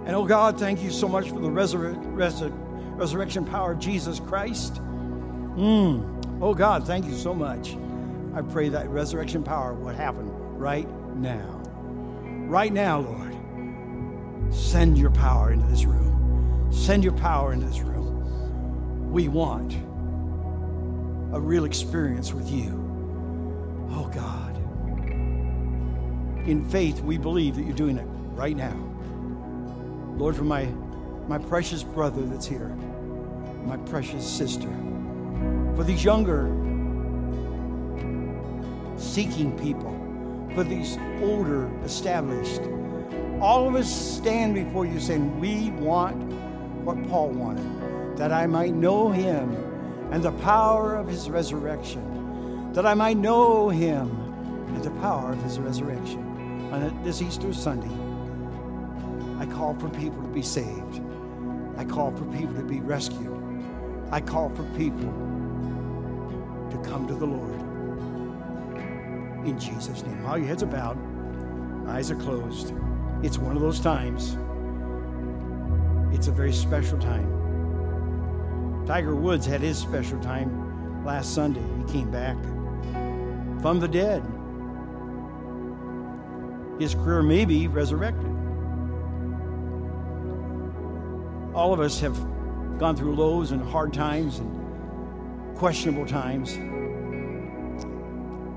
And 0.05 0.17
oh 0.17 0.25
God, 0.25 0.59
thank 0.59 0.83
you 0.83 0.91
so 0.91 1.09
much 1.09 1.29
for 1.31 1.39
the 1.39 1.51
resurrection 1.51 2.59
resurrection 2.97 3.45
power 3.45 3.73
of 3.73 3.79
Jesus 3.79 4.21
Christ. 4.21 4.75
Mm. 5.57 6.41
Oh 6.41 6.55
God, 6.55 6.87
thank 6.87 7.07
you 7.07 7.15
so 7.15 7.33
much. 7.35 7.77
I 8.35 8.43
pray 8.43 8.69
that 8.71 8.89
resurrection 8.89 9.43
power 9.45 9.75
would 9.75 9.95
happen 9.95 10.29
right 10.59 10.89
now. 11.15 11.61
Right 12.49 12.73
now, 12.73 13.01
Lord. 13.01 13.33
Send 14.53 14.99
your 14.99 15.11
power 15.11 15.53
into 15.53 15.67
this 15.67 15.85
room. 15.85 16.12
Send 16.73 17.05
your 17.05 17.13
power 17.13 17.53
into 17.53 17.67
this 17.67 17.81
room. 17.81 19.13
We 19.13 19.29
want 19.29 19.75
a 21.35 21.41
real 21.41 21.65
experience 21.65 22.33
with 22.33 22.51
you. 22.51 22.79
Oh 23.91 24.11
God. 24.13 24.57
In 26.49 26.69
faith, 26.69 27.01
we 27.03 27.19
believe 27.19 27.55
that 27.55 27.63
you're 27.63 27.77
doing 27.77 27.99
it 27.99 28.07
right 28.35 28.57
now. 28.57 28.77
Lord, 30.17 30.35
for 30.35 30.45
my, 30.45 30.65
my 31.29 31.39
precious 31.39 31.85
brother 31.85 32.23
that's 32.23 32.47
here 32.47 32.77
my 33.65 33.77
precious 33.77 34.27
sister. 34.27 34.69
For 35.77 35.85
these 35.85 36.05
younger, 36.05 36.47
seeking 38.97 39.57
people, 39.59 39.99
for 40.55 40.65
these 40.65 40.99
older, 41.21 41.71
established, 41.85 42.61
all 43.41 43.69
of 43.69 43.75
us 43.75 43.91
stand 43.91 44.55
before 44.55 44.85
you 44.85 45.01
saying, 45.01 45.39
We 45.41 45.71
want 45.71 46.33
what 46.85 47.03
Paul 47.09 47.31
wanted, 47.31 48.17
that 48.17 48.33
I 48.33 48.47
might 48.47 48.75
know 48.75 49.11
him 49.11 49.55
and 50.11 50.23
the 50.23 50.33
power 50.33 50.97
of 50.97 51.09
his 51.09 51.31
resurrection, 51.31 52.73
that 52.73 52.85
I 52.87 52.95
might 52.95 53.17
know 53.17 53.69
him 53.69 54.11
and 54.75 54.83
the 54.83 54.91
power 55.01 55.33
of 55.33 55.43
his 55.43 55.59
resurrection. 55.59 56.21
On 56.73 57.03
this 57.05 57.21
Easter 57.23 57.53
Sunday, 57.53 57.95
I 59.39 59.47
call 59.47 59.75
for 59.75 59.89
people 59.91 60.23
to 60.23 60.29
be 60.29 60.43
saved. 60.43 61.01
I 61.77 61.85
call 61.85 62.11
for 62.17 62.25
people 62.37 62.55
to 62.55 62.63
be 62.63 62.81
rescued. 62.81 63.41
I 64.11 64.21
call 64.21 64.51
for 64.51 64.65
people 64.77 65.11
to 66.71 66.79
come 66.85 67.07
to 67.09 67.15
the 67.15 67.27
Lord. 67.27 67.61
In 69.47 69.59
Jesus' 69.59 70.03
name. 70.03 70.25
All 70.27 70.39
your 70.39 70.47
heads 70.47 70.63
are 70.63 70.67
bowed, 70.67 70.99
eyes 71.89 72.11
are 72.11 72.17
closed. 72.17 72.73
It's 73.23 73.39
one 73.39 73.57
of 73.57 73.63
those 73.63 73.81
times. 73.81 74.37
It's 76.13 76.29
a 76.29 76.33
very 76.33 76.53
special 76.53 76.99
time. 76.99 78.85
Tiger 78.87 79.15
Woods 79.15 79.47
had 79.47 79.61
his 79.61 79.79
special 79.79 80.21
time 80.21 81.05
last 81.05 81.35
Sunday. 81.35 81.63
He 81.79 81.93
came 81.93 82.11
back 82.11 82.37
from 83.63 83.81
the 83.81 83.89
dead. 83.89 84.23
His 86.79 86.95
career 86.95 87.23
may 87.23 87.45
be 87.45 87.69
resurrected. 87.69 88.27
All 91.55 91.73
of 91.73 91.81
us 91.81 92.01
have 92.01 92.17
gone 92.79 92.97
through 92.97 93.15
lows 93.15 93.53
and 93.53 93.63
hard 93.63 93.93
times 93.93 94.39
and 94.39 95.57
questionable 95.57 96.07
times. 96.07 96.59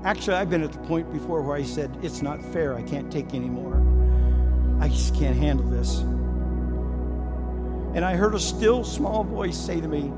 Actually, 0.04 0.36
I've 0.36 0.50
been 0.50 0.62
at 0.62 0.72
the 0.72 0.78
point 0.80 1.12
before 1.12 1.42
where 1.42 1.56
I 1.56 1.62
said, 1.62 1.96
It's 2.02 2.22
not 2.22 2.42
fair. 2.42 2.74
I 2.74 2.82
can't 2.82 3.10
take 3.12 3.34
anymore. 3.34 3.82
I 4.80 4.88
just 4.88 5.14
can't 5.14 5.36
handle 5.36 5.68
this. 5.68 6.02
And 7.96 8.04
I 8.04 8.14
heard 8.14 8.34
a 8.34 8.38
still 8.38 8.84
small 8.84 9.24
voice 9.24 9.56
say 9.56 9.80
to 9.80 9.88
me, 9.88 10.12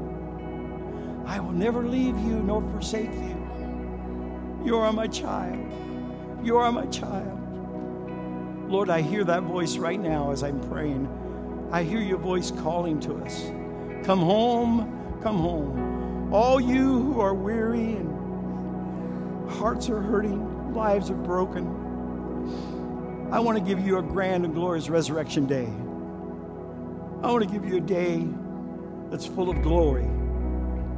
I 1.24 1.39
will 1.39 1.53
never 1.53 1.85
leave 1.85 2.18
you 2.18 2.41
nor 2.41 2.61
forsake 2.72 3.12
you. 3.14 4.61
You 4.64 4.74
are 4.79 4.93
my 4.93 5.07
child. 5.07 5.64
You 6.43 6.57
are 6.57 6.72
my 6.72 6.87
child. 6.87 7.39
Lord, 8.68 8.91
I 8.91 9.01
hear 9.01 9.22
that 9.22 9.45
voice 9.45 9.76
right 9.76 10.01
now 10.01 10.33
as 10.33 10.43
I'm 10.43 10.61
praying. 10.68 11.09
I 11.70 11.85
hear 11.85 12.01
your 12.01 12.18
voice 12.18 12.51
calling 12.51 12.99
to 12.99 13.14
us. 13.18 13.45
Come 14.05 14.22
home, 14.22 15.20
come 15.22 15.39
home. 15.39 16.35
All 16.35 16.61
you 16.61 17.01
who 17.01 17.20
are 17.20 17.33
weary 17.33 17.93
and 17.93 19.49
hearts 19.53 19.89
are 19.89 20.01
hurting, 20.01 20.74
lives 20.74 21.11
are 21.11 21.14
broken. 21.14 21.68
I 23.31 23.39
want 23.39 23.57
to 23.57 23.62
give 23.62 23.79
you 23.79 23.99
a 23.99 24.03
grand 24.03 24.45
and 24.45 24.53
glorious 24.53 24.91
resurrection 24.91 25.47
day. 25.47 25.70
I 27.21 27.33
want 27.33 27.43
to 27.43 27.51
give 27.51 27.64
you 27.64 27.79
a 27.79 27.81
day 27.81 28.25
that's 29.11 29.27
full 29.27 29.51
of 29.51 29.61
glory. 29.62 30.09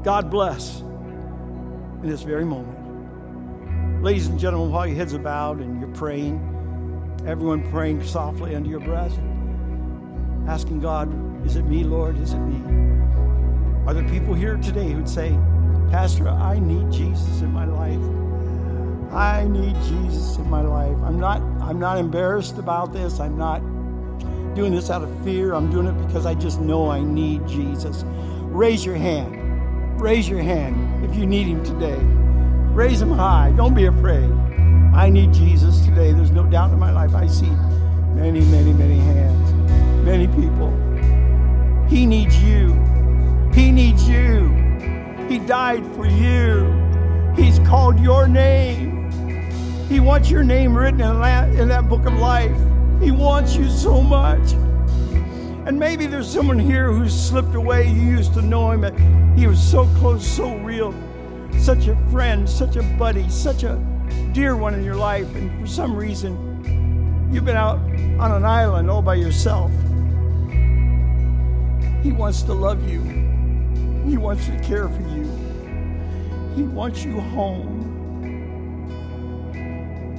God 0.04 0.30
bless 0.30 0.80
in 0.80 2.10
this 2.10 2.20
very 2.22 2.44
moment. 2.44 4.02
Ladies 4.02 4.26
and 4.26 4.38
gentlemen, 4.38 4.70
while 4.70 4.86
your 4.86 4.96
heads 4.96 5.14
are 5.14 5.18
bowed 5.18 5.60
and 5.60 5.80
you're 5.80 5.94
praying, 5.94 6.36
everyone 7.26 7.70
praying 7.70 8.04
softly 8.04 8.54
under 8.54 8.68
your 8.68 8.80
breath, 8.80 9.18
asking 10.46 10.80
God, 10.80 11.08
Is 11.46 11.56
it 11.56 11.62
me, 11.64 11.84
Lord? 11.84 12.18
Is 12.18 12.34
it 12.34 12.38
me? 12.38 12.60
Are 13.86 13.94
there 13.94 14.06
people 14.10 14.34
here 14.34 14.58
today 14.58 14.90
who'd 14.90 15.08
say, 15.08 15.30
Pastor, 15.90 16.28
I 16.28 16.58
need 16.58 16.92
Jesus 16.92 17.40
in 17.40 17.50
my 17.50 17.64
life? 17.64 19.10
I 19.10 19.46
need 19.48 19.74
Jesus 19.84 20.36
in 20.36 20.50
my 20.50 20.60
life. 20.60 20.96
I'm 21.02 21.18
not, 21.18 21.40
I'm 21.62 21.78
not 21.78 21.96
embarrassed 21.96 22.58
about 22.58 22.92
this. 22.92 23.20
I'm 23.20 23.38
not 23.38 23.62
doing 24.54 24.74
this 24.74 24.90
out 24.90 25.02
of 25.02 25.24
fear. 25.24 25.54
I'm 25.54 25.70
doing 25.70 25.86
it 25.86 26.06
because 26.06 26.26
I 26.26 26.34
just 26.34 26.60
know 26.60 26.90
I 26.90 27.00
need 27.00 27.46
Jesus. 27.46 28.04
Raise 28.06 28.84
your 28.84 28.96
hand. 28.96 30.00
Raise 30.00 30.28
your 30.28 30.40
hand 30.40 31.04
if 31.04 31.14
you 31.14 31.26
need 31.26 31.46
him 31.46 31.64
today. 31.64 31.98
Raise 32.74 33.00
him 33.00 33.10
high. 33.10 33.52
Don't 33.56 33.74
be 33.74 33.86
afraid. 33.86 34.30
I 34.94 35.08
need 35.08 35.32
Jesus 35.32 35.84
today. 35.84 36.12
There's 36.12 36.30
no 36.30 36.44
doubt 36.44 36.72
in 36.72 36.78
my 36.78 36.90
life. 36.90 37.14
I 37.14 37.26
see 37.26 37.50
many, 38.14 38.40
many, 38.40 38.72
many 38.72 38.98
hands, 38.98 39.52
many 40.04 40.26
people. 40.26 40.70
He 41.88 42.06
needs 42.06 42.42
you. 42.42 42.72
He 43.52 43.70
needs 43.70 44.08
you. 44.08 44.48
He 45.28 45.38
died 45.38 45.84
for 45.94 46.06
you. 46.06 46.72
He's 47.36 47.58
called 47.60 48.00
your 48.00 48.26
name. 48.26 49.10
He 49.88 50.00
wants 50.00 50.30
your 50.30 50.44
name 50.44 50.76
written 50.76 51.00
in 51.00 51.20
that, 51.20 51.48
in 51.54 51.68
that 51.68 51.88
book 51.88 52.06
of 52.06 52.14
life. 52.14 52.56
He 53.00 53.10
wants 53.10 53.56
you 53.56 53.68
so 53.68 54.02
much. 54.02 54.52
And 55.66 55.78
maybe 55.78 56.06
there's 56.06 56.28
someone 56.28 56.58
here 56.58 56.92
who's 56.92 57.14
slipped 57.14 57.54
away. 57.54 57.86
You 57.88 58.02
used 58.02 58.34
to 58.34 58.42
know 58.42 58.70
him. 58.70 59.36
He 59.36 59.46
was 59.46 59.60
so 59.62 59.86
close, 59.98 60.26
so 60.26 60.56
real, 60.56 60.94
such 61.58 61.86
a 61.86 61.96
friend, 62.10 62.48
such 62.48 62.76
a 62.76 62.82
buddy, 62.98 63.28
such 63.28 63.62
a 63.62 63.76
dear 64.32 64.56
one 64.56 64.74
in 64.74 64.84
your 64.84 64.96
life. 64.96 65.34
And 65.34 65.60
for 65.60 65.66
some 65.66 65.96
reason, 65.96 67.28
you've 67.32 67.44
been 67.44 67.56
out 67.56 67.78
on 67.78 68.32
an 68.32 68.44
island 68.44 68.90
all 68.90 69.02
by 69.02 69.14
yourself. 69.14 69.70
He 72.02 72.12
wants 72.12 72.42
to 72.42 72.52
love 72.52 72.88
you, 72.88 73.02
He 74.08 74.16
wants 74.16 74.46
to 74.46 74.58
care 74.60 74.88
for 74.88 75.02
you, 75.02 75.24
He 76.54 76.62
wants 76.62 77.04
you 77.04 77.20
home. 77.20 77.78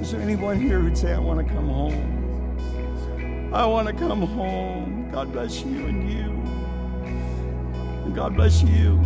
Is 0.00 0.10
there 0.12 0.20
anyone 0.20 0.60
here 0.60 0.80
who'd 0.80 0.98
say, 0.98 1.12
I 1.12 1.18
want 1.18 1.46
to 1.46 1.54
come 1.54 1.68
home? 1.68 2.11
I 3.52 3.66
want 3.66 3.86
to 3.86 3.92
come 3.92 4.22
home. 4.22 5.10
God 5.12 5.30
bless 5.30 5.62
you 5.62 5.86
and 5.86 6.10
you. 6.10 6.30
And 8.04 8.14
God 8.14 8.34
bless 8.34 8.62
you. 8.62 8.98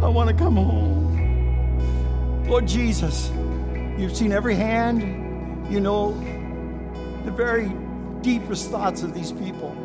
I 0.00 0.08
want 0.08 0.30
to 0.30 0.34
come 0.34 0.56
home. 0.56 2.46
Lord 2.48 2.66
Jesus, 2.66 3.30
you've 3.98 4.16
seen 4.16 4.32
every 4.32 4.54
hand. 4.54 5.70
You 5.70 5.80
know 5.80 6.12
the 7.26 7.30
very 7.30 7.70
deepest 8.22 8.70
thoughts 8.70 9.02
of 9.02 9.12
these 9.12 9.30
people. 9.30 9.76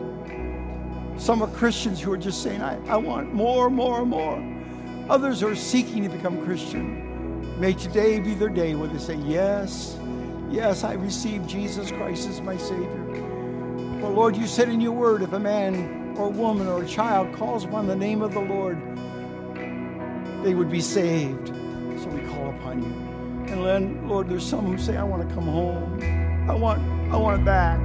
Some 1.17 1.41
are 1.41 1.49
Christians 1.49 1.99
who 1.99 2.13
are 2.13 2.17
just 2.17 2.43
saying, 2.43 2.61
I, 2.61 2.79
I 2.87 2.95
want 2.95 3.33
more, 3.33 3.69
more, 3.69 4.05
more. 4.05 4.41
Others 5.09 5.43
are 5.43 5.53
seeking 5.53 6.03
to 6.03 6.09
become 6.09 6.45
Christian. 6.45 7.59
May 7.59 7.73
today 7.73 8.21
be 8.21 8.35
their 8.35 8.47
day 8.47 8.73
where 8.73 8.87
they 8.87 8.99
say, 8.99 9.15
Yes, 9.15 9.97
yes, 10.49 10.85
I 10.85 10.93
receive 10.93 11.45
Jesus 11.45 11.91
Christ 11.91 12.29
as 12.29 12.39
my 12.39 12.55
Savior. 12.55 13.20
For 14.01 14.09
Lord, 14.09 14.35
you 14.35 14.47
said 14.47 14.67
in 14.67 14.81
your 14.81 14.93
word, 14.93 15.21
if 15.21 15.31
a 15.31 15.39
man 15.39 16.15
or 16.17 16.27
woman 16.27 16.67
or 16.67 16.81
a 16.81 16.87
child 16.87 17.35
calls 17.35 17.65
upon 17.65 17.85
the 17.85 17.95
name 17.95 18.23
of 18.23 18.33
the 18.33 18.39
Lord, 18.39 18.81
they 20.43 20.55
would 20.55 20.71
be 20.71 20.81
saved. 20.81 21.49
So 21.49 22.07
we 22.07 22.21
call 22.21 22.49
upon 22.49 22.81
you. 22.81 23.53
And 23.53 23.63
then, 23.63 24.07
Lord, 24.09 24.27
there's 24.27 24.43
some 24.43 24.65
who 24.65 24.79
say, 24.79 24.97
I 24.97 25.03
want 25.03 25.29
to 25.29 25.35
come 25.35 25.45
home. 25.45 26.01
I 26.49 26.55
want, 26.55 26.81
I 27.13 27.17
want 27.17 27.41
it 27.41 27.45
back. 27.45 27.79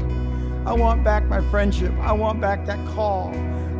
I 0.65 0.73
want 0.73 1.05
back 1.05 1.27
my 1.27 1.43
friendship. 1.51 1.93
I 2.01 2.13
want 2.13 2.41
back 2.41 2.65
that 2.65 2.79
call. 2.95 3.29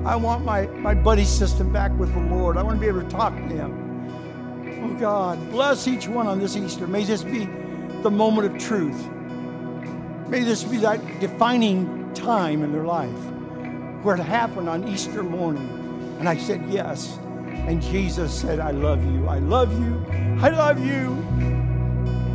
I 0.05 0.15
want 0.15 0.45
my, 0.45 0.67
my 0.67 0.93
buddy 0.93 1.25
system 1.25 1.73
back 1.73 1.91
with 1.99 2.13
the 2.13 2.21
Lord. 2.21 2.59
I 2.59 2.63
want 2.63 2.77
to 2.77 2.81
be 2.81 2.87
able 2.87 3.01
to 3.01 3.09
talk 3.09 3.35
to 3.35 3.43
Him. 3.43 4.85
Oh 4.85 4.95
God, 5.01 5.51
bless 5.51 5.89
each 5.89 6.07
one 6.07 6.27
on 6.27 6.39
this 6.39 6.55
Easter. 6.55 6.87
May 6.87 7.05
this 7.05 7.25
be 7.25 7.47
the 8.03 8.11
moment 8.11 8.55
of 8.55 8.61
truth. 8.61 9.09
May 10.29 10.43
this 10.43 10.65
be 10.65 10.77
that 10.79 11.01
defining 11.19 11.96
time 12.17 12.65
in 12.65 12.73
their 12.73 12.85
life 12.85 13.13
where 14.03 14.17
it 14.17 14.23
happened 14.23 14.69
on 14.69 14.89
Easter 14.89 15.23
morning. 15.23 15.69
And 16.19 16.29
I 16.29 16.37
said, 16.37 16.65
Yes. 16.69 17.19
And 17.67 17.83
Jesus 17.83 18.33
said, 18.33 18.61
I 18.61 18.71
love 18.71 19.05
you. 19.05 19.27
I 19.27 19.39
love 19.39 19.73
you. 19.79 20.05
I 20.41 20.49
love 20.51 20.85
you. 20.85 21.13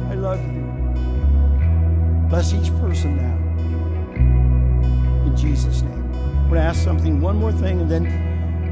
I 0.09 0.15
love 0.15 0.39
you. 0.41 0.61
Bless 2.29 2.53
each 2.53 2.69
person 2.79 3.17
now. 3.17 3.37
In 5.25 5.35
Jesus' 5.35 5.81
name. 5.81 5.93
I'm 6.13 6.49
going 6.49 6.61
to 6.61 6.67
ask 6.67 6.83
something, 6.83 7.21
one 7.21 7.37
more 7.37 7.53
thing, 7.53 7.79
and 7.79 7.89
then 7.89 8.03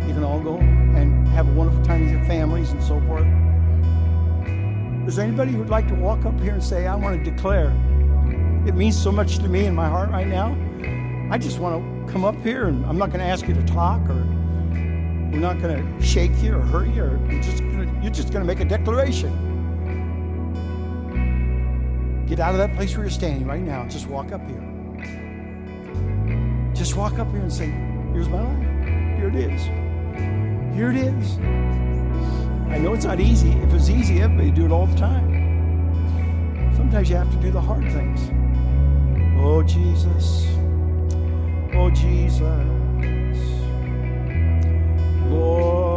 you 0.08 0.14
can 0.14 0.24
all 0.24 0.42
go 0.42 0.58
and 0.58 1.28
have 1.30 1.48
a 1.48 1.52
wonderful 1.54 1.84
time 1.86 2.02
with 2.02 2.12
your 2.12 2.26
families 2.26 2.72
and 2.72 2.84
so 2.84 3.00
forth. 3.02 3.26
Is 5.08 5.16
there 5.16 5.26
anybody 5.26 5.54
who'd 5.54 5.70
like 5.70 5.88
to 5.88 5.96
walk 5.96 6.26
up 6.26 6.38
here 6.42 6.54
and 6.54 6.64
say, 6.64 6.88
I 6.88 6.96
want 6.96 7.24
to 7.24 7.32
declare? 7.32 7.70
It 8.68 8.76
means 8.76 9.02
so 9.02 9.12
much 9.12 9.38
to 9.38 9.48
me 9.48 9.66
in 9.66 9.74
my 9.74 9.88
heart 9.88 10.10
right 10.10 10.28
now. 10.28 10.58
I 11.32 11.38
just 11.38 11.60
want 11.60 12.08
to 12.08 12.12
come 12.12 12.26
up 12.26 12.36
here 12.38 12.66
and 12.66 12.84
I'm 12.88 12.98
not 12.98 13.10
going 13.12 13.20
to 13.20 13.26
ask 13.26 13.48
you 13.48 13.54
to 13.54 13.64
talk 13.68 14.02
or 14.10 14.26
we're 15.32 15.40
not 15.40 15.62
going 15.62 16.00
to 16.00 16.04
shake 16.04 16.32
you 16.42 16.56
or 16.56 16.62
hurt 16.62 16.88
you. 16.88 17.04
Or 17.04 17.20
you're 17.32 17.44
just 17.44 17.60
gonna, 17.60 18.02
you're 18.02 18.12
just 18.12 18.34
going 18.34 18.42
to 18.42 18.48
make 18.48 18.60
a 18.62 18.66
declaration. 18.66 19.46
Get 22.28 22.40
out 22.40 22.54
of 22.54 22.58
that 22.58 22.76
place 22.76 22.96
where 22.96 23.06
you're 23.06 23.12
standing 23.12 23.46
right 23.48 23.62
now. 23.62 23.88
Just 23.88 24.08
walk 24.08 24.32
up 24.32 24.42
here. 24.48 24.66
Just 26.74 26.96
walk 26.96 27.20
up 27.20 27.30
here 27.30 27.42
and 27.42 27.54
say, 27.54 27.68
Here's 28.12 28.28
my 28.28 28.42
life. 28.42 28.58
Here 29.18 29.28
it 29.28 29.36
is. 29.36 29.62
Here 30.76 30.90
it 30.90 30.98
is. 30.98 31.38
I 32.70 32.80
know 32.80 32.94
it's 32.94 33.06
not 33.06 33.20
easy. 33.20 33.52
If 33.52 33.74
it's 33.74 33.90
easy, 33.90 34.22
everybody 34.22 34.50
do 34.50 34.66
it 34.66 34.72
all 34.72 34.88
the 34.88 34.98
time. 34.98 36.74
Sometimes 36.76 37.08
you 37.10 37.18
have 37.18 37.30
to 37.32 37.38
do 37.38 37.52
the 37.52 37.62
hard 37.62 37.84
things. 37.92 38.32
Oh, 39.40 39.62
Jesus. 39.62 40.48
Oh, 41.74 41.90
Jesus. 41.92 42.44
Lord. 45.30 45.89